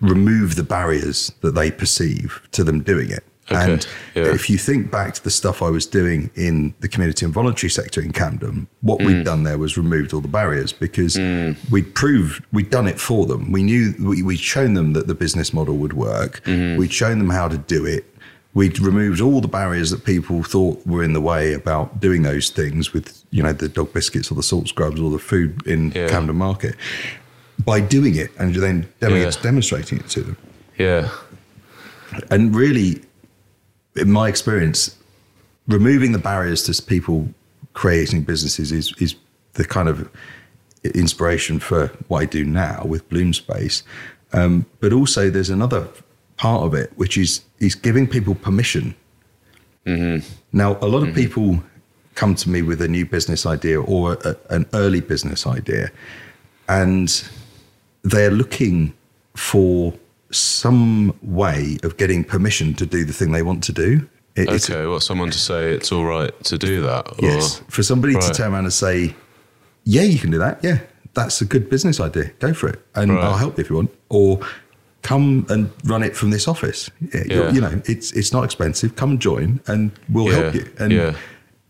remove 0.00 0.54
the 0.56 0.62
barriers 0.62 1.32
that 1.40 1.54
they 1.54 1.70
perceive 1.70 2.46
to 2.52 2.62
them 2.62 2.82
doing 2.82 3.10
it. 3.10 3.24
Okay, 3.50 3.72
And 3.74 3.86
yeah. 4.16 4.34
if 4.34 4.50
you 4.50 4.58
think 4.58 4.90
back 4.90 5.14
to 5.14 5.22
the 5.22 5.30
stuff 5.30 5.62
I 5.62 5.70
was 5.70 5.86
doing 5.86 6.30
in 6.34 6.74
the 6.80 6.88
community 6.88 7.24
and 7.24 7.32
voluntary 7.32 7.70
sector 7.70 8.00
in 8.00 8.12
Camden, 8.12 8.66
what 8.80 8.98
we'd 8.98 9.18
mm. 9.18 9.24
done 9.24 9.44
there 9.44 9.56
was 9.56 9.76
removed 9.76 10.12
all 10.12 10.20
the 10.20 10.26
barriers 10.26 10.72
because 10.72 11.14
mm. 11.14 11.56
we'd 11.70 11.94
proved 11.94 12.44
we'd 12.52 12.70
done 12.70 12.88
it 12.88 12.98
for 12.98 13.24
them. 13.24 13.52
We 13.52 13.62
knew 13.62 13.94
we, 14.00 14.22
we'd 14.22 14.40
shown 14.40 14.74
them 14.74 14.94
that 14.94 15.06
the 15.06 15.14
business 15.14 15.52
model 15.52 15.76
would 15.76 15.92
work. 15.92 16.42
Mm-hmm. 16.42 16.76
We'd 16.76 16.92
shown 16.92 17.18
them 17.18 17.30
how 17.30 17.46
to 17.46 17.56
do 17.56 17.86
it. 17.86 18.04
We'd 18.54 18.80
removed 18.80 19.20
all 19.20 19.40
the 19.40 19.48
barriers 19.48 19.90
that 19.90 20.04
people 20.04 20.42
thought 20.42 20.84
were 20.84 21.04
in 21.04 21.12
the 21.12 21.20
way 21.20 21.52
about 21.52 22.00
doing 22.00 22.22
those 22.22 22.50
things 22.50 22.92
with, 22.92 23.22
you 23.30 23.42
know, 23.44 23.52
the 23.52 23.68
dog 23.68 23.92
biscuits 23.92 24.32
or 24.32 24.34
the 24.34 24.42
salt 24.42 24.66
scrubs 24.66 24.98
or 24.98 25.10
the 25.10 25.18
food 25.18 25.64
in 25.66 25.92
Yeah. 25.94 26.08
Camden 26.08 26.36
Market 26.36 26.74
by 27.64 27.80
doing 27.80 28.16
it 28.16 28.30
and 28.38 28.54
then 28.56 28.88
Yeah. 29.00 29.30
demonstrating 29.42 29.98
it 29.98 30.08
to 30.08 30.22
them 30.22 30.36
Yeah. 30.78 31.10
and 32.30 32.56
really 32.56 33.02
in 33.96 34.10
my 34.10 34.28
experience 34.28 34.96
removing 35.68 36.12
the 36.12 36.18
barriers 36.18 36.62
to 36.62 36.82
people 36.82 37.28
creating 37.72 38.22
businesses 38.22 38.72
is 38.72 38.94
is 38.98 39.16
the 39.54 39.64
kind 39.64 39.88
of 39.88 40.08
inspiration 40.94 41.58
for 41.58 41.88
what 42.08 42.22
I 42.22 42.24
do 42.26 42.44
now 42.44 42.84
with 42.84 43.08
Bloom 43.08 43.32
Space 43.32 43.82
um, 44.32 44.66
but 44.80 44.92
also 44.92 45.30
there's 45.30 45.50
another 45.50 45.88
part 46.36 46.62
of 46.64 46.74
it 46.74 46.92
which 46.96 47.16
is 47.16 47.42
is 47.58 47.74
giving 47.74 48.06
people 48.06 48.34
permission. 48.34 48.94
Now 50.52 50.78
a 50.80 50.86
lot 50.86 51.06
of 51.08 51.14
people 51.14 51.62
come 52.14 52.34
to 52.34 52.50
me 52.50 52.62
with 52.62 52.80
a 52.82 52.88
new 52.88 53.06
business 53.06 53.46
idea 53.46 53.80
or 53.80 54.14
a, 54.24 54.36
an 54.50 54.66
early 54.72 55.00
business 55.00 55.46
idea 55.46 55.90
and 56.68 57.28
they're 58.02 58.30
looking 58.30 58.94
for 59.34 59.92
some 60.30 61.14
way 61.22 61.78
of 61.82 61.96
getting 61.96 62.24
permission 62.24 62.74
to 62.74 62.86
do 62.86 63.04
the 63.04 63.12
thing 63.12 63.32
they 63.32 63.42
want 63.42 63.62
to 63.64 63.72
do. 63.72 64.06
It- 64.34 64.48
Okay. 64.48 64.84
Well, 64.86 65.00
someone 65.00 65.30
to 65.30 65.38
say 65.38 65.72
it's 65.72 65.90
all 65.92 66.04
right 66.04 66.32
to 66.44 66.58
do 66.58 66.82
that. 66.82 67.06
Or, 67.12 67.28
yes. 67.28 67.62
For 67.68 67.82
somebody 67.82 68.14
to 68.14 68.30
turn 68.32 68.52
around 68.52 68.64
and 68.64 68.72
say, 68.72 69.14
yeah, 69.84 70.02
you 70.02 70.18
can 70.18 70.30
do 70.30 70.38
that. 70.38 70.62
Yeah, 70.62 70.80
that's 71.14 71.40
a 71.40 71.44
good 71.44 71.70
business 71.70 72.00
idea. 72.00 72.30
Go 72.40 72.52
for 72.52 72.68
it. 72.68 72.80
And 72.94 73.12
Right. 73.14 73.24
I'll 73.24 73.38
help 73.38 73.56
you 73.56 73.64
if 73.64 73.70
you 73.70 73.76
want. 73.76 73.90
Or 74.10 74.40
come 75.02 75.46
and 75.48 75.70
run 75.84 76.02
it 76.02 76.14
from 76.16 76.30
this 76.30 76.48
office. 76.48 76.90
Yeah, 77.14 77.22
Yeah. 77.26 77.50
You 77.52 77.60
know, 77.60 77.80
it's, 77.86 78.12
it's 78.12 78.32
not 78.32 78.44
expensive. 78.44 78.96
Come 78.96 79.12
and 79.12 79.20
join 79.20 79.60
and 79.68 79.90
we'll 80.10 80.26
Yeah, 80.28 80.34
help 80.42 80.54
you. 80.54 80.68
And 80.78 80.92
yeah. 80.92 81.14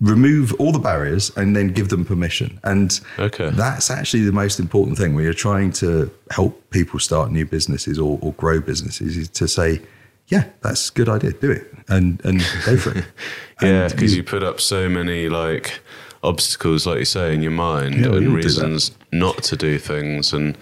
Remove 0.01 0.53
all 0.55 0.73
the 0.73 0.79
barriers 0.79 1.31
and 1.37 1.57
then 1.57 1.69
give 1.69 1.89
them 1.89 2.05
permission. 2.05 2.61
And 2.65 3.01
Okay. 3.19 3.51
that's 3.51 3.91
actually 3.91 4.25
the 4.25 4.33
most 4.33 4.61
important 4.61 4.99
thing 4.99 5.15
when 5.15 5.25
you're 5.25 5.33
trying 5.33 5.73
to 5.75 6.11
help 6.31 6.69
people 6.71 7.01
start 7.01 7.31
new 7.31 7.47
businesses 7.47 7.99
or, 7.99 8.19
or 8.21 8.33
grow 8.35 8.61
businesses 8.61 9.17
is 9.17 9.29
to 9.31 9.49
say, 9.49 9.81
yeah, 10.29 10.45
that's 10.63 10.91
a 10.91 10.93
good 10.93 11.09
idea. 11.09 11.33
Do 11.33 11.51
it 11.51 11.73
and, 11.89 12.21
and 12.25 12.41
go 12.65 12.77
for 12.77 12.99
it. 12.99 13.05
Yeah, 13.63 13.89
because 13.89 14.15
you 14.15 14.23
put 14.23 14.43
up 14.43 14.61
so 14.61 14.87
many 14.87 15.31
like 15.31 15.81
obstacles, 16.23 16.87
like 16.87 16.99
you 16.99 17.05
say, 17.07 17.33
in 17.33 17.41
your 17.41 17.53
mind 17.53 17.95
Yeah, 17.95 18.07
and 18.07 18.15
all 18.15 18.21
do 18.21 18.29
that. 18.29 18.35
reasons 18.37 18.91
not 19.13 19.43
to 19.45 19.57
do 19.57 19.79
things 19.79 20.35
and 20.35 20.59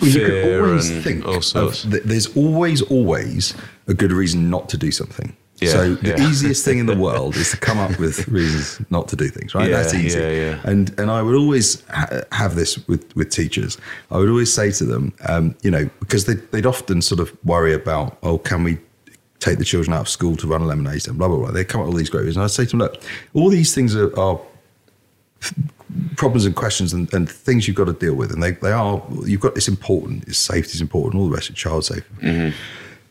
Well, 0.00 0.10
you 0.10 0.24
fear 0.26 0.64
always 0.64 0.88
and 0.88 1.02
think 1.02 1.26
all 1.26 1.40
sorts. 1.42 1.82
th- 1.82 2.04
there's 2.04 2.36
always, 2.36 2.80
always 2.82 3.54
a 3.88 3.94
good 3.94 4.12
reason 4.12 4.50
not 4.50 4.68
to 4.68 4.76
do 4.76 4.92
something. 4.92 5.36
Yeah, 5.60 5.70
so 5.70 5.94
the 5.94 6.10
yeah. 6.10 6.28
easiest 6.28 6.64
thing 6.64 6.78
in 6.78 6.86
the 6.86 6.96
world 7.06 7.36
is 7.36 7.50
to 7.50 7.56
come 7.56 7.78
up 7.78 7.98
with 7.98 8.28
reasons 8.28 8.80
not 8.90 9.08
to 9.08 9.16
do 9.16 9.28
things, 9.28 9.54
right? 9.54 9.68
Yeah, 9.68 9.82
That's 9.82 9.94
easy. 9.94 10.20
And 10.64 10.96
and 10.98 11.10
I 11.10 11.22
would 11.22 11.34
always 11.34 11.84
ha- 11.88 12.22
have 12.32 12.54
this 12.54 12.86
with 12.86 13.14
with 13.16 13.30
teachers. 13.30 13.76
I 14.10 14.18
would 14.18 14.28
always 14.28 14.52
say 14.52 14.70
to 14.72 14.84
them, 14.84 15.12
um, 15.28 15.54
you 15.62 15.70
know, 15.70 15.90
because 16.00 16.26
they, 16.26 16.34
they'd 16.34 16.66
often 16.66 17.02
sort 17.02 17.20
of 17.20 17.36
worry 17.44 17.74
about, 17.74 18.18
oh, 18.22 18.38
can 18.38 18.62
we 18.62 18.78
take 19.40 19.58
the 19.58 19.64
children 19.64 19.94
out 19.94 20.00
of 20.00 20.08
school 20.08 20.36
to 20.36 20.46
run 20.46 20.62
a 20.62 20.64
lemonade 20.64 21.02
stand, 21.02 21.18
blah 21.18 21.28
blah 21.28 21.38
blah. 21.38 21.50
They 21.50 21.64
come 21.64 21.80
up 21.80 21.86
with 21.86 21.94
all 21.94 21.98
these 21.98 22.10
great 22.10 22.22
reasons. 22.22 22.36
And 22.36 22.44
I 22.44 22.48
say 22.48 22.64
to 22.64 22.70
them, 22.70 22.80
look, 22.80 23.02
all 23.34 23.50
these 23.50 23.74
things 23.74 23.96
are, 23.96 24.16
are 24.18 24.40
problems 26.16 26.44
and 26.44 26.54
questions 26.54 26.92
and, 26.92 27.12
and 27.14 27.30
things 27.30 27.66
you've 27.66 27.76
got 27.76 27.86
to 27.86 27.92
deal 27.92 28.14
with. 28.14 28.32
And 28.32 28.42
they, 28.42 28.52
they 28.52 28.72
are, 28.72 29.02
you've 29.24 29.40
got 29.40 29.56
it's 29.56 29.68
important, 29.68 30.24
it's 30.28 30.38
safety 30.38 30.72
is 30.72 30.80
important, 30.80 31.20
all 31.20 31.28
the 31.28 31.34
rest 31.34 31.48
of 31.48 31.56
child 31.56 31.84
safety, 31.84 32.04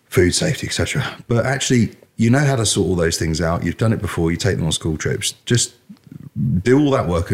food 0.09 0.31
safety, 0.31 0.67
etc. 0.67 1.17
But 1.27 1.45
actually, 1.45 1.95
you 2.17 2.31
know 2.31 2.39
how 2.39 2.55
to 2.55 2.65
sort 2.65 2.87
all 2.87 2.95
those 2.95 3.17
things 3.17 3.39
out. 3.39 3.63
You've 3.63 3.77
done 3.77 3.93
it 3.93 4.01
before. 4.01 4.31
You 4.31 4.37
take 4.37 4.57
them 4.57 4.65
on 4.65 4.71
school 4.71 4.97
trips. 4.97 5.33
Just 5.45 5.75
do 6.63 6.79
all 6.79 6.91
that 6.91 7.07
work. 7.07 7.29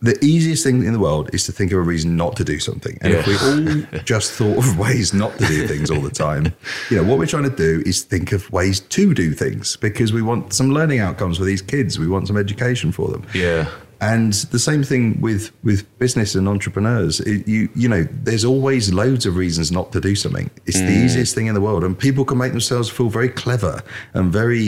The 0.00 0.18
easiest 0.24 0.64
thing 0.64 0.84
in 0.84 0.92
the 0.92 0.98
world 0.98 1.28
is 1.34 1.44
to 1.46 1.52
think 1.52 1.72
of 1.72 1.78
a 1.78 1.82
reason 1.82 2.16
not 2.16 2.36
to 2.36 2.44
do 2.44 2.58
something. 2.58 2.96
And 3.02 3.12
if 3.12 3.26
we 3.26 3.36
all 3.36 4.00
just 4.04 4.32
thought 4.32 4.56
of 4.56 4.78
ways 4.78 5.12
not 5.12 5.36
to 5.38 5.46
do 5.46 5.66
things 5.68 5.90
all 5.90 6.00
the 6.00 6.10
time, 6.10 6.54
you 6.90 6.96
know, 6.96 7.04
what 7.04 7.18
we're 7.18 7.26
trying 7.26 7.48
to 7.48 7.56
do 7.56 7.82
is 7.84 8.02
think 8.02 8.32
of 8.32 8.50
ways 8.50 8.80
to 8.80 9.12
do 9.12 9.32
things 9.32 9.76
because 9.76 10.12
we 10.12 10.22
want 10.22 10.54
some 10.54 10.70
learning 10.70 11.00
outcomes 11.00 11.38
for 11.38 11.44
these 11.44 11.60
kids. 11.60 11.98
We 11.98 12.08
want 12.08 12.26
some 12.26 12.38
education 12.38 12.90
for 12.92 13.08
them. 13.08 13.26
Yeah. 13.34 13.70
And 14.12 14.32
the 14.54 14.58
same 14.58 14.82
thing 14.82 15.20
with 15.20 15.50
with 15.62 15.80
business 15.98 16.34
and 16.34 16.48
entrepreneurs. 16.48 17.20
It- 17.20 17.46
you 17.48 17.68
you 17.74 17.88
know, 17.88 18.02
there's 18.26 18.44
always 18.44 18.92
loads 18.92 19.24
of 19.26 19.36
reasons 19.36 19.70
not 19.70 19.92
to 19.92 20.00
do 20.00 20.14
something. 20.14 20.50
It's 20.66 20.78
the 20.78 20.96
easiest 21.04 21.34
thing 21.34 21.46
in 21.46 21.54
the 21.54 21.60
world, 21.60 21.82
and 21.84 21.98
people 21.98 22.24
can 22.24 22.38
make 22.38 22.52
themselves 22.52 22.88
feel 22.90 23.08
very 23.08 23.28
clever 23.28 23.82
and 24.14 24.32
very 24.32 24.64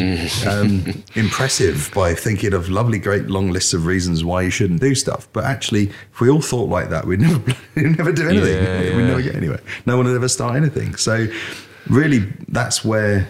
um, 0.47 0.70
impressive 1.14 1.91
by 1.95 2.14
thinking 2.14 2.55
of 2.55 2.68
lovely, 2.68 2.99
great 2.99 3.26
long 3.28 3.51
lists 3.51 3.74
of 3.74 3.84
reasons 3.87 4.24
why 4.24 4.43
you 4.43 4.51
shouldn't 4.51 4.80
do 4.80 4.95
stuff. 4.95 5.28
But 5.32 5.45
actually, 5.45 5.84
if 6.12 6.20
we 6.20 6.30
all 6.30 6.41
thought 6.43 6.68
like 6.68 6.89
that, 6.91 7.07
we'd 7.07 7.20
never 7.28 7.41
we'd 7.74 7.97
never 7.99 8.12
do 8.12 8.28
anything. 8.28 8.62
Yeah, 8.64 8.97
We'd 8.97 9.07
never 9.12 9.22
get 9.22 9.34
anywhere. 9.37 9.61
No 9.87 9.97
one 9.97 10.07
would 10.07 10.16
ever 10.16 10.28
start 10.28 10.57
anything. 10.57 10.97
So, 10.97 11.26
really, 11.89 12.20
that's 12.49 12.84
where 12.84 13.28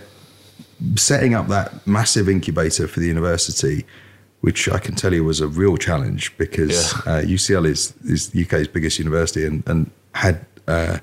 setting 0.97 1.35
up 1.35 1.49
that 1.49 1.87
massive 1.87 2.29
incubator 2.29 2.87
for 2.87 3.01
the 3.01 3.07
university, 3.07 3.87
which 4.41 4.69
I 4.69 4.79
can 4.79 4.95
tell 4.95 5.13
you 5.15 5.25
was 5.25 5.41
a 5.41 5.49
real 5.49 5.77
challenge 5.77 6.37
because 6.39 6.93
Yeah. 7.07 7.13
uh, 7.13 7.23
UCL 7.23 7.67
is 7.67 7.93
is 8.05 8.31
the 8.31 8.43
UK's 8.45 8.69
biggest 8.69 8.99
university 8.99 9.45
and 9.47 9.63
and 9.67 9.91
had. 10.13 10.45
Uh, 10.69 10.99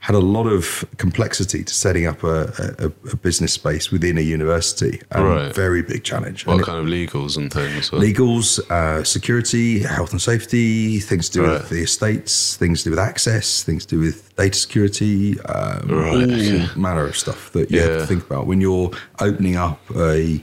had 0.00 0.14
a 0.14 0.20
lot 0.20 0.46
of 0.46 0.84
complexity 0.96 1.64
to 1.64 1.74
setting 1.74 2.06
up 2.06 2.22
a, 2.22 2.36
a, 2.78 2.86
a 3.12 3.16
business 3.16 3.52
space 3.52 3.90
within 3.90 4.16
a 4.16 4.20
university. 4.20 5.02
Um, 5.10 5.24
Right. 5.24 5.52
Very 5.54 5.82
big 5.82 6.04
challenge. 6.04 6.46
What 6.46 6.52
And 6.52 6.62
it- 6.62 6.66
kind 6.66 6.78
of 6.78 6.86
legals 6.86 7.36
and 7.36 7.52
things? 7.52 7.90
or- 7.92 7.98
legals, 7.98 8.60
uh, 8.70 9.02
security, 9.02 9.80
health 9.80 10.12
and 10.12 10.22
safety, 10.22 11.00
things 11.00 11.28
to 11.30 11.38
do 11.40 11.44
Right. 11.46 11.60
with 11.60 11.68
the 11.70 11.82
estates, 11.82 12.54
things 12.56 12.78
to 12.78 12.84
do 12.84 12.90
with 12.90 13.00
access, 13.00 13.64
things 13.64 13.84
to 13.86 13.96
do 13.96 14.00
with 14.00 14.34
data 14.36 14.56
security, 14.56 15.38
um, 15.40 15.88
Right, 15.88 16.14
all 16.14 16.80
manner 16.80 17.04
of 17.06 17.16
stuff 17.16 17.50
that 17.52 17.68
you 17.72 17.80
have 17.80 17.98
to 18.02 18.06
think 18.06 18.24
about 18.24 18.46
when 18.46 18.60
you're 18.60 18.92
opening 19.18 19.56
up 19.56 19.80
a 19.96 20.40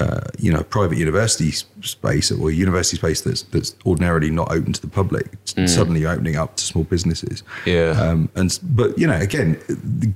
uh, 0.00 0.20
you 0.38 0.52
know 0.52 0.62
private 0.64 0.98
university 0.98 1.52
space 1.82 2.32
or 2.32 2.50
university 2.50 2.96
space 2.96 3.20
that's 3.20 3.42
that's 3.42 3.74
ordinarily 3.86 4.30
not 4.30 4.50
open 4.50 4.72
to 4.72 4.80
the 4.80 4.88
public. 4.88 5.26
Suddenly 5.66 6.04
opening 6.04 6.34
up 6.36 6.56
to 6.56 6.64
small 6.64 6.84
businesses. 6.84 7.42
Mm. 7.64 7.72
Yeah. 7.72 8.00
Um, 8.00 8.28
and 8.34 8.58
but 8.62 8.98
you 8.98 9.06
know, 9.06 9.16
again, 9.16 9.58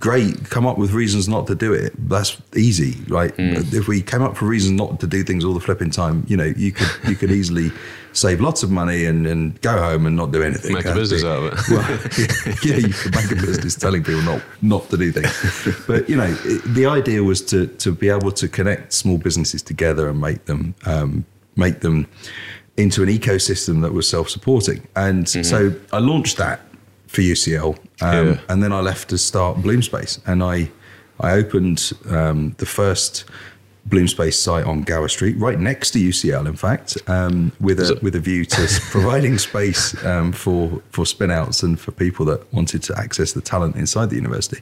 great. 0.01 0.51
Come 0.51 0.67
up 0.67 0.79
with 0.79 0.93
reasons 0.93 1.29
not 1.29 1.47
to 1.47 1.55
do 1.55 1.73
it. 1.73 1.93
That's 2.09 2.41
easy, 2.57 2.97
right? 3.09 3.37
Mm. 3.37 3.73
If 3.73 3.87
we 3.87 4.03
came 4.03 4.23
up 4.23 4.37
for 4.37 4.47
reasons 4.47 4.73
not 4.73 4.99
to 5.01 5.07
do 5.07 5.23
things 5.23 5.45
all 5.45 5.55
the 5.55 5.61
flipping 5.61 5.91
time, 5.91 6.25
you 6.27 6.37
know, 6.37 6.53
you 6.57 6.73
could 6.73 6.89
you 7.09 7.15
could 7.15 7.31
easily 7.39 7.71
save 8.13 8.41
lots 8.41 8.63
of 8.63 8.71
money 8.71 9.05
and, 9.05 9.27
and 9.27 9.61
go 9.61 9.77
home 9.79 10.07
and 10.07 10.17
not 10.17 10.33
do 10.33 10.43
anything. 10.43 10.73
Make 10.75 10.87
a 10.87 10.95
business 10.95 11.25
out 11.25 11.43
of 11.43 11.53
it. 11.53 11.59
Well, 11.71 12.57
yeah, 12.65 12.77
you 12.87 12.93
could 12.95 13.15
make 13.15 13.31
a 13.31 13.35
business 13.37 13.75
telling 13.77 14.03
people 14.03 14.23
not 14.23 14.43
not 14.63 14.89
to 14.91 14.97
do 14.97 15.13
things. 15.13 15.77
But 15.87 16.09
you 16.09 16.17
know, 16.17 16.37
it, 16.45 16.63
the 16.75 16.87
idea 16.87 17.23
was 17.23 17.43
to 17.47 17.67
to 17.67 17.93
be 17.93 18.09
able 18.09 18.33
to 18.33 18.49
connect 18.49 18.93
small 18.93 19.19
businesses 19.19 19.63
together 19.63 20.09
and 20.09 20.21
make 20.21 20.45
them 20.47 20.75
um, 20.87 21.25
make 21.57 21.81
them 21.81 22.07
into 22.77 23.03
an 23.03 23.09
ecosystem 23.09 23.83
that 23.83 23.93
was 23.93 24.09
self-supporting. 24.09 24.87
And 24.95 25.29
so 25.29 25.73
I 25.93 25.99
launched 25.99 26.37
that 26.37 26.61
for 27.09 27.23
UCL, 27.23 27.77
um, 28.01 28.27
Yeah. 28.27 28.41
and 28.49 28.63
then 28.63 28.73
I 28.73 28.81
left 28.81 29.09
to 29.09 29.19
start 29.19 29.59
Bloomspace, 29.59 30.21
and 30.27 30.43
I 30.43 30.71
I 31.21 31.33
opened 31.33 31.93
um, 32.11 32.55
the 32.59 32.67
first 32.67 33.25
Bloomspace 33.89 34.35
site 34.35 34.65
on 34.67 34.83
Gower 34.83 35.09
Street, 35.09 35.37
right 35.39 35.59
next 35.59 35.93
to 35.93 35.99
UCL, 35.99 36.47
in 36.47 36.57
fact, 36.57 36.99
um, 37.07 37.53
with 37.61 37.81
a 37.81 37.99
with 38.03 38.15
a 38.15 38.21
view 38.21 38.45
to 38.45 38.81
providing 38.91 39.39
space 39.39 39.95
um, 40.05 40.33
for 40.33 40.83
for 40.91 41.05
spinouts 41.05 41.63
and 41.63 41.79
for 41.81 41.93
people 41.93 42.25
that 42.27 42.53
wanted 42.53 42.83
to 42.85 42.99
access 42.99 43.33
the 43.33 43.41
talent 43.41 43.77
inside 43.77 44.11
the 44.11 44.17
university. 44.17 44.61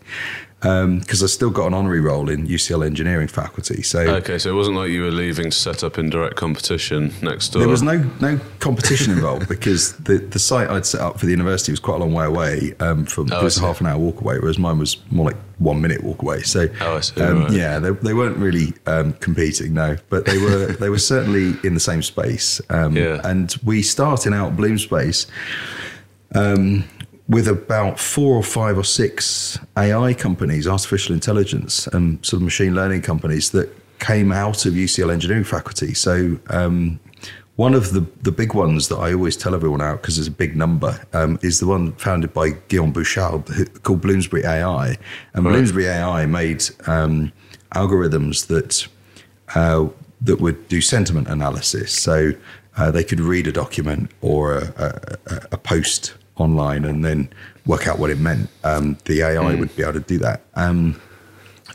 Because 0.61 1.23
I 1.23 1.27
still 1.27 1.51
got 1.51 1.67
an 1.69 1.75
honorary 1.75 2.01
role 2.01 2.29
in 2.29 2.49
UCL 2.49 2.85
engineering 2.85 3.29
faculty, 3.29 3.83
so 3.83 4.01
Okay, 4.01 4.37
so 4.39 4.51
it 4.51 4.55
wasn't 4.55 4.77
like 4.77 4.91
you 4.91 5.03
were 5.03 5.13
leaving 5.13 5.51
to 5.51 5.57
set 5.57 5.85
up 5.85 5.97
in 5.99 6.11
direct 6.11 6.35
competition 6.35 7.13
next 7.23 7.51
door. 7.51 7.61
there 7.61 7.69
was 7.69 7.83
no 7.83 7.99
no 8.21 8.41
competition 8.59 9.13
involved 9.13 9.49
because 9.57 9.93
the, 9.99 10.19
the 10.19 10.39
site 10.41 10.69
I'd 10.69 10.87
set 10.87 11.03
up 11.03 11.21
for 11.21 11.27
the 11.27 11.31
university 11.33 11.71
was 11.73 11.79
quite 11.79 11.97
a 11.97 11.99
long 11.99 12.15
way 12.15 12.25
away. 12.25 12.75
Um, 12.81 13.05
from 13.05 13.29
Oh, 13.33 13.41
it 13.41 13.45
was 13.45 13.59
I 13.59 13.61
a 13.61 13.61
see. 13.61 13.67
half 13.67 13.81
an 13.81 13.87
hour 13.87 13.99
walk 13.99 14.21
away, 14.23 14.39
whereas 14.41 14.59
mine 14.59 14.79
was 14.79 14.97
more 15.11 15.27
like 15.27 15.37
one 15.59 15.81
minute 15.81 16.03
walk 16.03 16.23
away. 16.23 16.43
So 16.43 16.67
Oh, 16.81 16.97
I 16.97 17.01
see, 17.01 17.21
um, 17.21 17.43
right. 17.45 17.53
yeah, 17.53 17.79
they, 17.79 17.91
they 17.91 18.15
weren't 18.15 18.37
really 18.39 18.73
um, 18.87 19.13
competing, 19.21 19.75
no, 19.75 19.97
but 20.11 20.25
they 20.27 20.39
were 20.39 20.67
they 20.81 20.89
were 20.89 20.99
certainly 20.99 21.55
in 21.65 21.75
the 21.75 21.81
same 21.81 22.03
space. 22.03 22.61
Um, 22.71 22.97
Yeah. 22.97 23.21
And 23.25 23.55
we 23.65 23.83
started 23.83 24.33
out 24.33 24.57
Bloom 24.57 24.79
Space 24.79 25.27
um, 26.35 26.85
with 27.29 27.49
about 27.49 27.99
four 27.99 28.37
or 28.37 28.43
five 28.43 28.79
or 28.79 28.85
six 28.85 29.59
AI 29.77 30.15
companies, 30.15 30.67
artificial 30.67 31.15
intelligence 31.15 31.87
and 31.89 32.25
sort 32.25 32.41
of 32.41 32.45
machine 32.45 32.75
learning 32.75 33.03
companies 33.03 33.51
that 33.51 33.69
came 33.99 34.31
out 34.33 34.67
of 34.67 34.75
UCL 34.75 35.13
engineering 35.13 35.45
faculty. 35.45 35.95
So 35.95 36.39
um, 36.51 37.01
one 37.57 37.73
of 37.75 37.93
the, 37.95 38.07
the 38.23 38.31
big 38.31 38.53
ones 38.55 38.89
that 38.89 38.97
I 38.97 39.15
always 39.15 39.37
tell 39.37 39.55
everyone 39.55 39.81
out 39.81 40.03
because 40.03 40.19
it's 40.19 40.29
a 40.29 40.31
big 40.31 40.55
number 40.57 41.01
um, 41.15 41.39
is 41.43 41.59
the 41.59 41.67
one 41.67 41.93
founded 41.95 42.35
by 42.35 42.51
Guillaume 42.69 42.93
Bouchard 42.93 43.49
who- 43.49 43.65
called 43.65 44.03
Bloomsbury 44.03 44.45
AI. 44.45 44.99
And 45.33 45.45
Right. 45.47 45.53
Bloomsbury 45.53 45.87
AI 45.87 46.27
made 46.27 46.63
um, 46.87 47.33
algorithms 47.75 48.47
that 48.49 48.87
uh, 49.55 49.87
that 50.23 50.41
would 50.41 50.69
do 50.69 50.81
sentiment 50.81 51.29
analysis. 51.29 51.93
So 51.93 52.33
uh, 52.77 52.91
they 52.91 53.05
could 53.05 53.21
read 53.21 53.47
a 53.47 53.53
document 53.53 54.11
or 54.21 54.55
a, 54.59 55.19
a, 55.27 55.41
a 55.53 55.59
post 55.59 56.15
online 56.37 56.85
and 56.85 57.05
then 57.05 57.29
work 57.67 57.87
out 57.87 57.99
what 57.99 58.11
it 58.11 58.19
meant. 58.19 58.49
Um, 58.65 58.99
the 59.07 59.23
AI 59.23 59.55
would 59.55 59.75
be 59.77 59.83
able 59.83 59.95
to 59.95 60.01
do 60.01 60.19
that. 60.19 60.43
Um, 60.55 61.01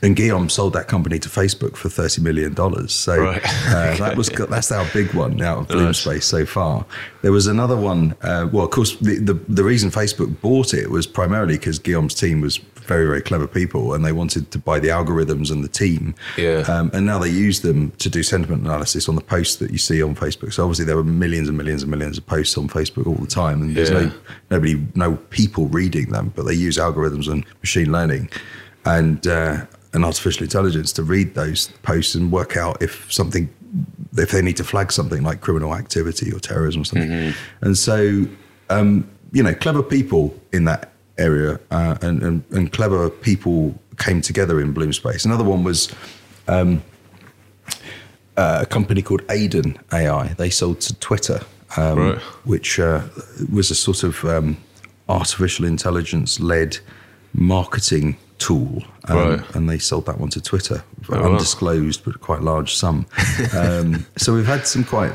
and 0.03 0.15
Guillaume 0.15 0.49
sold 0.49 0.73
that 0.73 0.87
company 0.87 1.19
to 1.19 1.29
Facebook 1.29 1.75
for 1.75 1.87
thirty 1.89 2.21
million 2.23 2.55
dollars. 2.55 2.91
So 2.91 3.17
Right. 3.21 3.41
uh, 3.67 3.95
that 3.97 4.17
was 4.17 4.29
that's 4.29 4.71
our 4.71 4.87
big 4.93 5.13
one 5.13 5.39
out 5.43 5.59
of 5.59 5.67
Bloom 5.67 5.85
Nice. 5.85 5.99
Space 5.99 6.25
so 6.25 6.43
far. 6.45 6.85
There 7.21 7.31
was 7.31 7.45
another 7.45 7.77
one. 7.77 8.15
Uh, 8.23 8.47
well, 8.51 8.65
of 8.65 8.71
course, 8.71 8.95
the, 8.97 9.19
the 9.19 9.33
the 9.47 9.63
reason 9.63 9.91
Facebook 9.91 10.41
bought 10.41 10.73
it 10.73 10.89
was 10.89 11.05
primarily 11.05 11.55
because 11.57 11.77
Guillaume's 11.77 12.15
team 12.15 12.41
was 12.41 12.57
very 12.85 13.05
very 13.05 13.21
clever 13.21 13.47
people, 13.47 13.93
and 13.93 14.03
they 14.05 14.11
wanted 14.11 14.51
to 14.51 14.59
buy 14.59 14.79
the 14.79 14.89
algorithms 14.89 15.51
and 15.51 15.63
the 15.63 15.67
team. 15.69 16.15
Yeah. 16.37 16.59
Um, 16.67 16.91
and 16.93 17.05
now 17.05 17.19
they 17.19 17.29
use 17.29 17.61
them 17.61 17.91
to 17.99 18.09
do 18.09 18.23
sentiment 18.23 18.63
analysis 18.63 19.07
on 19.09 19.15
the 19.15 19.21
posts 19.21 19.55
that 19.57 19.71
you 19.71 19.77
see 19.77 20.01
on 20.03 20.15
Facebook. 20.15 20.53
So 20.53 20.63
obviously 20.63 20.85
there 20.85 20.95
were 20.97 21.03
millions 21.03 21.47
and 21.47 21.57
millions 21.57 21.81
and 21.83 21.91
millions 21.91 22.17
of 22.17 22.25
posts 22.25 22.57
on 22.57 22.67
Facebook 22.67 23.07
all 23.07 23.15
the 23.15 23.27
time, 23.27 23.61
and 23.61 23.75
there's 23.75 23.89
Yeah. 23.89 23.99
no 24.01 24.11
nobody, 24.49 24.85
no 24.95 25.15
people 25.29 25.67
reading 25.67 26.09
them, 26.11 26.31
but 26.35 26.45
they 26.45 26.53
use 26.53 26.77
algorithms 26.77 27.27
and 27.31 27.45
machine 27.61 27.91
learning 27.91 28.29
and 28.85 29.27
uh, 29.27 29.65
and 29.93 30.05
artificial 30.05 30.43
intelligence 30.43 30.91
to 30.93 31.03
read 31.03 31.35
those 31.35 31.67
posts 31.83 32.15
and 32.15 32.31
work 32.31 32.55
out 32.55 32.81
if 32.81 33.11
something, 33.11 33.49
if 34.17 34.31
they 34.31 34.41
need 34.41 34.57
to 34.57 34.63
flag 34.63 34.91
something 34.91 35.21
like 35.21 35.41
criminal 35.41 35.75
activity 35.75 36.31
or 36.31 36.39
terrorism 36.39 36.81
or 36.81 36.85
something. 36.85 37.33
And 37.61 37.77
so, 37.77 38.25
um, 38.69 39.09
you 39.33 39.43
know, 39.43 39.53
clever 39.53 39.83
people 39.83 40.33
in 40.53 40.63
that 40.65 40.90
area 41.21 41.59
uh, 41.71 41.95
and, 42.01 42.23
and 42.23 42.43
and 42.51 42.71
clever 42.71 43.09
people 43.09 43.75
came 43.97 44.21
together 44.21 44.59
in 44.59 44.73
Bloom 44.73 44.93
Space. 44.93 45.25
Another 45.25 45.43
one 45.43 45.63
was 45.63 45.89
a 48.37 48.65
company 48.69 49.01
called 49.01 49.21
Aiden 49.27 49.77
AI. 49.93 50.33
They 50.37 50.49
sold 50.49 50.79
to 50.81 50.93
Twitter, 50.99 51.39
um, 51.77 51.97
Right. 51.99 52.17
which 52.45 52.79
uh, 52.79 53.01
was 53.51 53.71
a 53.71 53.75
sort 53.75 54.03
of 54.03 54.23
um, 54.25 54.57
artificial 55.07 55.65
intelligence 55.65 56.39
led 56.39 56.79
marketing 57.33 58.17
tool. 58.39 58.83
Um, 59.07 59.17
Right. 59.17 59.55
And 59.55 59.69
they 59.69 59.77
sold 59.79 60.05
that 60.05 60.19
one 60.19 60.29
to 60.31 60.41
Twitter, 60.41 60.83
for 61.03 61.17
Oh, 61.17 61.21
wow. 61.21 61.31
undisclosed, 61.31 62.03
but 62.03 62.19
quite 62.21 62.41
large 62.41 62.73
sum. 62.75 63.05
um, 63.53 64.05
so 64.17 64.33
we've 64.33 64.47
had 64.47 64.65
some 64.67 64.83
quite 64.83 65.13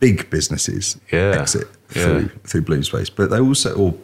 big 0.00 0.28
businesses 0.30 0.98
Yeah. 1.12 1.38
exit 1.40 1.68
Yeah. 1.94 2.02
through 2.04 2.28
through 2.44 2.62
Bloom 2.62 2.82
Space, 2.82 3.08
but 3.10 3.30
they 3.30 3.38
also 3.38 3.74
or 3.76 3.94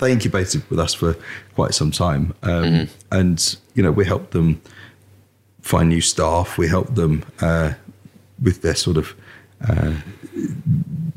they 0.00 0.10
incubated 0.12 0.68
with 0.70 0.78
us 0.80 0.92
for 0.94 1.14
quite 1.54 1.74
some 1.74 1.90
time, 1.90 2.34
um, 2.42 2.64
Mm-hmm. 2.64 2.92
and 3.12 3.56
you 3.74 3.82
know 3.82 3.92
we 3.92 4.04
helped 4.04 4.32
them 4.32 4.60
find 5.60 5.88
new 5.88 6.00
staff. 6.00 6.58
We 6.58 6.66
helped 6.68 6.94
them 6.96 7.22
uh, 7.40 7.74
with 8.42 8.62
their 8.62 8.74
sort 8.74 8.96
of 8.96 9.14
uh, 9.68 9.94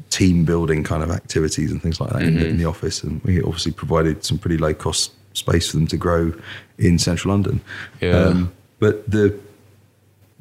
team 0.10 0.46
building 0.46 0.84
kind 0.84 1.02
of 1.04 1.10
activities 1.10 1.72
and 1.72 1.82
things 1.82 2.00
like 2.00 2.12
that 2.12 2.22
in, 2.22 2.36
the, 2.36 2.48
in 2.48 2.58
the 2.58 2.66
office. 2.66 3.04
And 3.04 3.22
we 3.24 3.42
obviously 3.42 3.72
provided 3.72 4.24
some 4.24 4.38
pretty 4.38 4.58
low 4.58 4.74
cost 4.74 5.12
space 5.34 5.72
for 5.72 5.78
them 5.78 5.88
to 5.88 5.98
grow 5.98 6.32
in 6.78 7.00
central 7.00 7.34
London. 7.34 7.60
Um, 8.04 8.52
but 8.80 9.10
the 9.10 9.38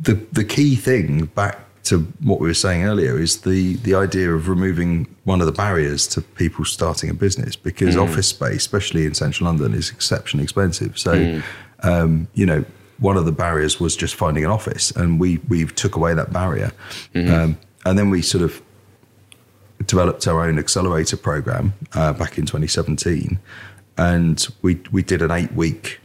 the 0.01 0.15
the 0.33 0.45
key 0.45 0.75
thing 0.77 1.27
back 1.27 1.59
to 1.85 2.01
what 2.23 2.41
we 2.41 2.49
were 2.49 2.55
saying 2.55 2.85
earlier 2.85 3.19
is 3.19 3.43
the 3.43 3.77
the 3.77 3.95
idea 3.95 4.33
of 4.33 4.49
removing 4.49 5.07
one 5.25 5.41
of 5.41 5.47
the 5.47 5.53
barriers 5.53 6.07
to 6.09 6.23
people 6.23 6.65
starting 6.65 7.11
a 7.11 7.15
business 7.15 7.57
because 7.57 7.97
office 7.97 8.29
space, 8.29 8.57
especially 8.57 9.05
in 9.05 9.15
central 9.15 9.47
London, 9.47 9.75
is 9.75 9.91
exceptionally 9.91 10.43
expensive. 10.45 10.99
So, 10.99 11.13
um, 11.83 12.27
you 12.35 12.47
know, 12.47 12.65
one 12.99 13.17
of 13.17 13.27
the 13.27 13.33
barriers 13.33 13.79
was 13.79 13.97
just 13.97 14.15
finding 14.15 14.45
an 14.45 14.51
office, 14.51 14.91
and 14.93 15.21
we 15.21 15.39
we 15.49 15.67
took 15.67 15.97
away 15.97 16.15
that 16.15 16.33
barrier, 16.33 16.73
um, 17.15 17.59
and 17.85 17.99
then 17.99 18.09
we 18.11 18.23
sort 18.23 18.43
of 18.43 18.63
developed 19.87 20.27
our 20.27 20.41
own 20.41 20.59
accelerator 20.59 21.19
program 21.19 21.75
uh, 21.93 22.15
back 22.15 22.39
in 22.39 22.47
2017, 22.47 23.39
and 23.99 24.49
we 24.63 24.81
we 24.91 25.03
did 25.03 25.21
an 25.21 25.31
eight 25.31 25.53
week 25.53 26.01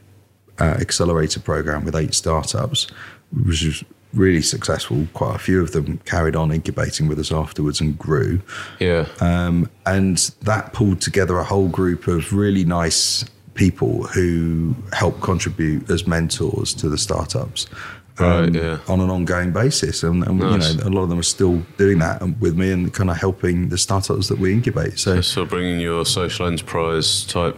uh, 0.59 0.75
accelerator 0.81 1.39
program 1.39 1.85
with 1.85 1.95
eight 1.95 2.13
startups, 2.13 2.87
which 3.31 3.63
was 3.63 3.83
really 4.13 4.41
successful. 4.41 5.07
Quite 5.13 5.35
a 5.35 5.39
few 5.39 5.61
of 5.61 5.71
them 5.71 5.99
carried 6.05 6.35
on 6.35 6.51
incubating 6.51 7.07
with 7.07 7.19
us 7.19 7.31
afterwards 7.31 7.79
and 7.81 7.97
grew. 7.97 8.41
Yeah. 8.79 9.07
Um, 9.21 9.69
and 9.85 10.17
that 10.41 10.73
pulled 10.73 11.01
together 11.01 11.37
a 11.37 11.43
whole 11.43 11.67
group 11.67 12.07
of 12.07 12.33
really 12.33 12.65
nice 12.65 13.25
people 13.53 14.03
who 14.07 14.73
help 14.93 15.19
contribute 15.21 15.89
as 15.89 16.07
mentors 16.07 16.73
to 16.75 16.89
the 16.89 16.97
startups. 16.97 17.67
um, 18.17 18.25
Right, 18.43 18.53
yeah. 18.55 18.79
On 18.87 18.99
an 18.99 19.09
ongoing 19.09 19.51
basis, 19.51 20.03
and, 20.03 20.23
and 20.25 20.39
Nice. 20.39 20.73
you 20.73 20.77
know, 20.81 20.87
a 20.87 20.89
lot 20.89 21.03
of 21.03 21.09
them 21.09 21.19
are 21.19 21.23
still 21.23 21.61
doing 21.77 21.99
that 21.99 22.21
with 22.39 22.57
me 22.57 22.71
and 22.71 22.93
kind 22.93 23.09
of 23.09 23.17
helping 23.17 23.69
the 23.69 23.77
startups 23.77 24.27
that 24.27 24.39
we 24.39 24.51
incubate. 24.53 24.99
So, 24.99 25.21
sort 25.21 25.49
bringing 25.49 25.79
your 25.79 26.05
social 26.05 26.47
enterprise 26.47 27.25
type 27.25 27.57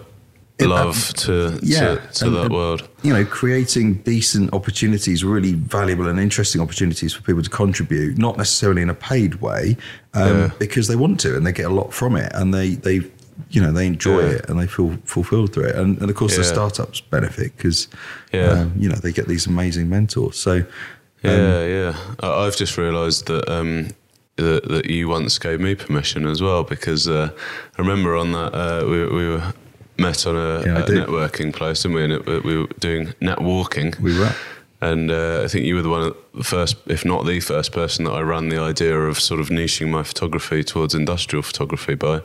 love 0.67 1.13
to 1.15 1.59
yeah, 1.61 1.95
to, 1.95 2.13
to 2.13 2.25
and- 2.25 2.35
that 2.35 2.41
and, 2.45 2.53
world. 2.53 2.87
You 3.03 3.13
know, 3.13 3.25
creating 3.25 3.95
decent 4.03 4.53
opportunities, 4.53 5.23
really 5.23 5.53
valuable 5.53 6.07
and 6.07 6.19
interesting 6.19 6.61
opportunities 6.61 7.13
for 7.13 7.21
people 7.23 7.41
to 7.43 7.49
contribute, 7.49 8.17
not 8.17 8.37
necessarily 8.37 8.81
in 8.81 8.89
a 8.89 8.93
paid 8.93 9.35
way, 9.41 9.75
um, 10.13 10.27
Yeah. 10.37 10.49
because 10.59 10.87
they 10.87 10.95
want 10.95 11.19
to 11.21 11.35
and 11.35 11.45
they 11.45 11.51
get 11.51 11.65
a 11.65 11.73
lot 11.73 11.93
from 11.93 12.15
it 12.15 12.31
and 12.35 12.53
they 12.53 12.75
they 12.75 13.01
you 13.49 13.59
know 13.61 13.71
they 13.71 13.87
enjoy 13.87 14.19
Yeah. 14.21 14.35
it 14.35 14.49
and 14.49 14.59
they 14.59 14.67
feel 14.67 14.97
fulfilled 15.05 15.53
through 15.53 15.65
it 15.65 15.75
and, 15.75 15.99
and 15.99 16.09
of 16.11 16.15
course 16.15 16.37
the 16.37 16.43
startups 16.43 17.01
benefit 17.01 17.57
because 17.57 17.87
Yeah. 18.31 18.51
um, 18.51 18.73
you 18.77 18.87
know 18.89 18.95
they 18.95 19.11
get 19.11 19.27
these 19.27 19.47
amazing 19.47 19.89
mentors. 19.89 20.37
So 20.37 20.63
Yeah, 21.23 21.65
yeah. 21.65 21.95
I- 22.19 22.45
I've 22.45 22.55
just 22.55 22.77
realised 22.77 23.25
that 23.27 23.49
um, 23.49 23.87
that, 24.37 24.67
that 24.69 24.85
you 24.89 25.07
once 25.07 25.37
gave 25.39 25.59
me 25.59 25.75
permission 25.75 26.25
as 26.27 26.41
well 26.41 26.63
because 26.63 27.07
uh, 27.07 27.29
I 27.77 27.81
remember 27.81 28.15
on 28.15 28.31
that 28.31 28.53
uh, 28.55 28.85
we, 28.87 29.05
we 29.07 29.27
were 29.27 29.53
met 29.97 30.25
on 30.27 30.35
a, 30.35 30.63
Yeah, 30.65 30.77
I 30.77 30.81
a 30.81 30.85
networking 30.85 31.53
place 31.53 31.85
and 31.85 31.93
we, 31.93 32.03
and 32.03 32.13
it- 32.13 32.43
we 32.43 32.57
were 32.57 32.67
doing 32.79 33.13
networking. 33.21 33.99
we 33.99 34.17
were. 34.17 34.33
And 34.83 35.11
uh, 35.11 35.43
I 35.43 35.47
think 35.47 35.65
you 35.65 35.75
were 35.75 35.83
the 35.83 35.89
one, 35.89 36.01
of 36.01 36.15
the 36.33 36.43
first, 36.43 36.75
if 36.87 37.05
not 37.05 37.27
the 37.27 37.39
first 37.39 37.71
person 37.71 38.05
that 38.05 38.13
I 38.13 38.21
ran 38.21 38.49
the 38.49 38.57
idea 38.59 38.97
of 38.99 39.19
sort 39.19 39.39
of 39.39 39.49
niching 39.49 39.89
my 39.89 40.01
photography 40.01 40.63
towards 40.63 40.95
industrial 40.95 41.43
photography 41.43 41.93
by. 41.93 42.21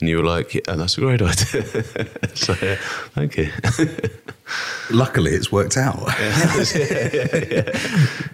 And 0.00 0.08
you 0.08 0.16
were 0.16 0.24
like, 0.24 0.54
yeah, 0.54 0.74
that's 0.74 0.98
a 0.98 1.00
great 1.02 1.22
idea. 1.30 1.62
so, 2.34 2.56
yeah, 2.60 2.74
thank 3.14 3.36
you. 3.36 3.48
Luckily, 4.90 5.30
it's 5.30 5.52
worked 5.52 5.76
out. 5.76 6.02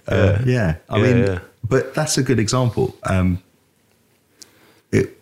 Uh, 0.09 0.39
yeah, 0.47 0.77
I 0.89 0.97
Yeah, 0.97 1.03
mean, 1.03 1.18
yeah. 1.27 1.39
but 1.68 1.95
that's 1.95 2.16
a 2.18 2.23
good 2.23 2.39
example. 2.39 2.97
Um, 3.05 3.43
it, 4.91 5.21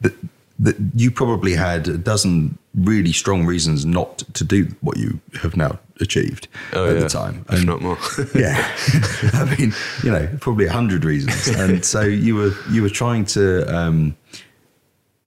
that, 0.00 0.14
that 0.60 0.76
you 0.94 1.10
probably 1.10 1.54
had 1.54 1.86
a 1.88 1.96
dozen 1.96 2.58
really 2.74 3.12
strong 3.12 3.46
reasons 3.46 3.84
not 3.86 4.18
to 4.34 4.42
do 4.44 4.66
what 4.80 4.96
you 4.96 5.20
have 5.42 5.56
now 5.56 5.78
achieved 6.00 6.48
Oh, 6.72 6.86
at 6.88 6.94
yeah. 6.96 7.00
the 7.02 7.08
time, 7.08 7.44
If 7.48 7.58
And- 7.58 7.66
not 7.66 7.80
more. 7.80 7.98
yeah, 8.34 8.66
I 9.34 9.56
mean, 9.58 9.72
you 10.02 10.10
know, 10.10 10.28
probably 10.40 10.66
a 10.66 10.72
hundred 10.72 11.04
reasons, 11.04 11.48
and 11.48 11.84
so 11.84 12.00
you 12.02 12.34
were 12.36 12.52
you 12.70 12.82
were 12.82 12.88
trying 12.90 13.24
to 13.26 13.62
um, 13.76 14.16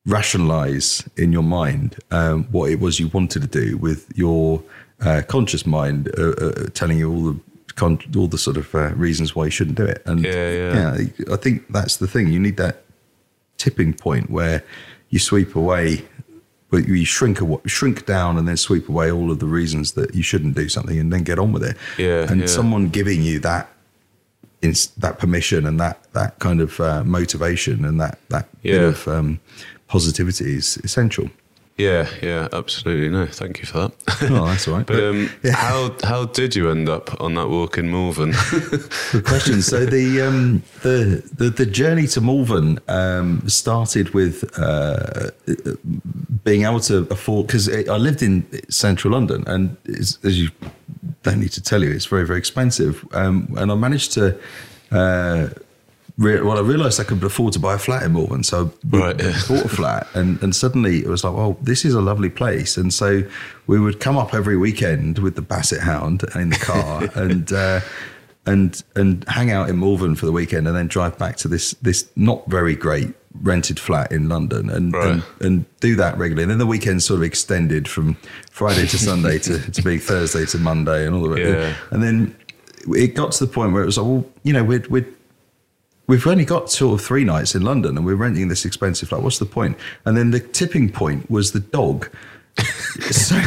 rationalize 0.06 1.08
in 1.18 1.32
your 1.32 1.44
mind 1.44 1.98
um, 2.12 2.46
what 2.52 2.72
it 2.72 2.80
was 2.80 3.00
you 3.00 3.08
wanted 3.10 3.42
to 3.42 3.48
do 3.48 3.78
with 3.78 4.08
your 4.16 4.64
uh, 5.02 5.22
conscious 5.28 5.66
mind 5.66 6.10
uh, 6.18 6.32
uh, 6.32 6.68
telling 6.74 6.98
you 6.98 7.12
all 7.12 7.24
the 7.34 7.40
con- 7.76 8.00
all 8.18 8.28
the 8.28 8.38
sort 8.38 8.58
of 8.58 8.74
uh, 8.76 8.90
reasons 8.96 9.36
why 9.36 9.46
you 9.46 9.52
shouldn't 9.52 9.78
do 9.78 9.86
it. 9.86 10.02
And 10.06 10.24
Yeah, 10.24 10.98
yeah. 10.98 10.98
I 11.32 11.36
think 11.38 11.72
that's 11.72 11.98
the 11.98 12.08
thing. 12.08 12.28
You 12.30 12.40
need 12.40 12.58
that 12.58 12.84
tipping 13.58 13.94
point 13.94 14.30
where 14.30 14.64
you 15.12 15.20
sweep 15.20 15.56
away, 15.56 16.04
but 16.72 16.88
you 16.88 17.06
shrink 17.06 17.38
shrink 17.68 18.06
down 18.08 18.38
and 18.38 18.48
then 18.48 18.58
sweep 18.58 18.90
away 18.90 19.12
all 19.12 19.30
of 19.32 19.38
the 19.38 19.46
reasons 19.46 19.92
that 19.92 20.16
you 20.16 20.24
shouldn't 20.24 20.56
do 20.56 20.68
something, 20.68 20.98
and 20.98 21.14
then 21.14 21.24
get 21.24 21.38
on 21.38 21.52
with 21.54 21.64
it. 21.64 21.78
Yeah, 22.00 22.32
and 22.32 22.42
yeah. 22.42 22.48
someone 22.48 22.90
giving 22.90 23.22
you 23.22 23.38
that. 23.42 23.70
that 24.98 25.18
permission 25.18 25.66
and 25.66 25.80
that 25.80 25.98
that 26.14 26.38
kind 26.38 26.62
of 26.62 26.80
uh, 26.80 27.04
motivation 27.04 27.84
and 27.84 28.00
that 28.00 28.20
that 28.30 28.46
bit 28.62 28.84
of 28.84 29.08
um, 29.08 29.40
positivity 29.88 30.56
is 30.56 30.78
essential. 30.84 31.30
Yeah, 31.82 32.08
yeah, 32.22 32.48
absolutely. 32.54 33.10
No, 33.10 33.26
thank 33.26 33.60
you 33.60 33.66
for 33.66 33.78
that. 33.80 33.92
Oh, 34.30 34.46
that's 34.46 34.68
all 34.68 34.76
right. 34.78 34.86
But 34.92 35.00
um, 35.04 35.30
Yeah. 35.44 35.56
how 35.56 35.96
how 36.04 36.26
did 36.26 36.56
you 36.56 36.70
end 36.72 36.90
up 36.90 37.20
on 37.22 37.34
that 37.36 37.50
walk 37.50 37.78
in 37.78 37.90
Malvern? 37.92 38.32
Good 39.12 39.26
question. 39.26 39.62
So 39.62 39.86
the 39.86 40.22
um, 40.28 40.62
the, 40.84 41.24
the 41.38 41.50
the 41.50 41.66
journey 41.66 42.08
to 42.08 42.22
Malvern 42.22 42.80
um, 42.88 43.42
started 43.50 44.14
with 44.14 44.44
uh, 44.60 45.32
being 46.44 46.64
able 46.66 46.82
to 46.82 47.08
afford 47.10 47.48
because 47.48 47.68
I 47.70 47.98
lived 47.98 48.22
in 48.22 48.44
central 48.70 49.14
London, 49.14 49.44
and 49.48 49.76
it's, 49.86 50.20
as 50.24 50.36
you 50.42 50.50
don't 51.24 51.40
need 51.40 51.52
to 51.54 51.62
tell 51.62 51.84
you, 51.84 51.92
it's 51.92 52.06
very 52.10 52.26
very 52.26 52.40
expensive. 52.40 53.04
Um, 53.14 53.54
and 53.58 53.72
I 53.72 53.76
managed 53.76 54.12
to. 54.14 54.38
Uh, 54.92 55.48
Re- 56.18 56.42
well, 56.42 56.58
I 56.58 56.62
realised 56.62 57.00
I 57.00 57.04
could 57.04 57.24
afford 57.24 57.54
to 57.54 57.60
buy 57.60 57.74
a 57.76 57.78
flat 57.78 58.04
in 58.04 58.14
Malvern, 58.14 58.44
so 58.44 58.72
Right, 58.90 59.20
yeah. 59.20 59.40
bought 59.48 59.66
a 59.66 59.70
flat, 59.70 60.08
and, 60.14 60.42
and 60.44 60.56
suddenly 60.56 61.00
it 61.00 61.08
was 61.08 61.24
like, 61.24 61.34
oh, 61.34 61.58
this 61.62 61.86
is 61.86 61.94
a 61.94 62.02
lovely 62.02 62.30
place, 62.30 62.78
and 62.78 62.94
so 62.94 63.24
we 63.68 63.80
would 63.80 64.00
come 64.00 64.18
up 64.18 64.34
every 64.34 64.58
weekend 64.58 65.20
with 65.20 65.36
the 65.36 65.42
Basset 65.42 65.80
Hound 65.82 66.24
in 66.36 66.50
the 66.50 66.58
car, 66.58 67.10
and 67.16 67.52
uh, 67.54 67.80
and 68.46 68.84
and 68.96 69.24
hang 69.28 69.52
out 69.52 69.70
in 69.70 69.80
Malvern 69.80 70.16
for 70.16 70.26
the 70.26 70.32
weekend, 70.32 70.68
and 70.68 70.76
then 70.76 70.88
drive 70.88 71.18
back 71.18 71.38
to 71.38 71.48
this 71.48 71.72
this 71.82 72.10
not 72.16 72.48
very 72.50 72.76
great 72.76 73.14
rented 73.44 73.80
flat 73.80 74.12
in 74.12 74.28
London, 74.28 74.70
and 74.70 74.94
Right. 74.94 75.08
and, 75.14 75.24
and 75.40 75.80
do 75.80 75.96
that 75.96 76.18
regularly. 76.18 76.44
And 76.44 76.52
then 76.52 76.58
the 76.60 76.66
weekend 76.66 77.02
sort 77.04 77.20
of 77.20 77.24
extended 77.24 77.88
from 77.88 78.16
Friday 78.52 78.86
to 78.88 78.98
Sunday 78.98 79.38
to, 79.40 79.72
to 79.72 79.82
being 79.82 80.00
Thursday 80.00 80.46
to 80.48 80.58
Monday, 80.58 81.06
and 81.06 81.16
all 81.16 81.22
the 81.24 81.30
rest. 81.30 81.42
Yeah. 81.42 81.74
And 81.92 82.04
then 82.04 82.36
it 82.96 83.16
got 83.16 83.32
to 83.34 83.46
the 83.46 83.52
point 83.52 83.72
where 83.74 83.84
it 83.84 83.86
was 83.86 83.98
like, 83.98 84.08
well, 84.08 84.26
you 84.44 84.52
know, 84.54 84.64
we'd 84.64 84.88
we'd 84.88 85.06
we've 86.12 86.28
only 86.28 86.44
got 86.44 86.68
two 86.68 86.92
or 86.92 87.00
three 87.00 87.24
nights 87.24 87.56
in 87.56 87.62
London 87.62 87.96
and 87.96 88.06
we're 88.06 88.16
renting 88.16 88.50
this 88.50 88.66
expensive 88.66 89.08
flat. 89.08 89.24
What's 89.24 89.40
the 89.40 89.46
point? 89.46 89.78
And 90.04 90.18
then 90.18 90.32
the 90.32 90.42
tipping 90.42 90.92
point 90.92 91.32
was 91.32 91.54
the 91.54 91.62
dog. 91.62 92.10
so 93.12 93.40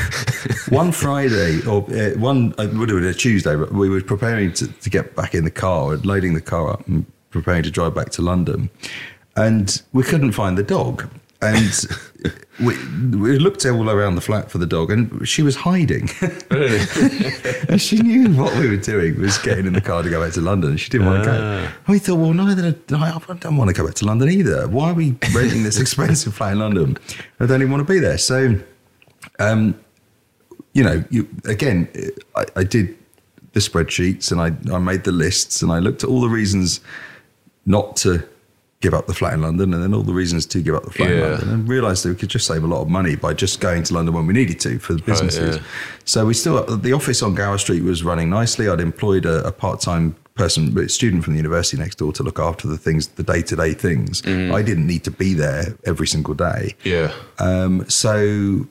one 0.70 0.90
Friday 0.90 1.60
or 1.66 1.82
uh, 1.92 2.18
one, 2.18 2.54
it 2.58 2.72
would 2.72 2.88
have 2.88 3.00
been 3.00 3.04
a 3.04 3.12
Tuesday, 3.12 3.54
but 3.54 3.70
we 3.72 3.90
were 3.90 4.00
preparing 4.00 4.54
to, 4.54 4.66
to 4.66 4.88
get 4.88 5.14
back 5.14 5.34
in 5.34 5.44
the 5.44 5.50
car, 5.50 5.98
loading 5.98 6.32
the 6.32 6.40
car 6.40 6.70
up 6.70 6.88
and 6.88 7.04
preparing 7.28 7.62
to 7.64 7.70
drive 7.70 7.94
back 7.94 8.08
to 8.12 8.22
London. 8.22 8.70
And 9.36 9.82
we 9.92 10.02
couldn't 10.02 10.32
find 10.32 10.56
the 10.56 10.62
dog. 10.62 11.06
And 11.42 11.86
we, 12.60 12.76
we 13.16 13.38
looked 13.38 13.66
all 13.66 13.90
around 13.90 14.14
the 14.14 14.20
flat 14.20 14.50
for 14.50 14.58
the 14.58 14.66
dog 14.66 14.90
and 14.90 15.26
she 15.26 15.42
was 15.42 15.56
hiding. 15.56 16.08
and 17.68 17.80
she 17.80 17.98
knew 17.98 18.32
what 18.34 18.56
we 18.58 18.68
were 18.68 18.76
doing 18.76 19.20
was 19.20 19.38
getting 19.38 19.66
in 19.66 19.72
the 19.72 19.80
car 19.80 20.02
to 20.02 20.10
go 20.10 20.22
back 20.22 20.32
to 20.34 20.40
London. 20.40 20.76
She 20.76 20.90
didn't 20.90 21.06
want 21.06 21.24
to 21.24 21.30
go. 21.30 21.36
And 21.36 21.88
we 21.88 21.98
thought, 21.98 22.16
well, 22.16 22.32
neither 22.32 22.76
I. 22.92 23.20
I 23.28 23.34
don't 23.34 23.56
want 23.56 23.68
to 23.68 23.74
go 23.74 23.86
back 23.86 23.94
to 23.96 24.06
London 24.06 24.30
either. 24.30 24.68
Why 24.68 24.90
are 24.90 24.94
we 24.94 25.16
renting 25.34 25.62
this 25.62 25.78
expensive 25.78 26.34
flat 26.34 26.52
in 26.52 26.58
London? 26.60 26.98
I 27.40 27.46
don't 27.46 27.60
even 27.60 27.72
want 27.72 27.86
to 27.86 27.92
be 27.92 27.98
there. 27.98 28.18
So, 28.18 28.58
um, 29.38 29.78
you 30.72 30.82
know, 30.82 31.04
you, 31.10 31.28
again, 31.46 31.88
I, 32.36 32.44
I 32.56 32.64
did 32.64 32.96
the 33.52 33.60
spreadsheets 33.60 34.30
and 34.32 34.40
I, 34.40 34.74
I 34.74 34.78
made 34.78 35.04
the 35.04 35.12
lists 35.12 35.62
and 35.62 35.70
I 35.72 35.78
looked 35.78 36.02
at 36.04 36.10
all 36.10 36.20
the 36.20 36.28
reasons 36.28 36.80
not 37.66 37.96
to 37.96 38.26
give 38.84 38.92
up 38.92 39.06
the 39.06 39.14
flat 39.14 39.32
in 39.32 39.40
London 39.40 39.72
and 39.72 39.82
then 39.82 39.94
all 39.94 40.02
the 40.02 40.12
reasons 40.12 40.44
to 40.44 40.60
give 40.60 40.74
up 40.74 40.84
the 40.84 40.90
flat 40.90 41.10
in 41.10 41.18
Yeah. 41.18 41.28
London 41.30 41.48
and 41.54 41.68
realised 41.76 42.04
that 42.04 42.10
we 42.10 42.16
could 42.16 42.28
just 42.28 42.46
save 42.46 42.62
a 42.62 42.66
lot 42.74 42.82
of 42.82 42.88
money 42.88 43.16
by 43.16 43.32
just 43.32 43.58
going 43.60 43.82
to 43.84 43.94
London 43.94 44.12
when 44.14 44.26
we 44.26 44.34
needed 44.34 44.60
to 44.60 44.78
for 44.78 44.92
the 44.92 45.02
businesses. 45.02 45.56
yeah. 45.56 45.62
So 46.04 46.26
we 46.26 46.34
still, 46.34 46.62
the 46.88 46.92
office 46.92 47.22
on 47.22 47.34
Gower 47.34 47.56
Street 47.58 47.82
was 47.82 48.04
running 48.04 48.28
nicely. 48.28 48.68
I'd 48.68 48.80
employed 48.80 49.24
a, 49.24 49.36
a 49.46 49.52
part-time 49.52 50.14
person, 50.34 50.76
a 50.78 50.88
student 50.88 51.24
from 51.24 51.32
the 51.32 51.38
university 51.38 51.78
next 51.84 51.96
door 51.96 52.12
to 52.12 52.22
look 52.22 52.38
after 52.38 52.68
the 52.68 52.76
things, 52.76 53.06
the 53.20 53.22
day-to-day 53.22 53.72
things. 53.72 54.22
I 54.58 54.60
didn't 54.68 54.86
need 54.86 55.02
to 55.04 55.10
be 55.10 55.32
there 55.32 55.64
every 55.86 56.06
single 56.14 56.34
day. 56.34 56.74
yeah, 56.84 57.10
Um, 57.38 57.88
so 57.88 58.66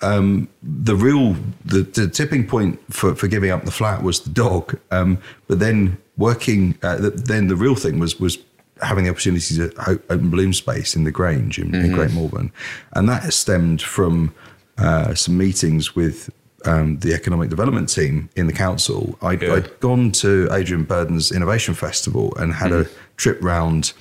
um, 0.00 0.46
the 0.62 0.94
real 0.94 1.34
the, 1.64 1.82
the 1.82 2.06
tipping 2.08 2.46
point 2.46 2.78
for, 2.92 3.14
for 3.16 3.26
giving 3.26 3.50
up 3.50 3.64
the 3.64 3.72
flat 3.72 4.02
was 4.04 4.20
the 4.20 4.30
dog. 4.30 4.78
Um, 4.92 5.18
but 5.48 5.58
then 5.58 5.98
working, 6.16 6.78
uh, 6.84 6.96
the, 7.04 7.10
then 7.10 7.48
the 7.48 7.56
real 7.56 7.74
thing 7.74 7.98
was 7.98 8.20
was 8.20 8.38
having 8.82 9.04
the 9.04 9.10
opportunity 9.10 9.56
to 9.56 10.00
open 10.08 10.30
bloom 10.30 10.52
space 10.52 10.94
in 10.96 11.04
the 11.04 11.10
Grange 11.10 11.58
in, 11.58 11.74
in 11.74 11.92
Great 11.92 12.12
Malvern, 12.12 12.52
and 12.92 13.08
that 13.08 13.22
has 13.22 13.34
stemmed 13.34 13.82
from 13.82 14.32
uh, 14.78 15.14
some 15.14 15.36
meetings 15.36 15.94
with. 15.96 16.30
Um, 16.64 16.98
the 16.98 17.14
economic 17.14 17.50
development 17.50 17.88
team 17.88 18.30
in 18.34 18.48
the 18.48 18.52
council. 18.52 19.16
I'd, 19.22 19.42
Yeah. 19.42 19.54
I'd 19.54 19.78
gone 19.78 20.10
to 20.10 20.48
Adrian 20.50 20.82
Burden's 20.82 21.30
Innovation 21.30 21.72
Festival 21.72 22.34
and 22.36 22.52
had 22.52 22.72
a 22.72 22.86
trip 23.16 23.38
round 23.40 23.92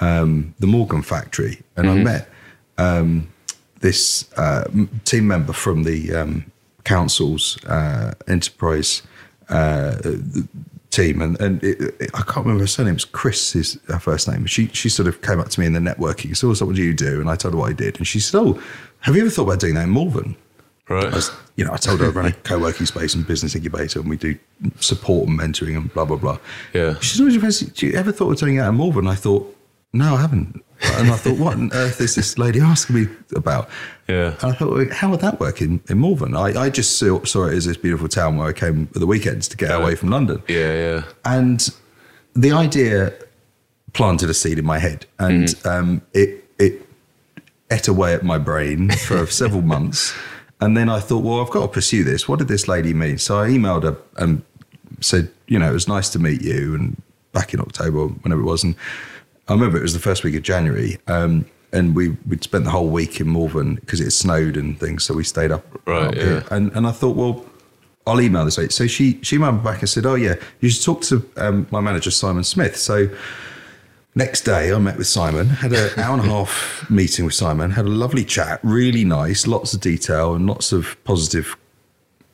um, 0.00 0.54
the 0.58 0.66
Morgan 0.66 1.02
factory, 1.02 1.60
and 1.76 1.86
I 1.90 1.94
met 1.96 2.30
um, 2.78 3.28
this 3.80 4.26
uh, 4.38 4.64
team 5.04 5.26
member 5.28 5.52
from 5.52 5.82
the 5.82 6.14
um, 6.14 6.50
council's 6.84 7.62
uh, 7.66 8.14
enterprise 8.26 9.02
uh, 9.50 9.96
team, 10.90 11.20
and, 11.22 11.40
and 11.40 11.62
it, 11.62 11.80
it- 12.00 12.10
I 12.14 12.22
can't 12.22 12.38
remember 12.46 12.62
her 12.64 12.66
surname. 12.66 12.94
It's 12.94 13.04
Chris 13.04 13.54
is 13.54 13.78
her 13.88 13.98
first 13.98 14.28
name. 14.28 14.46
She 14.46 14.68
she 14.68 14.88
sort 14.88 15.08
of 15.08 15.20
came 15.22 15.40
up 15.40 15.48
to 15.50 15.60
me 15.60 15.66
in 15.66 15.72
the 15.72 15.80
networking. 15.80 16.36
So, 16.36 16.52
"So 16.54 16.66
what 16.66 16.76
do 16.76 16.82
you 16.82 16.94
do? 16.94 17.20
And 17.20 17.28
I 17.30 17.36
told 17.36 17.54
her 17.54 17.60
what 17.60 17.70
I 17.70 17.72
did, 17.74 17.98
and 17.98 18.06
she 18.06 18.20
said, 18.20 18.38
"Oh, 18.38 18.60
have 19.00 19.14
you 19.14 19.22
ever 19.22 19.30
thought 19.30 19.44
about 19.44 19.60
doing 19.60 19.74
that 19.74 19.84
in 19.84 19.92
Malvern?" 19.92 20.36
right. 20.88 21.04
I 21.04 21.14
was, 21.14 21.30
you 21.56 21.64
know, 21.64 21.72
I 21.72 21.76
told 21.76 22.00
her 22.00 22.06
I 22.06 22.08
run 22.10 22.26
a 22.26 22.32
co-working 22.32 22.86
space 22.86 23.14
and 23.14 23.26
business 23.26 23.54
incubator, 23.54 24.00
and 24.00 24.08
we 24.08 24.16
do 24.16 24.36
support 24.80 25.28
and 25.28 25.38
mentoring 25.38 25.76
and 25.76 25.92
blah 25.92 26.04
blah 26.06 26.16
blah. 26.16 26.38
Yeah. 26.72 26.98
She 27.00 27.16
said, 27.16 27.24
"Oh, 27.24 27.28
do 27.28 27.34
you 27.34 27.50
"Do 27.74 27.86
you 27.86 27.92
ever 27.94 28.12
thought 28.12 28.32
of 28.32 28.38
doing 28.38 28.56
that 28.56 28.68
in 28.68 28.76
Malvern?" 28.76 29.06
I 29.06 29.14
thought, 29.14 29.54
"No, 29.92 30.14
I 30.14 30.20
haven't." 30.22 30.62
And 30.82 31.10
I 31.10 31.16
thought, 31.16 31.38
"What 31.38 31.54
on 31.54 31.70
earth 31.72 32.00
is 32.00 32.14
this 32.14 32.38
lady 32.38 32.60
asking 32.60 32.96
me 32.96 33.08
about?" 33.34 33.68
Yeah. 34.08 34.34
And 34.40 34.52
I 34.52 34.52
thought, 34.52 34.72
well, 34.72 34.86
"How 34.92 35.10
would 35.10 35.20
that 35.20 35.40
work 35.40 35.60
in, 35.60 35.80
in 35.88 36.00
Malvern?" 36.00 36.36
I, 36.36 36.60
I 36.60 36.70
just 36.70 36.98
saw, 36.98 37.24
saw 37.24 37.46
it 37.46 37.54
as 37.54 37.66
this 37.66 37.76
beautiful 37.76 38.08
town 38.08 38.36
where 38.36 38.48
I 38.48 38.52
came 38.52 38.86
for 38.88 38.98
the 38.98 39.06
weekends 39.06 39.48
to 39.48 39.56
get 39.56 39.70
away 39.70 39.94
from 39.94 40.10
London. 40.10 40.42
Yeah, 40.48 40.74
yeah, 40.74 41.02
And 41.24 41.68
the 42.34 42.52
idea 42.52 43.12
planted 43.92 44.30
a 44.30 44.34
seed 44.34 44.58
in 44.58 44.64
my 44.64 44.78
head, 44.78 45.06
and 45.18 45.54
um, 45.64 46.02
it 46.14 46.44
it 46.58 46.86
ate 47.70 47.88
away 47.88 48.14
at 48.14 48.22
my 48.22 48.38
brain 48.38 48.90
for 48.90 49.26
several 49.42 49.62
months. 49.62 50.14
And 50.60 50.76
then 50.76 50.88
I 50.88 50.98
thought, 51.00 51.22
well, 51.22 51.40
I've 51.40 51.50
got 51.50 51.62
to 51.62 51.68
pursue 51.68 52.02
this. 52.02 52.28
What 52.28 52.40
did 52.40 52.48
this 52.48 52.66
lady 52.66 52.92
mean? 52.92 53.18
So 53.18 53.38
I 53.38 53.48
emailed 53.48 53.84
her 53.84 53.96
and 54.16 54.42
said, 55.00 55.30
you 55.46 55.56
know, 55.58 55.70
it 55.70 55.72
was 55.72 55.86
nice 55.86 56.08
to 56.10 56.18
meet 56.18 56.42
you, 56.42 56.74
and 56.74 57.00
back 57.32 57.54
in 57.54 57.60
October, 57.60 58.08
whenever 58.08 58.40
it 58.40 58.44
was, 58.44 58.64
and 58.64 58.74
I 59.48 59.54
remember 59.54 59.78
it 59.78 59.82
was 59.82 59.94
the 59.94 59.98
first 59.98 60.24
week 60.24 60.34
of 60.34 60.42
January. 60.42 60.98
Um, 61.06 61.46
and 61.72 61.94
we 61.94 62.10
we'd 62.26 62.42
spent 62.42 62.64
the 62.64 62.70
whole 62.70 62.88
week 62.88 63.20
in 63.20 63.32
Malvern 63.32 63.76
because 63.76 64.00
it 64.00 64.10
snowed 64.12 64.56
and 64.56 64.78
things, 64.78 65.04
so 65.04 65.14
we 65.14 65.24
stayed 65.24 65.50
up. 65.50 65.66
Right, 65.86 66.08
up 66.08 66.14
yeah. 66.14 66.22
here. 66.22 66.44
And 66.50 66.72
and 66.72 66.86
I 66.86 66.92
thought, 66.92 67.16
well, 67.16 67.44
I'll 68.06 68.20
email 68.20 68.44
this 68.44 68.58
lady. 68.58 68.72
So 68.72 68.86
she 68.86 69.20
she 69.22 69.36
emailed 69.36 69.58
me 69.58 69.64
back 69.64 69.80
and 69.80 69.88
said, 69.88 70.06
"Oh 70.06 70.14
yeah, 70.14 70.36
you 70.60 70.70
should 70.70 70.84
talk 70.84 71.02
to 71.02 71.28
um, 71.36 71.66
my 71.70 71.80
manager 71.80 72.10
Simon 72.10 72.44
Smith." 72.44 72.76
So 72.76 73.10
next 74.14 74.42
day, 74.42 74.72
I 74.72 74.78
met 74.78 74.96
with 74.96 75.06
Simon, 75.06 75.48
had 75.48 75.72
an 75.72 75.90
hour 75.98 76.16
and 76.16 76.26
a 76.26 76.28
half 76.28 76.86
meeting 76.88 77.26
with 77.26 77.34
Simon, 77.34 77.70
had 77.72 77.84
a 77.84 77.90
lovely 77.90 78.24
chat, 78.24 78.60
really 78.62 79.04
nice, 79.04 79.46
lots 79.46 79.74
of 79.74 79.80
detail 79.80 80.34
and 80.34 80.46
lots 80.46 80.72
of 80.72 80.96
positive. 81.04 81.56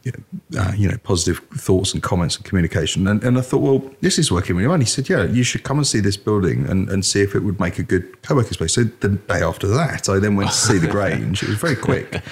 You 0.05 0.13
know, 0.13 0.61
Uh, 0.63 0.73
you 0.77 0.89
know, 0.89 0.97
positive 0.99 1.39
thoughts 1.57 1.95
and 1.95 2.03
comments 2.03 2.37
and 2.37 2.45
communication. 2.45 3.09
And, 3.09 3.25
and 3.25 3.39
I 3.39 3.41
thought, 3.41 3.59
well, 3.63 3.91
this 4.03 4.19
is 4.19 4.31
working 4.31 4.55
really 4.57 4.67
well. 4.69 4.75
And 4.75 4.83
he 4.83 4.89
said, 4.89 5.09
yeah, 5.09 5.25
you 5.25 5.43
should 5.43 5.65
come 5.65 5.79
and 5.79 5.87
see 5.87 6.01
this 6.01 6.17
building 6.17 6.67
and, 6.69 6.89
and 6.91 7.05
see 7.05 7.23
if 7.23 7.35
it 7.35 7.41
would 7.41 7.59
make 7.59 7.79
a 7.79 7.83
good 7.83 8.23
co 8.23 8.35
working 8.37 8.53
space. 8.53 8.75
So 8.75 8.85
the 8.85 9.09
day 9.09 9.41
after 9.43 9.67
that, 9.69 10.09
I 10.09 10.19
then 10.19 10.37
went 10.37 10.51
to 10.51 10.57
see 10.57 10.79
the 10.79 10.87
Grange. 10.97 11.43
It 11.43 11.49
was 11.49 11.59
very 11.59 11.77
quick. 11.77 12.23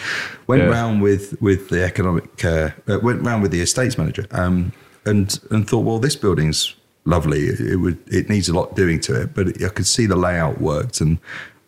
Went 0.47 0.63
Yeah. 0.63 0.69
round 0.69 1.03
with 1.03 1.35
with 1.41 1.69
the 1.71 1.83
economic 1.83 2.45
uh, 2.45 2.71
uh, 2.87 2.99
went 3.03 3.23
round 3.23 3.43
with 3.43 3.51
the 3.53 3.61
estates 3.63 3.97
manager 3.99 4.27
um, 4.31 4.73
and 5.07 5.41
and 5.51 5.67
thought, 5.69 5.85
well, 5.87 5.99
this 5.99 6.17
building's 6.17 6.75
lovely. 7.05 7.47
It 7.49 7.81
would 7.81 7.99
it 8.07 8.29
needs 8.29 8.49
a 8.49 8.53
lot 8.55 8.77
doing 8.77 9.01
to 9.01 9.23
it, 9.23 9.35
but 9.35 9.47
I 9.65 9.69
could 9.71 9.87
see 9.87 10.07
the 10.07 10.17
layout 10.17 10.61
worked 10.61 11.01
and 11.01 11.19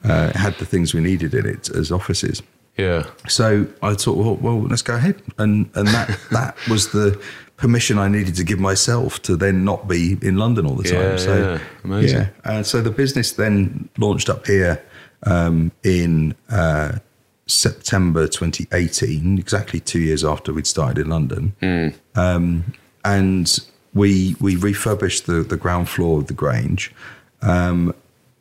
uh, 0.05 0.33
had 0.39 0.55
the 0.59 0.67
things 0.67 0.93
we 0.95 1.01
needed 1.01 1.33
in 1.35 1.47
it 1.47 1.71
as 1.71 1.91
offices. 1.91 2.43
Yeah. 2.77 3.07
So 3.29 3.67
I 3.83 3.95
thought, 3.95 4.17
well, 4.17 4.37
well 4.37 4.63
let's 4.63 4.83
go 4.83 4.95
ahead, 4.97 5.23
and 5.39 5.71
and 5.75 5.89
that 5.89 6.19
that 6.31 6.57
was 6.69 6.93
the 6.93 7.21
permission 7.57 7.99
I 7.99 8.09
needed 8.09 8.35
to 8.37 8.45
give 8.45 8.59
myself 8.59 9.23
to 9.23 9.37
then 9.37 9.65
not 9.65 9.87
be 9.89 10.19
in 10.23 10.37
London 10.37 10.67
all 10.67 10.75
the 10.75 10.85
time. 10.85 11.01
Yeah, 11.01 11.17
so 11.17 11.37
yeah. 11.39 11.59
Amazing. 11.85 12.19
yeah. 12.19 12.29
Uh, 12.45 12.63
so 12.63 12.81
the 12.83 12.91
business 12.91 13.33
then 13.33 13.89
launched 13.97 14.29
up 14.29 14.47
here 14.47 14.83
um, 15.23 15.71
in 15.85 16.35
uh, 16.51 16.99
September 17.47 18.27
2018, 18.27 19.39
exactly 19.39 19.79
two 19.81 20.01
years 20.01 20.25
after 20.25 20.53
we'd 20.53 20.67
started 20.67 20.99
in 21.05 21.11
London, 21.11 21.55
Hmm. 21.61 21.89
um, 22.19 22.65
and 23.05 23.59
we 23.93 24.35
we 24.41 24.57
refurbished 24.57 25.27
the 25.27 25.43
the 25.45 25.57
ground 25.57 25.89
floor 25.89 26.19
of 26.19 26.27
the 26.27 26.35
Grange. 26.35 26.93
Um, 27.43 27.95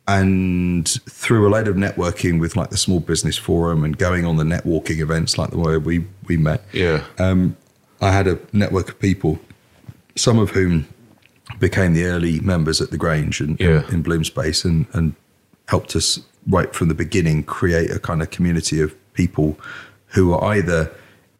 and 0.06 0.88
through 1.08 1.48
a 1.48 1.50
load 1.50 1.66
of 1.68 1.76
networking 1.76 2.38
with 2.38 2.56
like 2.56 2.70
the 2.70 2.76
small 2.76 3.00
business 3.00 3.36
forum 3.38 3.84
and 3.84 3.96
going 3.96 4.24
on 4.26 4.36
the 4.36 4.44
networking 4.44 4.98
events 5.00 5.38
like 5.38 5.50
the 5.50 5.58
way 5.58 5.76
we 5.78 6.04
we 6.26 6.36
met 6.36 6.62
Yeah. 6.72 7.04
um, 7.18 7.56
I 8.00 8.10
had 8.12 8.26
a 8.26 8.38
network 8.52 8.88
of 8.90 8.98
people, 8.98 9.38
some 10.16 10.38
of 10.38 10.50
whom 10.50 10.86
became 11.58 11.94
the 11.94 12.04
early 12.04 12.40
members 12.40 12.80
at 12.82 12.90
the 12.90 12.98
Grange 12.98 13.40
and 13.40 13.58
Yeah. 13.58 13.86
in, 13.88 13.94
in 13.94 14.02
Bloom 14.02 14.24
Space 14.24 14.64
and, 14.64 14.86
and 14.92 15.14
helped 15.68 15.96
us 15.96 16.20
right 16.48 16.74
from 16.74 16.88
the 16.88 16.94
beginning 16.94 17.42
create 17.44 17.90
a 17.90 17.98
kind 17.98 18.20
of 18.20 18.30
community 18.30 18.80
of 18.80 18.94
people 19.14 19.58
who 20.08 20.32
are 20.34 20.52
either 20.54 20.90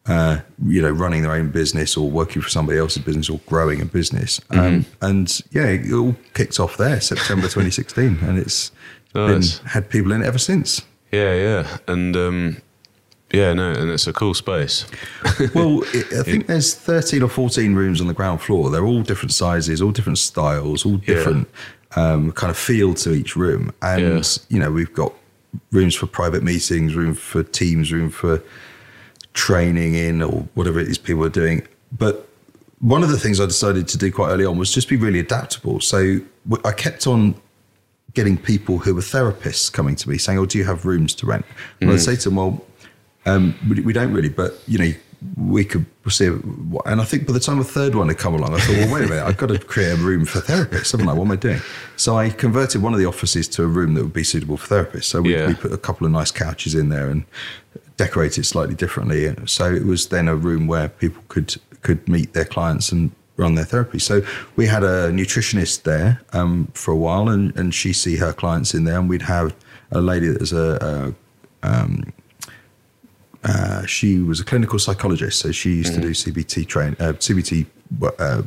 uh, 0.07 0.39
you 0.65 0.81
know 0.81 0.91
running 0.91 1.21
their 1.23 1.31
own 1.31 1.49
business 1.49 1.97
or 1.97 2.09
working 2.09 2.41
for 2.41 2.49
somebody 2.49 2.77
else's 2.77 3.03
business 3.03 3.29
or 3.29 3.39
growing 3.47 3.81
a 3.81 3.85
business. 3.85 4.39
Um, 4.51 4.85
and 5.01 5.41
yeah, 5.51 5.65
it 5.67 5.91
all 5.91 6.15
kicked 6.33 6.59
off 6.59 6.77
there, 6.77 6.99
September 7.01 7.43
2016, 7.47 8.19
and 8.21 8.37
it's 8.37 8.71
Nice. 9.13 9.59
been 9.59 9.67
had 9.69 9.89
people 9.89 10.11
in 10.11 10.21
it 10.21 10.25
ever 10.27 10.37
since. 10.37 10.81
Yeah, 11.11 11.33
yeah, 11.35 11.77
and 11.87 12.15
um, 12.17 12.57
yeah, 13.31 13.53
no, 13.53 13.71
and 13.71 13.89
it's 13.89 14.05
a 14.07 14.13
cool 14.13 14.33
space. 14.33 14.85
well, 15.55 15.81
it, 15.93 16.13
I 16.13 16.23
think 16.23 16.47
there's 16.47 16.73
13 16.75 17.23
or 17.23 17.29
14 17.29 17.73
rooms 17.73 17.99
on 18.01 18.07
the 18.07 18.13
ground 18.13 18.41
floor. 18.41 18.69
They're 18.69 18.85
all 18.85 19.01
different 19.01 19.31
sizes, 19.31 19.81
all 19.81 19.91
different 19.91 20.17
styles, 20.19 20.85
all 20.85 20.97
different 20.97 21.47
um, 21.95 22.31
kind 22.33 22.51
of 22.51 22.57
feel 22.57 22.93
to 22.95 23.13
each 23.13 23.35
room. 23.35 23.71
And, 23.81 24.01
Yeah. 24.01 24.21
you 24.49 24.59
know, 24.59 24.71
we've 24.71 24.93
got 24.93 25.13
rooms 25.71 25.95
for 25.95 26.05
private 26.07 26.43
meetings, 26.43 26.93
room 26.95 27.13
for 27.13 27.41
teams, 27.43 27.91
room 27.93 28.09
for 28.09 28.41
training 29.35 29.93
in 29.93 30.23
or 30.23 30.47
whatever 30.55 30.79
it 30.79 30.87
is 30.87 30.97
people 30.97 31.23
are 31.23 31.29
doing. 31.29 31.61
But 31.91 32.27
one 32.79 33.03
of 33.03 33.09
the 33.09 33.19
things 33.19 33.39
I 33.39 33.45
decided 33.45 33.87
to 33.89 33.97
do 33.97 34.11
quite 34.11 34.29
early 34.29 34.45
on 34.45 34.57
was 34.57 34.71
just 34.71 34.89
be 34.89 34.97
really 34.97 35.19
adaptable. 35.19 35.79
So 35.79 36.19
I 36.63 36.71
kept 36.71 37.05
on 37.05 37.35
getting 38.13 38.37
people 38.37 38.79
who 38.79 38.95
were 38.95 39.01
therapists 39.01 39.71
coming 39.71 39.95
to 39.97 40.09
me 40.09 40.17
saying, 40.17 40.39
"Oh, 40.39 40.45
do 40.45 40.57
you 40.57 40.63
have 40.63 40.85
rooms 40.85 41.13
to 41.15 41.25
rent?" 41.27 41.45
And 41.79 41.91
I'd 41.91 42.01
say 42.01 42.15
to 42.15 42.29
them, 42.29 42.37
"Well, 42.37 42.65
um, 43.25 43.55
we, 43.69 43.81
we 43.81 43.93
don't 43.93 44.13
really, 44.13 44.29
but 44.29 44.61
you 44.67 44.77
know, 44.77 44.93
we 45.37 45.63
could 45.65 45.85
see." 46.09 46.27
And 46.27 47.01
I 47.01 47.03
think 47.03 47.27
by 47.27 47.33
the 47.33 47.39
time 47.39 47.59
a 47.59 47.63
third 47.63 47.95
one 47.95 48.07
had 48.07 48.17
come 48.17 48.33
along, 48.33 48.53
I 48.53 48.59
thought, 48.59 48.75
"Well, 48.77 48.93
wait 48.93 49.05
a 49.05 49.07
minute, 49.07 49.23
I've 49.25 49.37
got 49.37 49.47
to 49.47 49.59
create 49.59 49.93
a 49.93 49.97
room 49.97 50.25
for 50.25 50.39
therapists, 50.39 50.91
haven't 50.91 51.09
I? 51.09 51.13
What 51.13 51.25
am 51.25 51.31
I 51.31 51.35
doing?" 51.35 51.61
So 51.95 52.17
I 52.17 52.29
converted 52.29 52.81
one 52.81 52.93
of 52.93 52.99
the 52.99 53.05
offices 53.05 53.47
to 53.49 53.63
a 53.63 53.67
room 53.67 53.93
that 53.95 54.03
would 54.03 54.13
be 54.13 54.23
suitable 54.23 54.57
for 54.57 54.67
therapists. 54.75 55.05
So 55.05 55.21
we, 55.21 55.33
Yeah. 55.33 55.47
we 55.47 55.53
put 55.55 55.71
a 55.71 55.77
couple 55.77 56.05
of 56.05 56.11
nice 56.11 56.31
couches 56.31 56.75
in 56.75 56.89
there 56.89 57.09
and 57.09 57.23
decorated 57.97 58.41
it 58.41 58.45
slightly 58.45 58.75
differently. 58.75 59.33
So 59.45 59.73
it 59.73 59.85
was 59.85 60.07
then 60.07 60.27
a 60.27 60.35
room 60.35 60.67
where 60.67 60.89
people 60.89 61.23
could 61.27 61.55
could 61.81 62.07
meet 62.09 62.33
their 62.33 62.45
clients 62.45 62.91
and 62.91 63.11
run 63.37 63.55
their 63.55 63.65
therapy. 63.65 63.99
So 63.99 64.21
we 64.55 64.65
had 64.65 64.83
a 64.83 65.11
nutritionist 65.11 65.83
there 65.83 66.21
um, 66.33 66.69
for 66.73 66.91
a 66.91 66.95
while, 66.95 67.29
and, 67.29 67.55
and 67.57 67.73
she 67.75 67.93
see 67.93 68.15
her 68.15 68.33
clients 68.33 68.73
in 68.73 68.85
there, 68.85 68.97
and 68.97 69.09
we'd 69.09 69.23
have 69.23 69.53
a 69.91 70.01
lady 70.01 70.27
that 70.29 70.39
was 70.39 70.53
a, 70.53 71.13
a 71.63 71.67
um, 71.67 72.13
uh, 73.45 73.85
she 73.85 74.19
was 74.19 74.39
a 74.39 74.45
clinical 74.45 74.79
psychologist, 74.79 75.39
so 75.39 75.51
she 75.51 75.75
used 75.75 75.93
to 75.93 76.01
do 76.01 76.11
CBT 76.11 76.67
train 76.67 76.95
uh, 76.99 77.13
CBT 77.13 77.65
uh, 78.19 78.41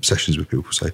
sessions 0.00 0.38
with 0.38 0.48
people, 0.48 0.72
so 0.72 0.88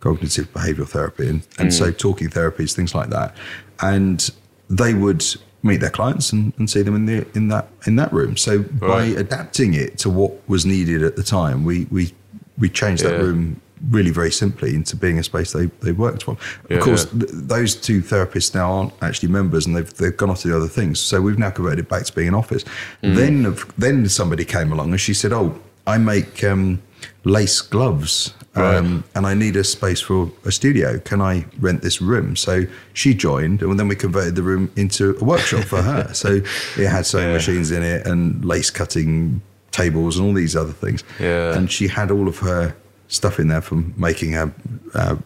cognitive 0.00 0.52
behavioural 0.52 0.88
therapy, 0.88 1.28
and, 1.28 1.46
and 1.58 1.72
so 1.72 1.90
talking 1.90 2.28
therapies, 2.28 2.74
things 2.74 2.94
like 2.94 3.10
that, 3.10 3.36
and 3.80 4.30
they 4.68 4.94
would 4.94 5.24
meet 5.62 5.80
their 5.80 5.90
clients 5.90 6.30
and, 6.32 6.52
and 6.58 6.68
see 6.68 6.82
them 6.82 6.94
in 6.94 7.06
the 7.06 7.26
in 7.34 7.48
that 7.48 7.68
in 7.86 7.96
that 7.96 8.12
room. 8.12 8.36
So 8.36 8.62
by 8.62 9.04
adapting 9.04 9.74
it 9.74 9.96
to 9.98 10.10
what 10.10 10.46
was 10.48 10.66
needed 10.66 11.02
at 11.02 11.16
the 11.16 11.22
time, 11.22 11.64
we 11.64 11.86
we 11.90 12.12
we 12.58 12.68
changed 12.68 13.04
that 13.04 13.20
room 13.20 13.60
really 13.90 14.10
very 14.10 14.30
simply 14.30 14.74
into 14.74 14.96
being 14.96 15.18
a 15.18 15.22
space 15.22 15.52
they, 15.52 15.66
they 15.80 15.92
worked 15.92 16.22
from. 16.24 16.36
Yeah, 16.68 16.78
of 16.78 16.82
course, 16.84 17.06
yeah. 17.12 17.20
th- 17.20 17.30
those 17.32 17.74
two 17.76 18.00
therapists 18.02 18.54
now 18.54 18.70
aren't 18.72 18.92
actually 19.02 19.30
members 19.30 19.66
and 19.66 19.76
they've, 19.76 19.92
they've 19.94 20.16
gone 20.16 20.30
off 20.30 20.40
to 20.42 20.48
do 20.48 20.56
other 20.56 20.68
things. 20.68 21.00
So 21.00 21.20
we've 21.20 21.38
now 21.38 21.50
converted 21.50 21.88
back 21.88 22.04
to 22.04 22.12
being 22.14 22.28
an 22.28 22.34
office. 22.34 22.64
Mm. 23.02 23.16
Then, 23.16 23.46
of- 23.46 23.72
then 23.76 24.08
somebody 24.08 24.44
came 24.44 24.72
along 24.72 24.90
and 24.90 25.00
she 25.00 25.14
said, 25.14 25.32
"Oh, 25.32 25.58
I 25.86 25.98
make 25.98 26.42
um, 26.44 26.82
lace 27.24 27.60
gloves." 27.60 28.34
Right. 28.56 28.76
Um, 28.76 29.02
and 29.16 29.26
I 29.26 29.34
need 29.34 29.56
a 29.56 29.64
space 29.64 30.00
for 30.00 30.30
a 30.44 30.52
studio. 30.52 31.00
Can 31.00 31.20
I 31.20 31.44
rent 31.58 31.82
this 31.82 32.00
room? 32.00 32.36
So 32.36 32.66
she 32.92 33.12
joined, 33.12 33.62
and 33.62 33.80
then 33.80 33.88
we 33.88 33.96
converted 33.96 34.36
the 34.36 34.44
room 34.44 34.70
into 34.76 35.16
a 35.20 35.24
workshop 35.24 35.64
for 35.64 35.82
her. 35.82 36.10
So 36.14 36.40
it 36.78 36.86
had 36.86 37.04
sewing 37.04 37.26
Yeah. 37.26 37.32
machines 37.32 37.72
in 37.72 37.82
it 37.82 38.06
and 38.06 38.44
lace 38.44 38.70
cutting 38.70 39.42
tables 39.72 40.16
and 40.18 40.28
all 40.28 40.32
these 40.34 40.54
other 40.54 40.72
things. 40.72 41.02
Yeah. 41.18 41.56
And 41.56 41.68
she 41.68 41.88
had 41.88 42.12
all 42.12 42.28
of 42.28 42.38
her 42.38 42.76
stuff 43.14 43.38
in 43.38 43.48
there 43.48 43.60
from 43.62 43.94
making 43.96 44.32
her 44.32 44.52
uh, 44.94 45.16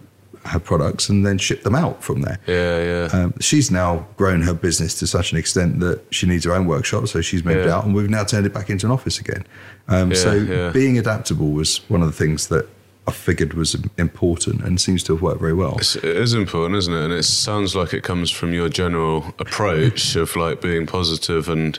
her 0.45 0.59
products 0.61 1.09
and 1.11 1.27
then 1.27 1.37
ship 1.37 1.63
them 1.63 1.75
out 1.75 2.03
from 2.03 2.23
there. 2.23 2.39
Yeah, 2.47 2.83
yeah. 3.13 3.25
Um, 3.25 3.35
she's 3.41 3.71
now 3.71 4.07
grown 4.17 4.41
her 4.43 4.55
business 4.55 4.95
to 5.01 5.07
such 5.07 5.33
an 5.33 5.39
extent 5.39 5.81
that 5.81 6.01
she 6.11 6.27
needs 6.27 6.45
her 6.45 6.55
own 6.55 6.67
workshop, 6.67 7.09
so 7.09 7.21
she's 7.21 7.45
moved 7.45 7.67
Yeah. 7.67 7.75
out, 7.77 7.85
and 7.85 7.95
we've 7.95 8.09
now 8.09 8.25
turned 8.25 8.47
it 8.47 8.55
back 8.55 8.71
into 8.71 8.87
an 8.87 8.93
office 8.93 9.19
again. 9.19 9.45
Um, 9.89 10.11
Yeah, 10.13 10.17
so 10.17 10.33
yeah. 10.35 10.71
being 10.71 10.97
adaptable 10.99 11.51
was 11.51 11.81
one 11.89 12.01
of 12.03 12.07
the 12.07 12.15
things 12.17 12.47
that 12.49 12.67
I 13.07 13.11
figured 13.11 13.55
was 13.55 13.77
important, 13.99 14.63
and 14.63 14.81
seems 14.81 15.03
to 15.05 15.15
have 15.15 15.23
worked 15.23 15.41
very 15.41 15.55
well. 15.55 15.77
It's, 15.79 15.97
it 15.97 16.05
is 16.05 16.33
important, 16.35 16.77
isn't 16.79 16.95
it? 16.95 17.05
And 17.05 17.13
it 17.13 17.25
sounds 17.25 17.75
like 17.75 17.93
it 17.93 18.03
comes 18.03 18.31
from 18.31 18.53
your 18.55 18.69
general 18.69 19.35
approach 19.39 20.15
of 20.23 20.35
like 20.37 20.61
being 20.63 20.87
positive 20.87 21.49
and 21.49 21.79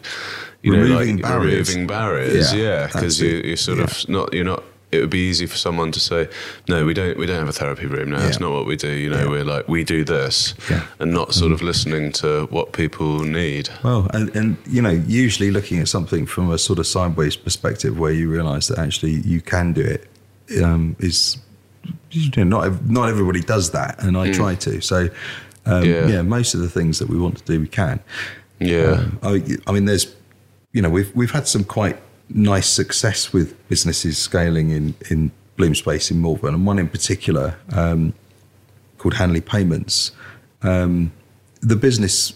you 0.62 0.74
Removing 0.74 1.16
know, 1.18 1.22
like 1.24 1.32
barriers. 1.32 1.70
removing 1.70 1.88
barriers. 1.88 2.54
Yeah, 2.54 2.88
because 2.88 3.20
you, 3.22 3.42
you're 3.46 3.58
sort 3.58 3.80
of 3.80 4.08
not. 4.10 4.34
You're 4.34 4.44
not. 4.46 4.64
It 4.92 5.00
would 5.02 5.10
be 5.12 5.30
easy 5.30 5.46
for 5.46 5.56
someone 5.56 5.92
to 5.92 6.00
say, 6.00 6.28
"No, 6.68 6.84
we 6.86 6.94
don't. 6.96 7.18
We 7.18 7.26
don't 7.28 7.38
have 7.40 7.48
a 7.50 7.54
therapy 7.54 7.86
room. 7.86 8.10
No, 8.10 8.18
that's 8.20 8.40
Yeah. 8.40 8.48
not 8.48 8.54
what 8.54 8.66
we 8.66 8.76
do." 8.76 8.90
You 8.92 9.10
know, 9.12 9.26
Yeah. 9.26 9.30
we're 9.30 9.44
like 9.44 9.68
we 9.70 9.84
do 9.84 10.04
this, 10.04 10.56
Yeah. 10.70 10.84
and 11.00 11.12
not 11.14 11.34
sort 11.34 11.52
of 11.52 11.62
listening 11.62 12.12
to 12.14 12.48
what 12.50 12.74
people 12.74 13.20
need. 13.24 13.70
Well, 13.84 14.08
and, 14.14 14.36
and 14.36 14.58
you 14.68 14.82
know, 14.82 14.90
usually 15.08 15.52
looking 15.52 15.80
at 15.80 15.88
something 15.90 16.26
from 16.26 16.50
a 16.52 16.58
sort 16.58 16.80
of 16.80 16.88
sideways 16.88 17.36
perspective, 17.36 18.00
where 18.00 18.12
you 18.12 18.30
realise 18.30 18.68
that 18.68 18.80
actually 18.80 19.22
you 19.26 19.42
can 19.42 19.74
do 19.74 19.82
it, 19.82 20.08
um, 20.64 20.96
is 21.00 21.38
you 22.12 22.32
know, 22.38 22.44
not 22.44 22.90
not 22.90 23.10
everybody 23.10 23.42
does 23.42 23.70
that, 23.72 24.02
and 24.04 24.18
I 24.18 24.32
try 24.32 24.56
to. 24.56 24.82
So, 24.82 25.10
um, 25.68 25.84
Yeah. 25.86 26.08
yeah. 26.08 26.22
most 26.24 26.56
of 26.56 26.62
the 26.62 26.70
things 26.70 26.98
that 27.00 27.10
we 27.10 27.18
want 27.18 27.38
to 27.38 27.44
do, 27.44 27.60
we 27.60 27.68
can. 27.68 28.00
Yeah, 28.60 29.04
Um, 29.04 29.20
I, 29.24 29.44
I 29.68 29.72
mean, 29.72 29.86
there's, 29.86 30.08
you 30.74 30.82
know, 30.82 30.90
we've 30.90 31.12
we've 31.16 31.32
had 31.32 31.48
some 31.48 31.64
quite 31.64 31.98
nice 32.30 32.68
success 32.68 33.34
with 33.34 33.56
businesses 33.68 34.18
scaling 34.18 34.70
in 34.72 34.96
in 35.10 35.32
Bloom 35.58 35.76
Space 35.76 36.12
in 36.12 36.22
Malvern, 36.22 36.54
and 36.54 36.66
one 36.66 36.80
in 36.80 36.88
particular 36.88 37.56
um, 37.74 38.14
called 38.98 39.16
Hanley 39.16 39.42
Payments. 39.42 40.12
Um, 40.62 41.12
the 41.62 41.76
business 41.76 42.34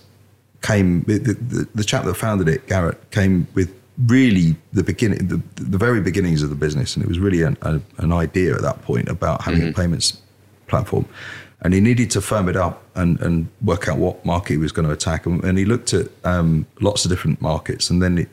came, 0.62 1.04
the, 1.04 1.18
the, 1.20 1.68
the 1.76 1.84
chap 1.84 2.06
that 2.06 2.16
founded 2.16 2.48
it, 2.48 2.68
Garrett, 2.68 3.12
came 3.12 3.48
with 3.54 3.74
really 4.08 4.56
the 4.74 4.84
beginning, 4.84 5.28
the, 5.28 5.42
the 5.56 5.78
very 5.78 6.02
beginnings 6.02 6.42
of 6.42 6.50
the 6.50 6.56
business, 6.56 6.96
and 6.96 7.06
it 7.06 7.08
was 7.08 7.20
really 7.20 7.42
an, 7.44 7.58
a, 7.62 7.80
an 7.98 8.12
idea 8.12 8.56
at 8.56 8.62
that 8.62 8.82
point 8.82 9.08
about 9.08 9.42
having 9.42 9.70
a 9.70 9.72
payments 9.72 10.22
platform. 10.68 11.06
And 11.62 11.74
he 11.74 11.80
needed 11.80 12.12
to 12.12 12.22
firm 12.22 12.50
it 12.50 12.58
up 12.58 12.84
and, 12.96 13.20
and 13.22 13.48
work 13.62 13.88
out 13.88 13.98
what 13.98 14.26
market 14.26 14.54
he 14.54 14.58
was 14.58 14.74
going 14.74 14.86
to 14.86 14.94
attack. 14.94 15.26
And, 15.26 15.42
and 15.46 15.58
he 15.58 15.64
looked 15.64 15.94
at 15.94 16.08
um, 16.26 16.66
lots 16.82 17.06
of 17.06 17.12
different 17.12 17.42
markets, 17.42 17.90
and 17.90 18.02
then 18.02 18.18
it 18.18 18.30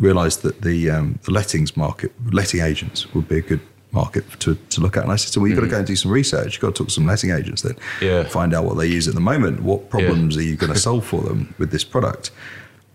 realised 0.00 0.42
that 0.42 0.62
the 0.62 0.90
um, 0.90 1.18
the 1.24 1.30
lettings 1.32 1.76
market, 1.76 2.12
letting 2.32 2.60
agents, 2.60 3.12
would 3.14 3.28
be 3.28 3.38
a 3.38 3.42
good 3.42 3.60
market 3.92 4.24
to, 4.40 4.54
to 4.70 4.80
look 4.80 4.96
at. 4.96 5.02
And 5.02 5.12
I 5.12 5.16
said, 5.16 5.32
"So 5.32 5.40
well, 5.40 5.48
you've 5.48 5.58
got 5.58 5.64
to 5.64 5.70
go 5.70 5.78
and 5.78 5.86
do 5.86 5.96
some 5.96 6.10
research. 6.10 6.54
You've 6.54 6.62
got 6.62 6.74
to 6.74 6.78
talk 6.78 6.88
to 6.88 6.92
some 6.94 7.06
letting 7.06 7.30
agents 7.30 7.62
then, 7.62 7.76
Yeah. 8.00 8.24
find 8.24 8.54
out 8.54 8.64
what 8.64 8.76
they 8.78 8.86
use 8.86 9.08
at 9.08 9.14
the 9.14 9.20
moment. 9.20 9.62
What 9.62 9.90
problems 9.90 10.36
are 10.36 10.42
you 10.42 10.56
going 10.56 10.72
to 10.78 10.78
solve 10.78 11.04
for 11.04 11.22
them 11.22 11.54
with 11.58 11.70
this 11.70 11.84
product?" 11.84 12.30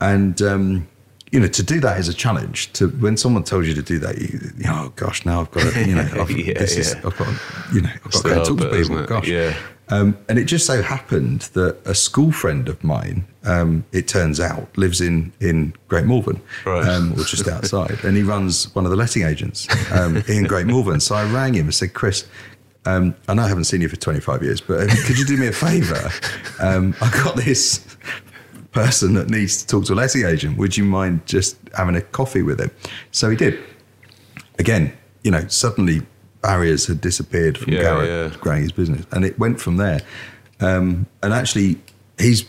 And 0.01 0.41
um, 0.41 0.87
you 1.31 1.39
know, 1.39 1.47
to 1.47 1.63
do 1.63 1.79
that 1.81 1.99
is 1.99 2.07
a 2.07 2.13
challenge. 2.13 2.71
To 2.73 2.87
when 2.89 3.17
someone 3.17 3.43
tells 3.43 3.67
you 3.67 3.73
to 3.73 3.81
do 3.81 3.99
that, 3.99 4.17
you, 4.17 4.39
you 4.57 4.63
know, 4.65 4.83
oh 4.85 4.93
gosh, 4.95 5.25
now 5.25 5.41
I've 5.41 5.51
got 5.51 5.73
to, 5.73 5.85
you 5.85 5.95
know, 5.95 6.07
I've, 6.19 6.31
Yeah, 6.47 6.59
this 6.59 6.77
is. 6.77 6.95
I've 6.95 7.17
got, 7.17 7.27
you 7.73 7.81
know, 7.81 7.89
I've 8.05 8.11
got 8.11 8.21
to 8.21 8.29
go 8.29 8.35
and 8.35 8.45
talk 8.45 8.59
to 8.59 8.77
people. 8.77 9.05
Gosh, 9.05 9.27
Yeah. 9.27 9.55
Um, 9.89 10.17
and 10.27 10.39
it 10.39 10.45
just 10.45 10.65
so 10.65 10.81
happened 10.81 11.41
that 11.53 11.77
a 11.85 11.93
school 11.93 12.31
friend 12.31 12.67
of 12.69 12.83
mine, 12.83 13.25
um, 13.43 13.85
it 13.91 14.07
turns 14.07 14.39
out, 14.39 14.75
lives 14.77 14.99
in 15.01 15.31
in 15.39 15.73
Great 15.87 16.05
Malvern, 16.05 16.41
Right. 16.65 16.87
um, 16.87 17.13
or 17.13 17.23
just 17.23 17.47
outside, 17.47 18.03
and 18.03 18.17
he 18.17 18.23
runs 18.23 18.73
one 18.75 18.85
of 18.85 18.91
the 18.91 18.97
letting 18.97 19.23
agents 19.23 19.67
um, 19.91 20.17
in 20.27 20.45
Great 20.45 20.65
Malvern. 20.65 20.99
So 20.99 21.15
I 21.15 21.23
rang 21.31 21.53
him 21.53 21.65
and 21.65 21.75
said, 21.75 21.93
Chris. 21.93 22.25
Um, 22.87 23.15
I 23.27 23.33
know 23.33 23.41
I 23.41 23.47
haven't 23.47 23.63
seen 23.63 23.81
you 23.81 23.89
for 23.89 23.95
25 23.95 24.43
years, 24.43 24.61
but 24.61 24.81
um, 24.81 24.87
could 25.05 25.17
you 25.17 25.25
do 25.25 25.37
me 25.37 25.47
a 25.47 25.51
favour? 25.51 26.11
Um, 26.59 26.93
I 27.01 27.09
got 27.23 27.35
this 27.35 27.83
person 28.73 29.15
that 29.15 29.27
needs 29.27 29.57
to 29.63 29.65
talk 29.67 29.85
to 29.85 29.93
a 29.93 29.95
letting 29.95 30.23
agent. 30.23 30.57
Would 30.59 30.77
you 30.77 30.83
mind 30.83 31.25
just 31.25 31.57
having 31.75 31.95
a 31.95 32.01
coffee 32.01 32.43
with 32.43 32.59
him? 32.59 32.69
So 33.11 33.27
he 33.31 33.35
did. 33.35 33.57
Again, 34.59 34.93
you 35.23 35.31
know, 35.31 35.47
suddenly 35.47 36.03
barriers 36.45 36.85
had 36.87 37.01
disappeared 37.01 37.57
from 37.57 37.73
Yeah, 37.73 37.81
Garrett 37.81 38.09
yeah. 38.33 38.39
growing 38.39 38.61
his 38.61 38.71
business, 38.71 39.05
and 39.11 39.25
it 39.25 39.37
went 39.39 39.59
from 39.59 39.77
there. 39.77 40.01
Um, 40.59 41.07
and 41.23 41.33
actually, 41.33 41.79
he's 42.17 42.45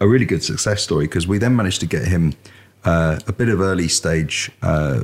a 0.00 0.06
really 0.06 0.24
good 0.24 0.42
success 0.44 0.82
story 0.82 1.06
because 1.06 1.26
we 1.26 1.38
then 1.38 1.54
managed 1.56 1.80
to 1.80 1.86
get 1.86 2.04
him 2.06 2.34
uh, 2.84 3.18
a 3.26 3.32
bit 3.32 3.48
of 3.48 3.60
early 3.60 3.88
stage 3.88 4.50
uh, 4.62 5.00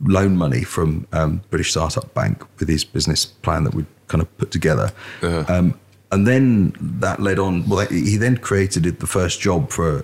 loan 0.00 0.36
money 0.36 0.62
from 0.64 1.06
um, 1.12 1.42
British 1.50 1.70
Startup 1.70 2.12
Bank 2.14 2.44
with 2.58 2.68
his 2.68 2.84
business 2.84 3.26
plan 3.26 3.64
that 3.64 3.74
we 3.74 3.84
kind 4.08 4.22
of 4.22 4.38
put 4.38 4.50
together. 4.50 4.92
Uh-huh. 5.22 5.44
Um, 5.48 5.78
and 6.12 6.26
then 6.26 6.74
that 7.00 7.20
led 7.20 7.38
on. 7.38 7.68
Well, 7.68 7.86
he 7.86 8.16
then 8.16 8.36
created 8.38 8.84
the 8.84 9.06
first 9.06 9.40
job 9.40 9.70
for 9.70 10.02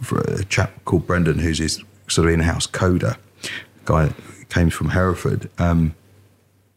for 0.00 0.20
a 0.20 0.44
chap 0.44 0.70
called 0.84 1.06
Brendan, 1.06 1.38
who's 1.38 1.58
his 1.58 1.82
sort 2.08 2.26
of 2.26 2.34
in-house 2.34 2.66
coder 2.66 3.16
guy 3.84 4.06
that 4.06 4.48
came 4.48 4.70
from 4.70 4.88
Hereford. 4.90 5.48
Um, 5.58 5.94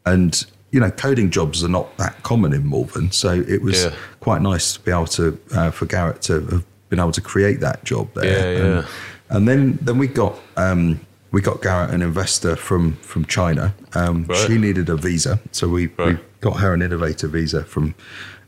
and 0.05 0.45
you 0.71 0.79
know, 0.81 0.91
coding 0.91 1.29
jobs 1.31 1.63
are 1.63 1.69
not 1.69 1.95
that 1.97 2.21
common 2.23 2.51
in 2.51 2.69
Malvern, 2.69 3.11
so 3.11 3.31
it 3.31 3.61
was 3.61 3.85
Yeah. 3.85 3.93
quite 4.19 4.41
nice 4.41 4.73
to 4.73 4.79
be 4.81 4.91
able 4.91 5.05
to 5.07 5.39
uh, 5.55 5.71
for 5.71 5.85
Garrett 5.85 6.21
to 6.23 6.33
have 6.41 6.65
been 6.89 6.99
able 6.99 7.13
to 7.13 7.21
create 7.21 7.61
that 7.61 7.83
job 7.85 8.09
there. 8.13 8.25
Yeah, 8.25 8.57
yeah. 8.63 8.77
And, 8.77 8.87
and 9.29 9.47
then 9.47 9.79
then 9.81 9.97
we 9.97 10.07
got 10.07 10.37
um, 10.57 10.99
we 11.31 11.41
got 11.41 11.61
Garrett 11.61 11.91
an 11.91 12.01
investor 12.01 12.55
from 12.57 12.93
from 12.97 13.25
China. 13.25 13.73
Um, 13.93 14.25
Right. 14.27 14.37
She 14.47 14.57
needed 14.57 14.89
a 14.89 14.97
visa, 14.97 15.39
so 15.51 15.67
we, 15.69 15.87
we 15.97 16.17
got 16.41 16.59
her 16.59 16.73
an 16.73 16.81
innovator 16.81 17.27
visa 17.29 17.63
from 17.63 17.95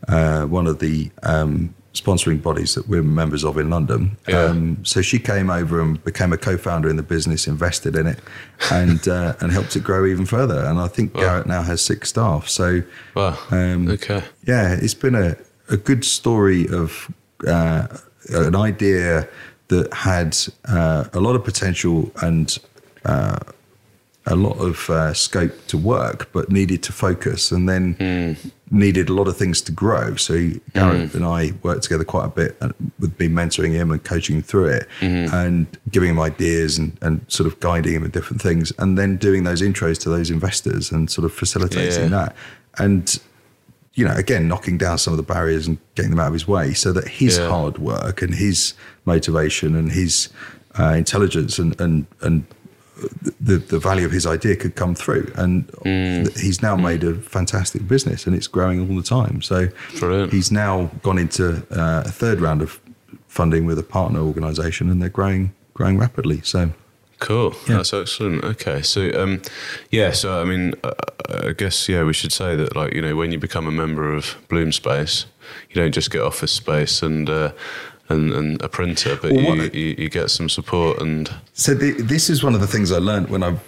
uh, 0.10 0.44
one 0.46 0.68
of 0.68 0.80
the 0.80 1.10
um, 1.24 1.74
sponsoring 2.02 2.42
bodies 2.42 2.76
that 2.76 2.88
we're 2.88 3.04
members 3.04 3.44
of 3.44 3.58
in 3.58 3.70
London. 3.70 4.18
Yeah. 4.28 4.44
Um, 4.44 4.84
so 4.86 5.02
she 5.02 5.20
came 5.20 5.50
over 5.50 5.82
and 5.82 6.04
became 6.04 6.34
a 6.34 6.38
co-founder 6.38 6.90
in 6.90 6.96
the 6.96 7.04
business, 7.04 7.48
invested 7.48 7.96
in 7.96 8.08
it, 8.08 8.20
and 8.72 9.08
uh, 9.18 9.34
and 9.40 9.52
helped 9.52 9.76
it 9.76 9.84
grow 9.84 10.06
even 10.06 10.26
further. 10.26 10.64
And 10.66 10.80
I 10.80 10.88
think 10.88 11.14
Garrett 11.14 11.48
now 11.48 11.62
has 11.62 11.82
six 11.82 12.10
staff. 12.10 12.48
So 12.48 12.82
Wow. 13.16 13.38
Um, 13.52 13.90
okay. 13.90 14.24
yeah, 14.46 14.74
it's 14.74 14.94
been 14.94 15.16
a, 15.16 15.36
a 15.70 15.78
good 15.78 16.06
story 16.06 16.68
of 16.70 17.12
uh, 17.48 17.88
an 18.30 18.56
idea 18.56 19.28
that 19.70 19.94
had 19.94 20.38
uh, 20.66 21.06
a 21.14 21.20
lot 21.20 21.36
of 21.36 21.44
potential 21.44 22.12
and 22.22 22.58
uh, 23.06 23.40
a 24.26 24.36
lot 24.36 24.58
of 24.60 24.90
uh, 24.90 25.14
scope 25.14 25.68
to 25.68 25.78
work, 25.78 26.30
but 26.32 26.52
needed 26.52 26.84
to 26.84 26.92
focus 26.92 27.52
and 27.52 27.68
then 27.68 28.38
needed 28.70 29.08
a 29.10 29.14
lot 29.14 29.28
of 29.28 29.38
things 29.38 29.62
to 29.62 29.72
grow. 29.72 30.16
So 30.16 30.50
Garrett 30.74 31.14
and 31.14 31.24
I 31.26 31.54
worked 31.64 31.84
together 31.84 32.04
quite 32.04 32.26
a 32.26 32.30
bit 32.30 32.58
and 32.60 32.74
with 33.00 33.18
been 33.18 33.32
mentoring 33.34 33.72
him 33.72 33.92
and 33.92 34.04
coaching 34.04 34.36
him 34.38 34.42
through 34.42 34.66
it 34.68 34.88
and 35.02 35.66
giving 35.90 36.10
him 36.10 36.20
ideas 36.20 36.78
and, 36.78 36.98
and 37.02 37.24
sort 37.30 37.48
of 37.48 37.60
guiding 37.62 37.94
him 37.94 38.04
in 38.04 38.12
different 38.12 38.42
things 38.42 38.72
and 38.78 38.98
then 38.98 39.16
doing 39.18 39.44
those 39.46 39.62
intros 39.62 39.98
to 40.02 40.10
those 40.10 40.30
investors 40.30 40.92
and 40.92 41.10
sort 41.10 41.24
of 41.26 41.32
facilitating 41.34 42.04
Yeah. 42.04 42.10
that. 42.10 42.36
And 42.78 43.18
you 43.94 44.06
know, 44.06 44.14
again, 44.14 44.48
knocking 44.48 44.78
down 44.78 44.98
some 45.00 45.12
of 45.14 45.18
the 45.18 45.24
barriers 45.24 45.66
and 45.66 45.78
getting 45.96 46.12
them 46.12 46.20
out 46.20 46.28
of 46.28 46.34
his 46.34 46.48
way 46.48 46.74
so 46.74 46.92
that 46.94 47.08
his 47.08 47.38
Yeah. 47.40 47.50
hard 47.50 47.80
work 47.80 48.22
and 48.22 48.36
his 48.36 48.74
motivation 49.06 49.76
and 49.76 49.92
his 49.92 50.30
uh, 50.78 50.94
intelligence 50.96 51.58
and, 51.58 51.80
and, 51.82 52.06
and 52.22 52.46
the, 53.40 53.58
the 53.58 53.80
value 53.80 54.06
of 54.06 54.12
his 54.12 54.26
idea 54.26 54.56
could 54.56 54.76
come 54.76 54.96
through. 54.96 55.32
And 55.36 55.68
Mm. 55.86 56.38
he's 56.40 56.62
now 56.62 56.76
made 56.76 57.04
a 57.04 57.16
fantastic 57.16 57.88
business 57.88 58.26
and 58.28 58.36
it's 58.36 58.48
growing 58.48 58.80
all 58.90 58.96
the 58.96 59.04
time. 59.04 59.42
So 59.42 59.70
Brilliant. 60.00 60.34
he's 60.34 60.52
now 60.52 60.90
gone 61.04 61.18
into 61.18 61.58
uh, 61.72 62.04
a 62.06 62.12
third 62.12 62.42
round 62.42 62.62
of 62.62 62.80
funding 63.28 63.66
with 63.66 63.78
a 63.80 63.84
partner 63.84 64.20
organization 64.20 64.90
and 64.90 65.02
they're 65.02 65.10
growing, 65.10 65.54
growing 65.74 65.98
rapidly. 65.98 66.42
So 66.44 66.72
Cool. 67.20 67.56
Yeah. 67.68 67.78
That's 67.78 67.94
excellent. 67.94 68.44
Okay. 68.44 68.84
So, 68.84 69.10
um, 69.20 69.42
yeah. 69.90 70.12
So, 70.12 70.40
I 70.40 70.44
mean, 70.46 70.76
uh, 70.84 70.92
I 71.30 71.52
guess 71.54 71.90
yeah, 71.90 72.04
we 72.04 72.14
should 72.14 72.32
say 72.32 72.56
that, 72.56 72.76
like, 72.76 72.94
you 72.94 73.02
know, 73.02 73.16
when 73.16 73.32
you 73.32 73.40
become 73.40 73.66
a 73.66 73.72
member 73.72 74.14
of 74.14 74.36
Bloom 74.50 74.72
Space, 74.72 75.26
you 75.70 75.76
don't 75.82 75.94
just 75.96 76.12
get 76.12 76.22
office 76.22 76.52
space 76.52 77.02
and 77.02 77.28
uh, 77.28 77.54
and, 78.10 78.32
and 78.34 78.62
a 78.62 78.70
printer, 78.70 79.18
but 79.22 79.32
Well, 79.32 79.56
you, 79.56 79.70
you 79.74 79.96
you 79.98 80.10
get 80.10 80.30
some 80.32 80.50
support 80.50 81.02
and 81.02 81.30
So 81.54 81.74
the, 81.74 81.92
this 82.02 82.30
is 82.30 82.44
one 82.44 82.56
of 82.56 82.62
the 82.62 82.68
things 82.68 82.92
I 82.92 82.98
learned 82.98 83.30
when 83.30 83.44
I've 83.44 83.60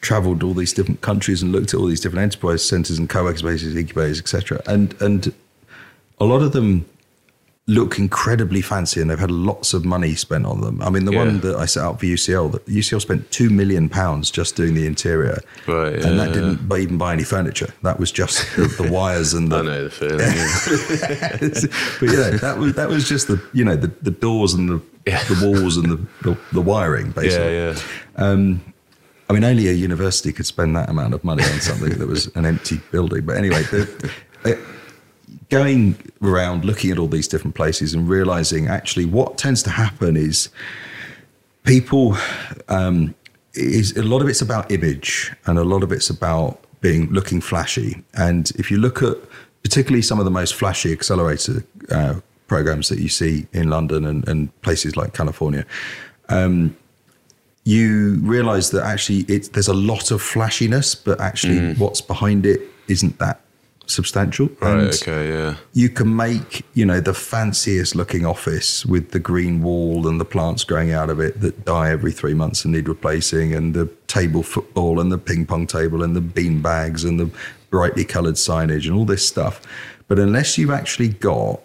travelled 0.00 0.42
all 0.42 0.54
these 0.54 0.72
different 0.72 1.00
countries 1.00 1.42
and 1.42 1.50
looked 1.50 1.74
at 1.74 1.80
all 1.80 1.86
these 1.86 2.00
different 2.00 2.22
enterprise 2.22 2.64
centres 2.64 2.98
and 2.98 3.08
co-working 3.08 3.38
spaces, 3.38 3.74
incubators, 3.74 4.20
etc. 4.20 4.62
And 4.66 4.94
and 5.00 5.34
a 6.20 6.24
lot 6.24 6.42
of 6.42 6.52
them 6.52 6.84
look 7.70 7.98
incredibly 7.98 8.62
fancy 8.62 8.98
and 8.98 9.10
they've 9.10 9.18
had 9.18 9.30
lots 9.30 9.74
of 9.74 9.84
money 9.84 10.14
spent 10.14 10.46
on 10.46 10.62
them. 10.62 10.80
I 10.80 10.88
mean, 10.88 11.04
the 11.04 11.12
Yeah. 11.12 11.18
one 11.26 11.40
that 11.40 11.54
I 11.56 11.66
set 11.66 11.84
up 11.84 12.00
for 12.00 12.06
UCL, 12.06 12.48
that 12.52 12.64
UCL 12.66 12.98
spent 13.00 13.30
two 13.30 13.50
million 13.50 13.90
pounds 13.90 14.30
just 14.30 14.56
doing 14.56 14.72
the 14.72 14.86
interior, 14.86 15.38
Right, 15.66 15.92
and 15.92 16.16
yeah, 16.16 16.24
that 16.24 16.32
didn't 16.32 16.72
even 16.82 16.96
buy 16.96 17.12
any 17.12 17.24
furniture. 17.24 17.68
That 17.82 18.00
was 18.00 18.10
just 18.10 18.38
the, 18.56 18.68
the 18.82 18.90
wires 18.90 19.34
and 19.34 19.52
the 19.52 19.58
I 19.58 19.62
know 19.62 19.84
the 19.84 19.90
feeling. 19.90 20.18
yeah. 20.18 21.36
but 22.00 22.08
yeah, 22.08 22.38
that 22.38 22.56
was 22.58 22.72
that 22.74 22.88
was 22.88 23.06
just 23.06 23.28
the 23.28 23.38
you 23.52 23.64
know 23.66 23.76
the, 23.76 23.88
the 24.02 24.12
doors 24.12 24.54
and 24.54 24.68
the 24.70 24.80
the 25.04 25.38
walls 25.46 25.76
and 25.76 25.90
the, 25.92 25.96
the, 26.22 26.38
the 26.52 26.60
wiring 26.62 27.10
basically. 27.20 27.54
yeah, 27.54 27.74
yeah. 28.16 28.54
I 29.30 29.34
mean, 29.34 29.44
only 29.44 29.68
a 29.68 29.72
university 29.72 30.32
could 30.32 30.46
spend 30.46 30.74
that 30.76 30.88
amount 30.88 31.12
of 31.12 31.22
money 31.22 31.44
on 31.44 31.60
something 31.60 31.90
that 31.98 32.08
was 32.08 32.34
an 32.34 32.46
empty 32.46 32.80
building. 32.90 33.26
But 33.26 33.36
anyway, 33.36 33.62
the, 33.64 34.10
uh, 34.46 34.52
going 35.48 35.96
around 36.22 36.64
looking 36.64 36.90
at 36.90 36.98
all 36.98 37.08
these 37.08 37.28
different 37.28 37.54
places 37.54 37.94
and 37.94 38.08
realizing 38.08 38.66
actually 38.66 39.06
what 39.06 39.38
tends 39.38 39.62
to 39.62 39.70
happen 39.70 40.16
is 40.16 40.50
people 41.64 42.16
um, 42.68 43.14
is 43.54 43.96
a 43.96 44.02
lot 44.02 44.20
of 44.22 44.28
it's 44.28 44.42
about 44.42 44.70
image 44.70 45.32
and 45.46 45.58
a 45.58 45.64
lot 45.64 45.82
of 45.82 45.92
it's 45.92 46.10
about 46.10 46.60
being 46.80 47.08
looking 47.10 47.40
flashy. 47.40 48.02
And 48.14 48.50
if 48.56 48.70
you 48.70 48.78
look 48.78 49.02
at 49.02 49.16
particularly 49.62 50.02
some 50.02 50.18
of 50.18 50.24
the 50.24 50.30
most 50.30 50.54
flashy 50.54 50.92
accelerator 50.92 51.64
uh, 51.90 52.20
programs 52.46 52.88
that 52.88 52.98
you 52.98 53.08
see 53.08 53.46
in 53.52 53.68
London 53.68 54.04
and, 54.04 54.26
and 54.28 54.62
places 54.62 54.96
like 54.96 55.12
California, 55.14 55.64
you 57.64 58.18
realize 58.22 58.70
that 58.70 58.84
actually 58.84 59.20
it's, 59.28 59.48
there's 59.48 59.68
a 59.68 59.74
lot 59.74 60.10
of 60.10 60.22
flashiness, 60.22 60.94
but 60.94 61.20
actually 61.20 61.74
what's 61.74 62.00
behind 62.00 62.46
it 62.46 62.60
isn't 62.86 63.18
that 63.18 63.40
substantial. 63.88 64.48
Right. 64.60 64.78
And 64.78 64.88
okay. 64.88 65.28
Yeah. 65.28 65.56
you 65.72 65.88
can 65.88 66.14
make, 66.14 66.64
you 66.74 66.86
know, 66.86 67.00
the 67.00 67.14
fanciest 67.14 67.94
looking 67.94 68.24
office 68.24 68.86
with 68.86 69.10
the 69.10 69.18
green 69.18 69.62
wall 69.62 70.06
and 70.06 70.20
the 70.20 70.24
plants 70.24 70.62
growing 70.64 70.92
out 70.92 71.10
of 71.10 71.20
it 71.20 71.40
that 71.40 71.64
die 71.64 71.90
every 71.90 72.12
three 72.12 72.34
months 72.34 72.64
and 72.64 72.74
need 72.74 72.88
replacing, 72.88 73.54
and 73.54 73.74
the 73.74 73.86
table 74.06 74.42
football 74.42 75.00
and 75.00 75.10
the 75.10 75.18
ping 75.18 75.46
pong 75.46 75.66
table 75.66 76.02
and 76.02 76.14
the 76.14 76.20
bean 76.20 76.62
bags 76.62 77.04
and 77.04 77.18
the 77.18 77.30
brightly 77.70 78.04
coloured 78.04 78.36
signage 78.36 78.86
and 78.86 78.94
all 78.94 79.04
this 79.04 79.26
stuff. 79.26 79.60
But 80.06 80.18
unless 80.18 80.56
you've 80.56 80.70
actually 80.70 81.08
got 81.08 81.60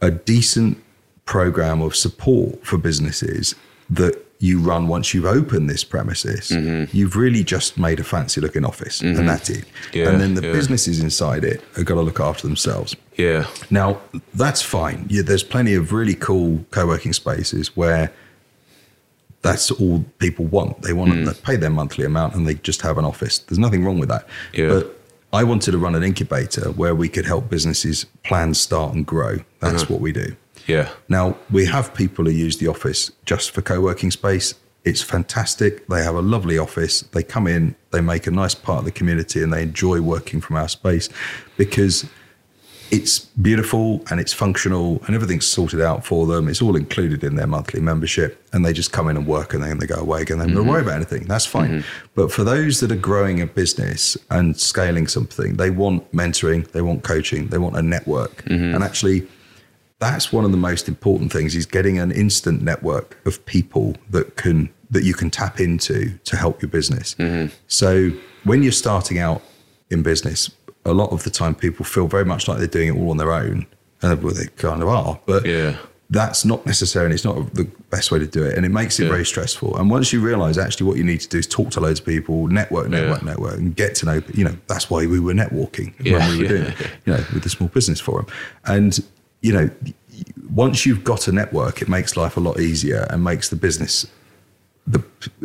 a 0.00 0.10
decent 0.10 0.82
program 1.24 1.80
of 1.82 1.94
support 1.94 2.64
for 2.64 2.78
businesses 2.78 3.54
that 3.90 4.25
you 4.38 4.60
run 4.60 4.86
once 4.86 5.14
you've 5.14 5.24
opened 5.24 5.70
this 5.70 5.84
premises, 5.84 6.50
mm-hmm. 6.50 6.94
you've 6.96 7.16
really 7.16 7.42
just 7.42 7.78
made 7.78 8.00
a 8.00 8.04
fancy 8.04 8.40
looking 8.40 8.64
office 8.64 9.00
and 9.00 9.16
mm-hmm. 9.16 9.26
that's 9.26 9.50
it. 9.50 9.64
Yeah, 9.92 10.10
and 10.10 10.20
then 10.20 10.34
the 10.34 10.46
yeah. 10.46 10.52
businesses 10.52 11.00
inside 11.00 11.44
it 11.44 11.62
have 11.74 11.84
got 11.84 11.94
to 11.94 12.02
look 12.02 12.20
after 12.20 12.46
themselves. 12.46 12.94
Yeah. 13.16 13.46
Now, 13.70 14.00
that's 14.34 14.62
fine. 14.62 15.06
Yeah, 15.08 15.22
there's 15.22 15.42
plenty 15.42 15.74
of 15.74 15.92
really 15.92 16.14
cool 16.14 16.64
co 16.70 16.86
working 16.86 17.12
spaces 17.12 17.76
where 17.76 18.12
that's 19.42 19.70
all 19.70 20.04
people 20.18 20.44
want. 20.46 20.82
They 20.82 20.92
want 20.92 21.12
to 21.12 21.18
mm. 21.18 21.42
pay 21.42 21.56
their 21.56 21.70
monthly 21.70 22.04
amount 22.04 22.34
and 22.34 22.46
they 22.46 22.54
just 22.54 22.82
have 22.82 22.98
an 22.98 23.04
office. 23.04 23.38
There's 23.38 23.58
nothing 23.58 23.84
wrong 23.84 23.98
with 23.98 24.08
that. 24.08 24.26
Yeah. 24.52 24.68
But 24.68 25.00
I 25.32 25.44
wanted 25.44 25.72
to 25.72 25.78
run 25.78 25.94
an 25.94 26.02
incubator 26.02 26.72
where 26.72 26.94
we 26.94 27.08
could 27.08 27.26
help 27.26 27.48
businesses 27.48 28.06
plan, 28.24 28.54
start, 28.54 28.94
and 28.94 29.06
grow. 29.06 29.38
That's 29.60 29.82
uh-huh. 29.82 29.94
what 29.94 30.00
we 30.00 30.12
do. 30.12 30.36
Yeah. 30.66 30.90
Now, 31.08 31.36
we 31.50 31.66
have 31.66 31.94
people 31.94 32.24
who 32.24 32.30
use 32.30 32.58
the 32.58 32.68
office 32.68 33.12
just 33.24 33.50
for 33.50 33.62
co 33.62 33.80
working 33.80 34.10
space. 34.10 34.54
It's 34.84 35.02
fantastic. 35.02 35.86
They 35.88 36.02
have 36.02 36.14
a 36.14 36.22
lovely 36.22 36.58
office. 36.58 37.00
They 37.00 37.22
come 37.22 37.46
in, 37.46 37.74
they 37.90 38.00
make 38.00 38.26
a 38.26 38.30
nice 38.30 38.54
part 38.54 38.80
of 38.80 38.84
the 38.84 38.92
community, 38.92 39.42
and 39.42 39.52
they 39.52 39.62
enjoy 39.62 40.00
working 40.00 40.40
from 40.40 40.56
our 40.56 40.68
space 40.68 41.08
because 41.56 42.08
it's 42.92 43.18
beautiful 43.18 44.00
and 44.10 44.20
it's 44.20 44.32
functional 44.32 45.02
and 45.06 45.14
everything's 45.14 45.46
sorted 45.46 45.80
out 45.80 46.04
for 46.04 46.24
them. 46.26 46.48
It's 46.48 46.62
all 46.62 46.76
included 46.76 47.24
in 47.24 47.34
their 47.34 47.46
monthly 47.46 47.80
membership, 47.80 48.40
and 48.52 48.64
they 48.64 48.72
just 48.72 48.92
come 48.92 49.08
in 49.08 49.16
and 49.16 49.26
work 49.26 49.54
and 49.54 49.62
then 49.62 49.78
they 49.78 49.86
go 49.86 49.96
away 49.96 50.22
again. 50.22 50.38
They 50.38 50.46
don't 50.46 50.54
mm-hmm. 50.54 50.68
worry 50.68 50.82
about 50.82 50.96
anything. 50.96 51.24
That's 51.24 51.46
fine. 51.46 51.80
Mm-hmm. 51.80 52.10
But 52.14 52.30
for 52.30 52.44
those 52.44 52.80
that 52.80 52.92
are 52.92 52.96
growing 52.96 53.40
a 53.40 53.46
business 53.46 54.16
and 54.30 54.58
scaling 54.58 55.08
something, 55.08 55.56
they 55.56 55.70
want 55.70 56.10
mentoring, 56.12 56.70
they 56.70 56.82
want 56.82 57.02
coaching, 57.02 57.48
they 57.48 57.58
want 57.58 57.76
a 57.76 57.82
network. 57.82 58.44
Mm-hmm. 58.44 58.74
And 58.74 58.84
actually, 58.84 59.26
that's 59.98 60.32
one 60.32 60.44
of 60.44 60.50
the 60.50 60.56
most 60.56 60.88
important 60.88 61.32
things 61.32 61.54
is 61.54 61.66
getting 61.66 61.98
an 61.98 62.10
instant 62.12 62.62
network 62.62 63.18
of 63.26 63.44
people 63.46 63.94
that 64.10 64.36
can 64.36 64.68
that 64.90 65.02
you 65.02 65.14
can 65.14 65.30
tap 65.30 65.58
into 65.58 66.16
to 66.24 66.36
help 66.36 66.62
your 66.62 66.68
business. 66.68 67.14
Mm-hmm. 67.14 67.52
So 67.66 68.10
when 68.44 68.62
you're 68.62 68.70
starting 68.72 69.18
out 69.18 69.42
in 69.90 70.02
business, 70.04 70.48
a 70.84 70.92
lot 70.94 71.10
of 71.10 71.24
the 71.24 71.30
time 71.30 71.56
people 71.56 71.84
feel 71.84 72.06
very 72.06 72.24
much 72.24 72.46
like 72.46 72.58
they're 72.58 72.68
doing 72.68 72.88
it 72.94 72.96
all 72.96 73.10
on 73.10 73.16
their 73.16 73.32
own, 73.32 73.66
and 74.02 74.22
well, 74.22 74.32
they 74.34 74.46
kind 74.56 74.82
of 74.82 74.88
are. 74.88 75.18
But 75.26 75.44
Yeah. 75.44 75.76
that's 76.08 76.44
not 76.44 76.64
necessarily 76.66 77.14
it's 77.16 77.24
not 77.24 77.52
the 77.54 77.64
best 77.90 78.12
way 78.12 78.20
to 78.20 78.26
do 78.28 78.44
it, 78.44 78.56
and 78.56 78.64
it 78.64 78.68
makes 78.68 79.00
it 79.00 79.04
Yeah. 79.04 79.10
very 79.10 79.24
stressful. 79.26 79.76
And 79.76 79.90
once 79.90 80.12
you 80.12 80.20
realise 80.20 80.56
actually 80.56 80.86
what 80.86 80.98
you 80.98 81.02
need 81.04 81.20
to 81.22 81.28
do 81.28 81.38
is 81.38 81.48
talk 81.48 81.70
to 81.70 81.80
loads 81.80 81.98
of 81.98 82.06
people, 82.06 82.46
network, 82.46 82.88
network, 82.88 83.22
Yeah. 83.22 83.28
network, 83.30 83.58
and 83.58 83.74
get 83.74 83.96
to 83.96 84.06
know. 84.06 84.22
You 84.34 84.44
know 84.44 84.56
that's 84.68 84.88
why 84.88 85.06
we 85.06 85.18
were 85.18 85.34
networking 85.34 85.94
when 85.98 86.28
we 86.30 86.42
were 86.42 86.48
doing 86.48 86.62
it. 86.66 86.76
You 87.06 87.14
know 87.14 87.24
with 87.34 87.42
the 87.42 87.48
small 87.48 87.70
business 87.70 87.98
forum, 87.98 88.26
and 88.66 89.00
you 89.40 89.52
know 89.52 89.70
once 90.54 90.86
you've 90.86 91.04
got 91.04 91.28
a 91.28 91.32
network, 91.32 91.82
it 91.82 91.88
makes 91.88 92.16
life 92.16 92.36
a 92.36 92.40
lot 92.40 92.58
easier 92.58 93.06
and 93.10 93.22
makes 93.22 93.50
the 93.50 93.56
business 93.56 94.06
the 94.86 95.02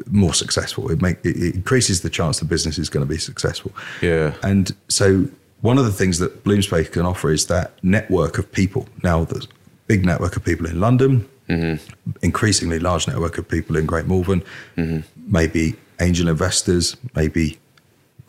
more 0.10 0.34
successful. 0.34 0.92
It 0.92 1.02
make 1.02 1.18
it, 1.26 1.56
increases 1.56 2.02
the 2.02 2.10
chance 2.10 2.40
the 2.40 2.46
business 2.46 2.78
is 2.78 2.90
going 2.90 3.06
to 3.06 3.10
be 3.10 3.18
successful. 3.18 3.74
Yeah. 4.02 4.34
And 4.44 4.72
so 4.88 5.28
one 5.62 5.78
of 5.78 5.86
the 5.86 5.92
things 5.92 6.20
that 6.20 6.44
Bloomspace 6.44 6.92
can 6.92 7.06
offer 7.06 7.32
is 7.32 7.48
that 7.48 7.74
network 7.84 8.38
of 8.38 8.52
people. 8.52 8.88
Now 9.04 9.24
there's 9.26 9.46
a 9.46 9.50
big 9.88 10.06
network 10.06 10.36
of 10.36 10.44
people 10.44 10.68
in 10.68 10.80
London, 10.80 11.28
mm-hmm. 11.50 11.84
increasingly 12.22 12.80
large 12.80 13.08
network 13.08 13.38
of 13.38 13.48
people 13.48 13.76
in 13.76 13.86
Great 13.86 14.06
Malvern, 14.06 14.44
mm-hmm. 14.78 15.00
maybe 15.32 15.76
angel 16.00 16.28
investors, 16.28 16.96
maybe 17.16 17.60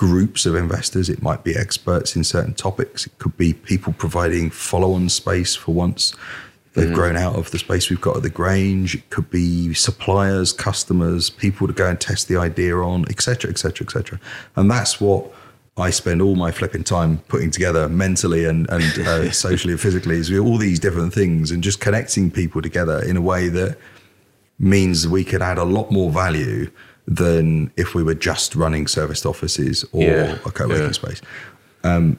groups 0.03 0.47
of 0.47 0.57
investors. 0.57 1.09
It 1.09 1.23
might 1.23 1.45
be 1.45 1.55
experts 1.57 2.17
in 2.17 2.25
certain 2.25 2.55
topics. 2.55 3.07
It 3.07 3.17
could 3.21 3.37
be 3.37 3.53
people 3.53 3.93
providing 3.93 4.51
follow-on 4.51 5.09
space 5.09 5.55
for 5.55 5.73
once 5.73 6.13
they've 6.73 6.93
grown 6.93 7.17
out 7.17 7.37
of 7.37 7.53
the 7.53 7.59
space 7.59 7.89
we've 7.89 8.01
got 8.01 8.17
at 8.17 8.25
the 8.25 8.29
Grange. 8.29 8.97
It 8.97 9.09
could 9.11 9.31
be 9.31 9.73
suppliers, 9.75 10.53
customers, 10.53 11.31
people 11.31 11.69
to 11.69 11.73
go 11.73 11.89
and 11.89 12.01
test 12.01 12.27
the 12.27 12.37
idea 12.37 12.77
on, 12.79 13.05
etc., 13.11 13.49
etc., 13.49 13.87
etc. 13.87 14.19
And 14.57 14.69
that's 14.69 15.01
what 15.01 15.33
I 15.77 15.91
spend 15.91 16.21
all 16.21 16.35
my 16.35 16.51
flipping 16.51 16.83
time 16.83 17.19
putting 17.29 17.53
together 17.53 17.89
mentally 17.89 18.45
and, 18.45 18.69
and 18.71 19.07
uh, 19.07 19.31
socially 19.45 19.75
and 19.75 19.81
physically 19.81 20.17
is 20.17 20.37
all 20.37 20.59
these 20.59 20.81
different 20.81 21.15
things 21.15 21.53
and 21.53 21.63
just 21.63 21.79
connecting 21.79 22.29
people 22.29 22.61
together 22.61 23.01
in 23.05 23.17
a 23.17 23.23
way 23.23 23.49
that 23.51 23.79
means 24.59 25.07
we 25.07 25.23
could 25.23 25.43
add 25.43 25.59
a 25.59 25.65
lot 25.65 25.93
more 25.93 26.11
value 26.11 26.69
than 27.07 27.71
if 27.77 27.95
we 27.95 28.03
were 28.03 28.15
just 28.15 28.55
running 28.55 28.87
serviced 28.87 29.27
offices 29.27 29.85
or 29.93 30.03
Yeah, 30.03 30.33
a 30.47 30.51
co-working 30.51 30.85
yeah. 30.87 30.93
space. 30.93 31.21
Um, 31.85 32.19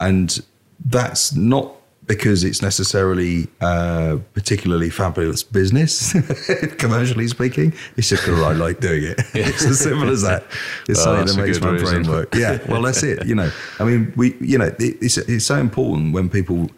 and 0.00 0.40
that's 0.84 1.34
not 1.34 1.74
because 2.06 2.42
it's 2.42 2.60
necessarily 2.62 3.46
uh, 3.60 4.16
particularly 4.34 4.90
fabulous 4.90 5.44
business, 5.44 6.12
commercially 6.78 7.28
speaking. 7.28 7.72
It's 7.96 8.08
just 8.08 8.24
because 8.24 8.40
I 8.42 8.52
like 8.52 8.80
doing 8.80 9.04
it. 9.04 9.20
It's 9.34 9.64
as 9.64 9.78
simple 9.80 10.08
as 10.10 10.22
that. 10.22 10.44
It's 10.88 10.98
Oh, 11.00 11.04
something 11.04 11.36
that 11.36 11.46
makes 11.46 11.60
my 11.60 11.70
reason. 11.70 12.02
brain 12.02 12.08
work. 12.10 12.34
Yeah, 12.34 12.58
well, 12.68 12.82
that's 12.82 13.02
it. 13.04 13.24
You 13.24 13.36
know, 13.36 13.50
I 13.78 13.84
mean, 13.84 14.12
we, 14.16 14.34
you 14.40 14.58
know, 14.58 14.64
it, 14.66 14.80
it's 15.00 15.16
it's 15.16 15.44
so 15.46 15.56
important 15.56 16.12
when 16.12 16.28
people 16.28 16.70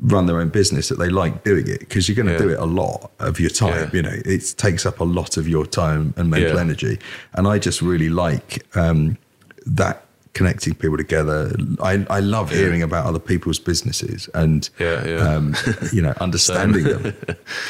run 0.00 0.26
their 0.26 0.40
own 0.40 0.48
business 0.50 0.88
that 0.88 0.98
they 0.98 1.08
like 1.08 1.42
doing 1.44 1.66
it 1.66 1.80
because 1.80 2.06
you're 2.08 2.16
going 2.16 2.26
to 2.26 2.32
Yeah. 2.34 2.38
do 2.38 2.48
it 2.50 2.58
a 2.58 2.66
lot 2.66 3.10
of 3.18 3.40
your 3.40 3.48
time. 3.50 3.84
Yeah. 3.84 3.90
You 3.92 4.02
know, 4.02 4.16
it 4.26 4.54
takes 4.58 4.84
up 4.84 5.00
a 5.00 5.04
lot 5.04 5.36
of 5.38 5.48
your 5.48 5.64
time 5.66 6.12
and 6.16 6.30
mental 6.30 6.54
Yeah. 6.56 6.60
energy, 6.60 6.98
and 7.34 7.46
I 7.48 7.58
just 7.58 7.80
really 7.80 8.08
like 8.10 8.64
um, 8.76 9.16
that 9.64 10.02
connecting 10.34 10.74
people 10.74 10.98
together. 10.98 11.50
I, 11.82 12.04
I 12.10 12.20
love 12.20 12.50
hearing 12.50 12.82
about 12.82 13.06
other 13.06 13.18
people's 13.18 13.58
businesses 13.58 14.28
and 14.34 14.68
Yeah, 14.78 15.06
yeah. 15.06 15.16
Um, 15.34 15.54
you 15.94 16.02
know 16.02 16.12
understanding 16.20 16.84
them. 16.84 17.14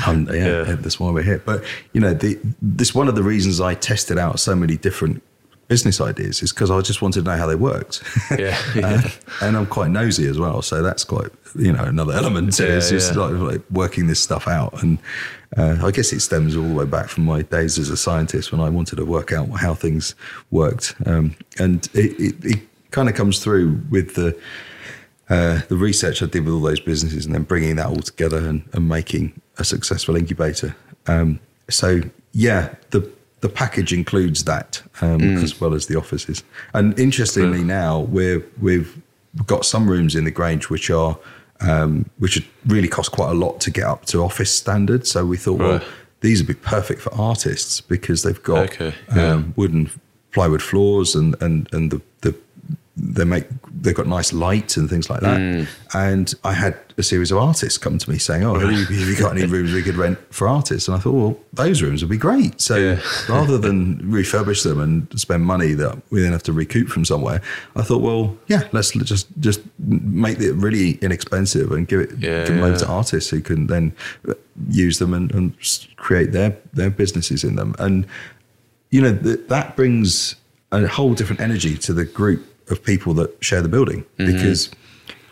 Um, 0.05 0.27
yeah, 0.33 0.35
Yeah. 0.67 0.75
that's 0.75 0.99
why 0.99 1.13
we're 1.13 1.23
here. 1.23 1.41
But 1.45 1.63
you 1.93 2.01
know, 2.01 2.13
the, 2.13 2.37
this 2.61 2.93
one 2.93 3.07
of 3.07 3.15
the 3.15 3.23
reasons 3.23 3.61
I 3.61 3.75
tested 3.75 4.19
out 4.19 4.41
so 4.41 4.57
many 4.57 4.77
different 4.77 5.23
business 5.69 6.01
ideas 6.01 6.43
is 6.43 6.53
because 6.53 6.71
I 6.71 6.81
just 6.81 7.03
wanted 7.03 7.25
to 7.25 7.31
know 7.31 7.37
how 7.37 7.47
they 7.47 7.55
worked. 7.55 8.03
Yeah, 8.39 8.59
Uh, 8.77 9.09
and 9.41 9.57
I'm 9.57 9.67
quite 9.67 9.91
nosy 9.91 10.27
as 10.27 10.39
well, 10.39 10.61
so 10.63 10.83
that's 10.83 11.05
quite 11.05 11.31
you 11.55 11.73
know 11.73 11.85
another 11.85 12.13
element 12.13 12.55
to 12.55 12.65
it. 12.67 12.69
Yeah, 12.69 12.77
It's 12.77 12.91
just 12.91 13.15
yeah. 13.15 13.23
like, 13.23 13.53
like 13.53 13.63
working 13.71 14.07
this 14.07 14.21
stuff 14.23 14.47
out, 14.47 14.83
and 14.83 14.99
uh, 15.57 15.77
I 15.83 15.91
guess 15.91 16.13
it 16.13 16.21
stems 16.21 16.57
all 16.57 16.65
the 16.69 16.75
way 16.75 16.85
back 16.85 17.09
from 17.09 17.25
my 17.25 17.43
days 17.43 17.79
as 17.79 17.89
a 17.89 17.97
scientist 17.97 18.53
when 18.53 18.61
I 18.61 18.69
wanted 18.69 18.97
to 18.97 19.05
work 19.05 19.33
out 19.33 19.49
how 19.51 19.75
things 19.75 20.15
worked, 20.51 20.95
um, 21.07 21.35
and 21.59 21.87
it, 21.95 22.21
it, 22.21 22.45
it 22.45 22.61
kind 22.91 23.09
of 23.09 23.15
comes 23.15 23.43
through 23.43 23.81
with 23.91 24.15
the 24.15 24.39
uh, 25.29 25.61
the 25.69 25.77
research 25.77 26.23
I 26.23 26.27
did 26.27 26.45
with 26.45 26.55
all 26.55 26.61
those 26.61 26.81
businesses, 26.81 27.27
and 27.27 27.35
then 27.35 27.43
bringing 27.45 27.77
that 27.77 27.87
all 27.87 27.97
together 27.97 28.39
and, 28.39 28.69
and 28.73 28.89
making 28.89 29.41
a 29.59 29.65
successful 29.65 30.17
incubator. 30.17 30.77
Um, 31.07 31.41
so 31.71 32.03
yeah, 32.33 32.75
the 32.91 33.11
the 33.41 33.49
package 33.49 33.93
includes 33.93 34.45
that 34.45 34.83
um, 35.01 35.21
as 35.39 35.61
well 35.61 35.75
as 35.75 35.87
the 35.87 35.97
offices. 35.97 36.43
And 36.73 36.99
interestingly, 36.99 37.63
now 37.63 38.01
we're 38.01 38.45
we've 38.61 39.01
got 39.47 39.65
some 39.65 39.89
rooms 39.89 40.15
in 40.15 40.25
the 40.25 40.31
Grange 40.31 40.71
which 40.71 40.91
are 40.91 41.19
um, 41.61 42.09
which 42.19 42.47
really 42.67 42.89
cost 42.89 43.13
quite 43.13 43.31
a 43.31 43.35
lot 43.35 43.61
to 43.63 43.71
get 43.71 43.85
up 43.85 44.05
to 44.07 44.23
office 44.23 44.55
standards. 44.57 45.11
So 45.11 45.25
we 45.25 45.37
thought, 45.37 45.59
well, 45.59 45.81
these 46.21 46.41
would 46.41 46.49
be 46.49 46.55
perfect 46.55 47.01
for 47.01 47.15
artists 47.15 47.81
because 47.81 48.23
they've 48.23 48.43
got 48.43 48.65
Okay, 48.73 48.95
yeah. 49.15 49.33
um, 49.33 49.53
wooden 49.57 49.91
plywood 50.33 50.63
floors 50.63 51.15
and 51.15 51.35
and 51.41 51.69
and 51.73 51.91
the 51.91 52.01
they 52.99 53.25
make 53.25 53.45
they've 53.83 53.95
got 53.95 54.07
nice 54.07 54.33
light 54.33 54.79
and 54.79 54.89
things 54.89 55.11
like 55.11 55.21
that. 55.21 55.39
Mm. 55.39 55.67
And 55.93 56.35
I 56.45 56.55
had 56.55 56.79
a 56.97 57.03
series 57.03 57.31
of 57.31 57.37
artists 57.37 57.77
come 57.77 57.99
to 57.99 58.11
me 58.11 58.17
saying, 58.17 58.43
"Oh, 58.43 58.59
have 58.59 58.73
you, 58.73 58.85
have 58.87 59.09
you 59.09 59.17
got 59.19 59.37
any 59.37 59.45
rooms 59.45 59.73
we 59.75 59.83
could 59.83 59.97
rent 59.97 60.19
for 60.35 60.49
artists?" 60.49 60.89
And 60.89 60.97
I 60.97 61.01
thought, 61.01 61.13
well, 61.13 61.39
those 61.53 61.83
rooms 61.83 62.03
would 62.03 62.09
be 62.11 62.17
great. 62.17 62.59
So 62.59 62.77
Yeah. 62.77 63.01
rather 63.29 63.59
than 63.59 63.99
refurbish 64.11 64.63
them 64.63 64.81
and 64.81 65.07
spend 65.21 65.45
money 65.45 65.75
that 65.75 66.01
we 66.11 66.23
then 66.23 66.33
have 66.33 66.43
to 66.45 66.55
recoup 66.55 66.89
from 66.89 67.05
somewhere, 67.05 67.43
I 67.77 67.83
thought, 67.83 68.01
well, 68.01 68.35
yeah, 68.47 68.63
let's 68.73 68.93
just 68.93 69.29
just 69.41 69.61
make 69.79 70.41
it 70.41 70.53
really 70.53 70.93
inexpensive 71.03 71.73
and 71.73 71.87
give 71.87 72.01
it 72.01 72.13
Yeah, 72.19 72.47
give 72.47 72.55
them 72.55 72.63
over 72.63 72.73
yeah. 72.73 72.79
to 72.79 72.87
artists 72.89 73.29
who 73.29 73.43
can 73.43 73.67
then 73.67 73.93
use 74.71 74.99
them 75.01 75.13
and, 75.13 75.31
and 75.35 75.53
create 75.97 76.33
their 76.33 76.57
their 76.73 76.89
businesses 76.91 77.45
in 77.45 77.57
them. 77.57 77.75
And 77.79 78.07
you 78.91 79.03
know 79.03 79.15
th- 79.15 79.41
that 79.49 79.77
brings 79.77 80.37
a 80.73 80.87
whole 80.87 81.13
different 81.15 81.41
energy 81.43 81.77
to 81.77 81.93
the 81.93 82.05
group 82.07 82.45
of 82.71 82.83
people 82.83 83.15
that 83.15 83.31
share 83.45 83.63
the 83.63 83.69
building 83.69 84.05
because 84.17 84.71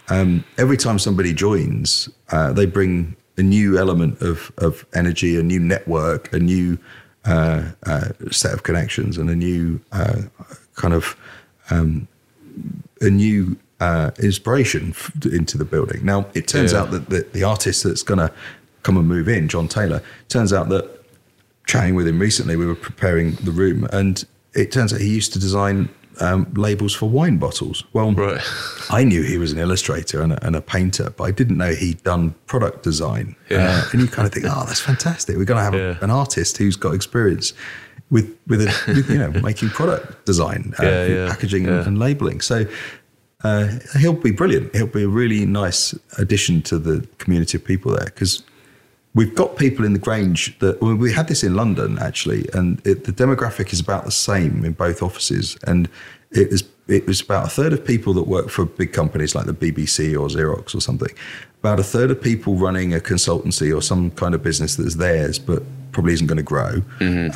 um, 0.08 0.44
every 0.58 0.76
time 0.76 0.98
somebody 0.98 1.32
joins, 1.32 2.08
uh, 2.30 2.52
they 2.52 2.66
bring 2.66 3.16
a 3.36 3.42
new 3.42 3.78
element 3.78 4.20
of 4.22 4.52
of 4.58 4.84
energy, 4.94 5.38
a 5.38 5.42
new 5.42 5.58
network, 5.58 6.32
a 6.32 6.38
new 6.38 6.78
uh, 7.24 7.70
uh, 7.86 8.08
set 8.30 8.52
of 8.52 8.62
connections, 8.62 9.18
and 9.18 9.28
a 9.30 9.34
new 9.36 9.80
uh, 9.92 10.22
kind 10.76 10.94
of 10.94 11.16
um, 11.70 12.06
a 13.00 13.10
new 13.10 13.56
uh, 13.80 14.10
inspiration 14.22 14.90
f- 14.90 15.10
into 15.26 15.58
the 15.58 15.64
building. 15.64 16.04
Now, 16.04 16.26
it 16.34 16.46
turns 16.46 16.72
Yeah. 16.72 16.80
out 16.82 16.90
that 16.92 17.08
the, 17.10 17.26
the 17.32 17.42
artist 17.42 17.82
that's 17.82 18.02
going 18.02 18.18
to 18.20 18.30
come 18.82 18.96
and 18.96 19.08
move 19.08 19.28
in, 19.28 19.48
John 19.48 19.66
Taylor, 19.68 20.02
turns 20.28 20.52
out 20.52 20.68
that 20.68 20.88
chatting 21.66 21.94
with 21.94 22.06
him 22.06 22.18
recently, 22.20 22.54
we 22.56 22.66
were 22.66 22.74
preparing 22.76 23.32
the 23.36 23.50
room, 23.50 23.88
and 23.92 24.24
it 24.54 24.70
turns 24.70 24.92
out 24.92 25.00
he 25.00 25.08
used 25.08 25.32
to 25.32 25.38
design 25.40 25.88
um, 26.20 26.52
labels 26.54 26.94
for 26.94 27.08
wine 27.08 27.38
bottles. 27.38 27.84
Well, 27.92 28.12
Right. 28.12 28.40
I 28.90 29.04
knew 29.04 29.22
he 29.22 29.38
was 29.38 29.52
an 29.52 29.58
illustrator 29.58 30.22
and 30.22 30.32
a, 30.32 30.46
and 30.46 30.54
a 30.56 30.60
painter, 30.60 31.12
but 31.16 31.24
I 31.24 31.30
didn't 31.30 31.56
know 31.56 31.72
he'd 31.74 32.02
done 32.02 32.34
product 32.46 32.82
design. 32.82 33.36
Yeah. 33.50 33.82
Uh, 33.84 33.88
and 33.92 34.00
you 34.02 34.08
kind 34.08 34.26
of 34.26 34.32
think, 34.34 34.46
oh, 34.48 34.64
that's 34.66 34.80
fantastic. 34.80 35.36
We're 35.36 35.44
going 35.44 35.58
to 35.58 35.64
have 35.64 35.74
a- 35.74 35.98
an 36.04 36.10
artist 36.10 36.56
who's 36.58 36.76
got 36.76 36.94
experience 36.94 37.52
with 38.10 38.36
with, 38.46 38.60
a, 38.62 38.66
with 38.88 39.08
you 39.10 39.18
know 39.18 39.30
making 39.42 39.70
product 39.70 40.24
design, 40.26 40.74
uh, 40.78 40.82
Yeah, 40.84 41.06
yeah, 41.06 41.28
packaging, 41.28 41.64
yeah. 41.64 41.78
and, 41.78 41.86
and 41.88 41.98
labeling. 41.98 42.40
So. 42.40 42.66
Uh, 43.42 43.68
he'll 43.98 44.14
be 44.14 44.30
brilliant. 44.30 44.74
He'll 44.74 44.86
be 44.86 45.02
a 45.02 45.08
really 45.08 45.44
nice 45.44 45.94
addition 46.16 46.62
to 46.62 46.78
the 46.78 47.06
community 47.18 47.58
of 47.58 47.64
people 47.64 47.92
there 47.92 48.06
because 48.06 48.42
we've 49.14 49.34
got 49.34 49.56
people 49.56 49.84
in 49.84 49.92
the 49.92 49.98
Grange 49.98 50.58
that 50.58 50.80
well, 50.82 50.94
we 50.94 51.12
had 51.12 51.28
this 51.28 51.42
in 51.44 51.54
London 51.54 51.98
actually, 52.00 52.46
and 52.52 52.84
it, 52.86 53.04
the 53.04 53.12
demographic 53.12 53.72
is 53.72 53.80
about 53.80 54.04
the 54.04 54.10
same 54.10 54.64
in 54.64 54.72
both 54.72 55.02
offices, 55.02 55.56
and 55.66 55.88
it 56.30 56.50
was 56.50 56.64
it 56.86 57.06
was 57.06 57.20
about 57.22 57.46
a 57.46 57.48
third 57.48 57.72
of 57.72 57.82
people 57.84 58.12
that 58.12 58.24
work 58.26 58.50
for 58.50 58.66
big 58.66 58.92
companies 58.92 59.34
like 59.34 59.46
the 59.46 59.54
BBC 59.54 60.12
or 60.12 60.28
Xerox 60.28 60.74
or 60.74 60.80
something, 60.80 61.08
about 61.60 61.80
a 61.80 61.84
third 61.84 62.10
of 62.10 62.20
people 62.20 62.56
running 62.56 62.92
a 62.92 62.98
consultancy 62.98 63.74
or 63.74 63.80
some 63.80 64.10
kind 64.10 64.34
of 64.34 64.42
business 64.42 64.76
that's 64.76 64.96
theirs 64.96 65.38
but 65.38 65.62
probably 65.92 66.12
isn't 66.12 66.26
going 66.26 66.36
to 66.36 66.42
grow. 66.42 66.82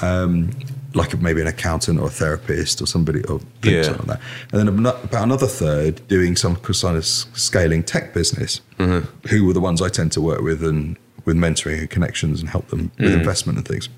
Um, 0.02 0.50
like 0.94 1.18
maybe 1.20 1.40
an 1.42 1.46
accountant 1.46 2.00
or 2.00 2.06
a 2.08 2.10
therapist 2.10 2.80
or 2.82 2.86
somebody 2.86 3.22
or 3.24 3.40
Yeah. 3.62 3.82
something 3.82 4.06
like 4.06 4.18
that. 4.18 4.58
And 4.58 4.68
then 4.68 4.86
about 4.86 5.22
another 5.22 5.46
third 5.46 6.06
doing 6.08 6.34
some 6.34 6.56
kind 6.56 6.96
of 6.96 7.04
scaling 7.06 7.82
tech 7.84 8.12
business, 8.14 8.60
who 8.78 9.44
were 9.46 9.52
the 9.52 9.60
ones 9.60 9.80
I 9.82 9.88
tend 9.90 10.12
to 10.12 10.20
work 10.20 10.40
with 10.40 10.62
and 10.64 10.96
with 11.28 11.36
mentoring 11.36 11.78
and 11.78 11.90
connections 11.90 12.40
and 12.40 12.48
help 12.48 12.66
them 12.68 12.90
with 12.98 13.12
investment 13.12 13.58
and 13.58 13.68
things. 13.68 13.88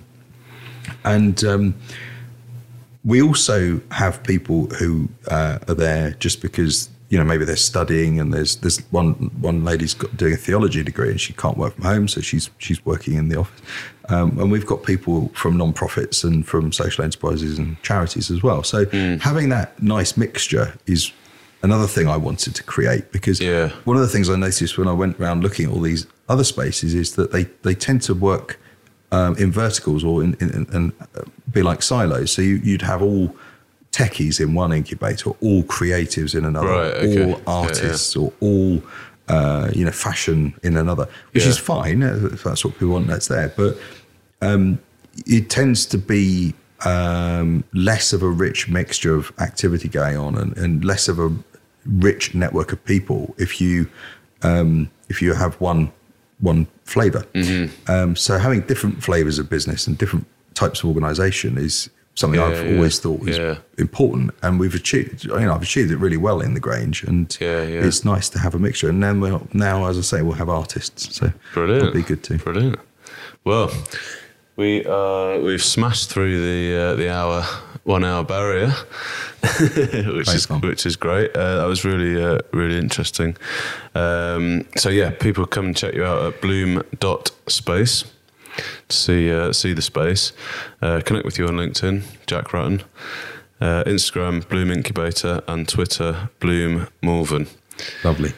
And 1.05 1.43
um, 1.45 1.75
we 3.05 3.23
also 3.23 3.81
have 3.93 4.23
people 4.25 4.67
who 4.67 5.09
uh, 5.29 5.61
are 5.69 5.75
there 5.75 6.11
just 6.19 6.43
because 6.43 6.91
you 7.09 7.19
know 7.19 7.25
maybe 7.25 7.45
they're 7.45 7.57
studying 7.57 8.21
and 8.21 8.35
there's 8.35 8.57
there's 8.57 8.79
one 8.91 9.15
one 9.41 9.65
lady's 9.65 9.95
got 9.95 10.17
doing 10.17 10.35
a 10.35 10.37
theology 10.37 10.83
degree 10.83 11.11
and 11.11 11.21
she 11.21 11.33
can't 11.33 11.57
work 11.57 11.75
from 11.75 11.85
home 11.85 12.09
so 12.09 12.21
she's 12.21 12.51
she's 12.59 12.85
working 12.85 13.15
in 13.15 13.29
the 13.29 13.39
office. 13.39 13.61
Um, 14.09 14.37
and 14.41 14.51
we've 14.51 14.67
got 14.67 14.83
people 14.83 15.29
from 15.35 15.57
non-profits 15.57 16.25
and 16.25 16.45
from 16.45 16.73
social 16.73 17.05
enterprises 17.05 17.59
and 17.61 17.81
charities 17.85 18.29
as 18.29 18.43
well. 18.43 18.65
So 18.65 18.87
having 19.19 19.51
that 19.51 19.81
nice 19.81 20.17
mixture 20.17 20.75
is 20.87 21.13
another 21.63 21.87
thing 21.87 22.09
I 22.09 22.17
wanted 22.17 22.55
to 22.57 22.63
create 22.63 23.13
because 23.13 23.41
Yeah. 23.41 23.71
one 23.85 23.97
of 23.97 24.03
the 24.03 24.09
things 24.09 24.29
I 24.31 24.37
noticed 24.37 24.79
when 24.79 24.89
I 24.89 24.93
went 24.93 25.19
around 25.21 25.43
looking 25.43 25.67
at 25.67 25.73
all 25.73 25.81
these 25.81 26.07
other 26.29 26.45
spaces 26.45 26.95
is 26.95 27.13
that 27.17 27.33
they 27.33 27.45
they 27.63 27.75
tend 27.75 28.03
to 28.03 28.15
work 28.15 28.59
um, 29.13 29.37
in 29.37 29.51
verticals 29.53 30.05
or 30.05 30.23
in, 30.23 30.35
in, 30.41 30.51
in, 30.51 30.67
and 30.73 30.93
uh, 31.17 31.23
be 31.53 31.63
like 31.63 31.83
silos. 31.83 32.31
So 32.33 32.43
you, 32.43 32.57
you'd 32.63 32.83
have 32.83 33.03
all 33.03 33.35
techies 33.93 34.41
in 34.41 34.55
one 34.55 34.73
incubator, 34.73 35.31
all 35.41 35.65
creatives 35.65 36.35
in 36.37 36.45
another, 36.45 36.69
Right, 36.69 36.95
okay. 36.95 37.23
all 37.25 37.31
Yeah, 37.31 37.45
artists 37.47 38.15
or 38.17 38.33
all 38.41 38.81
uh, 39.29 39.71
you 39.75 39.85
know 39.85 39.91
fashion 39.91 40.55
in 40.63 40.77
another, 40.77 41.09
which 41.33 41.43
Yeah. 41.45 41.51
is 41.51 41.59
fine 41.59 42.03
uh, 42.03 42.31
if 42.33 42.43
that's 42.45 42.65
what 42.65 42.75
people 42.75 42.91
want. 42.95 43.09
That's 43.09 43.27
there, 43.29 43.53
but 43.57 43.77
um, 44.41 44.79
it 45.27 45.51
tends 45.51 45.87
to 45.87 45.99
be 45.99 46.55
um, 46.87 47.65
less 47.75 48.13
of 48.13 48.23
a 48.23 48.29
rich 48.29 48.69
mixture 48.69 49.15
of 49.15 49.33
activity 49.39 49.89
going 49.89 50.17
on, 50.17 50.37
and, 50.39 50.57
and 50.57 50.85
less 50.85 51.09
of 51.09 51.19
a 51.19 51.31
rich 51.87 52.35
network 52.35 52.73
of 52.73 52.85
people 52.85 53.35
if 53.39 53.61
you 53.61 53.89
um, 54.43 54.91
if 55.09 55.21
you 55.23 55.33
have 55.35 55.55
one 55.61 55.91
one 56.41 56.67
flavor. 56.85 57.25
Um, 57.89 58.17
so 58.17 58.39
having 58.39 58.63
different 58.63 59.03
flavors 59.03 59.39
of 59.39 59.51
business 59.51 59.87
and 59.87 59.99
different 59.99 60.27
types 60.55 60.81
of 60.83 60.87
organization 60.89 61.59
is 61.59 61.91
something 62.15 62.41
Yeah, 62.41 62.47
I've 62.47 62.67
yeah. 62.67 62.75
always 62.77 62.99
thought 62.99 63.21
was 63.21 63.37
Yeah. 63.39 63.59
important, 63.79 64.31
and 64.43 64.59
we've 64.59 64.75
achieved. 64.75 65.25
You 65.25 65.39
know, 65.39 65.55
I've 65.55 65.63
achieved 65.63 65.91
it 65.91 65.97
really 65.99 66.17
well 66.17 66.41
in 66.41 66.55
the 66.55 66.61
Grange, 66.61 67.03
and 67.05 67.37
it's 67.41 68.05
nice 68.05 68.29
to 68.31 68.39
have 68.39 68.55
a 68.55 68.59
mixture. 68.59 68.89
And 68.89 69.03
then 69.03 69.21
we'll, 69.21 69.47
now, 69.53 69.87
as 69.87 69.97
I 69.99 70.01
say, 70.03 70.23
we'll 70.23 70.35
have 70.35 70.49
artists, 70.49 71.15
so 71.17 71.33
Brilliant. 71.55 71.93
be 71.95 72.03
good 72.03 72.23
too. 72.23 72.39
Brilliant. 72.39 72.79
Well, 73.45 73.71
we 74.61 74.85
uh, 74.85 75.39
we've 75.41 75.63
smashed 75.65 76.11
through 76.11 76.41
the 76.41 76.77
uh, 76.77 76.95
the 76.95 77.11
hour 77.11 77.43
one 77.85 78.05
hour 78.05 78.23
barrier, 78.23 78.69
which 79.43 80.27
Great 80.27 80.29
is 80.29 80.47
fun. 80.47 80.61
which 80.61 80.85
is 80.85 80.97
great. 80.97 81.35
Uh, 81.35 81.57
that 81.57 81.65
was 81.67 81.85
really 81.85 82.23
uh, 82.23 82.39
really 82.53 82.77
interesting. 82.79 83.37
Um, 83.95 84.67
so 84.77 84.91
yeah, 84.91 85.11
people 85.11 85.47
come 85.47 85.67
and 85.67 85.77
check 85.77 85.95
you 85.95 86.05
out 86.05 86.23
at 86.27 86.41
bloom.space 86.43 88.05
to 88.89 88.97
see 88.97 89.33
uh, 89.33 89.53
see 89.53 89.73
the 89.73 89.83
space. 89.83 90.33
Uh, 90.83 91.01
connect 91.05 91.25
with 91.25 91.39
you 91.39 91.47
on 91.49 91.55
LinkedIn, 91.55 92.03
Jack 92.27 92.53
Ratton, 92.53 92.83
uh, 93.61 93.83
Instagram 93.85 94.47
Bloom 94.49 94.71
Incubator, 94.71 95.43
and 95.49 95.67
Twitter 95.67 96.29
Bloom 96.39 96.87
Malvern. 97.03 97.47
Lovely. 98.05 98.35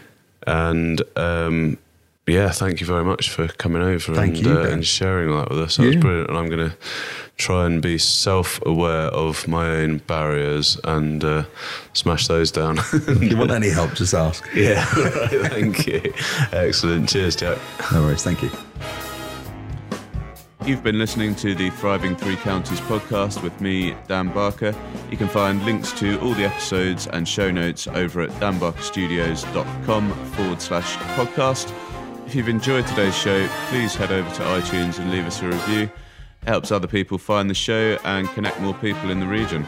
And 0.47 1.03
um, 1.17 1.79
yeah, 2.27 2.51
thank 2.51 2.81
you 2.81 2.87
very 2.87 3.05
much 3.05 3.31
for 3.31 3.49
coming 3.49 3.83
over 3.83 4.15
Thank 4.15 4.37
and, 4.37 4.47
you, 4.47 4.59
uh, 4.59 4.65
and 4.65 4.87
sharing 4.87 5.31
all 5.31 5.39
that 5.39 5.51
with 5.51 5.59
us. 5.59 5.77
That 5.77 5.87
was 5.87 5.97
brilliant. 5.97 6.29
And 6.29 6.39
I'm 6.39 6.49
going 6.49 6.71
to 6.71 6.77
try 7.37 7.67
and 7.67 7.83
be 7.83 7.99
self 7.99 8.61
aware 8.65 9.07
of 9.09 9.49
my 9.49 9.67
own 9.67 9.99
barriers 9.99 10.79
and 10.85 11.25
uh, 11.25 11.45
smash 11.95 12.29
those 12.29 12.53
down. 12.53 12.79
If 12.93 13.23
you 13.23 13.37
want 13.37 13.51
any 13.61 13.71
help, 13.71 13.95
just 13.95 14.15
ask. 14.15 14.49
yeah, 14.55 14.89
right, 14.95 15.31
thank 15.51 15.87
you. 15.87 16.15
Excellent. 16.53 17.09
Cheers, 17.09 17.37
Jack. 17.37 17.59
No 17.93 18.03
worries. 18.03 18.23
Thank 18.23 18.43
you. 18.43 18.51
You've 20.65 20.85
been 20.85 20.97
listening 20.97 21.35
to 21.37 21.57
the 21.57 21.71
Thriving 21.71 22.15
Three 22.15 22.37
Counties 22.37 22.79
podcast 22.83 23.43
with 23.43 23.61
me, 23.61 23.97
Dan 24.07 24.29
Barker. 24.29 24.73
You 25.11 25.17
can 25.17 25.27
find 25.27 25.61
links 25.65 25.91
to 25.99 26.21
all 26.21 26.35
the 26.35 26.45
episodes 26.45 27.09
and 27.09 27.27
show 27.27 27.51
notes 27.51 27.89
over 27.89 28.21
at 28.21 28.31
danbarkerstudios.com 28.39 30.13
forward 30.13 30.63
slash 30.63 30.95
podcast. 31.17 31.92
If 32.27 32.37
you've 32.37 32.49
enjoyed 32.49 32.87
today's 32.87 33.17
show, 33.17 33.47
please 33.69 33.95
head 33.95 34.11
over 34.11 34.29
to 34.37 34.43
iTunes 34.43 34.99
and 34.99 35.11
leave 35.11 35.27
us 35.27 35.43
a 35.43 35.49
review. 35.49 35.83
It 35.83 36.49
helps 36.49 36.73
other 36.73 36.87
people 36.87 37.19
find 37.19 37.51
the 37.51 37.55
show 37.55 37.99
and 38.05 38.29
connect 38.31 38.61
more 38.61 38.75
people 38.75 39.11
in 39.11 39.21
the 39.21 39.27
region. 39.27 39.67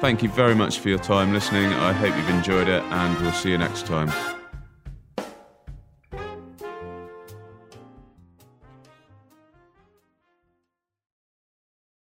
Thank 0.00 0.22
you 0.22 0.28
very 0.28 0.54
much 0.54 0.80
for 0.80 0.88
your 0.88 0.98
time 0.98 1.32
listening. 1.32 1.72
I 1.72 1.92
hope 1.92 2.16
you've 2.16 2.28
enjoyed 2.28 2.68
it, 2.68 2.82
and 2.82 3.18
we'll 3.20 3.32
see 3.32 3.50
you 3.50 3.58
next 3.58 3.86
time. 3.86 4.10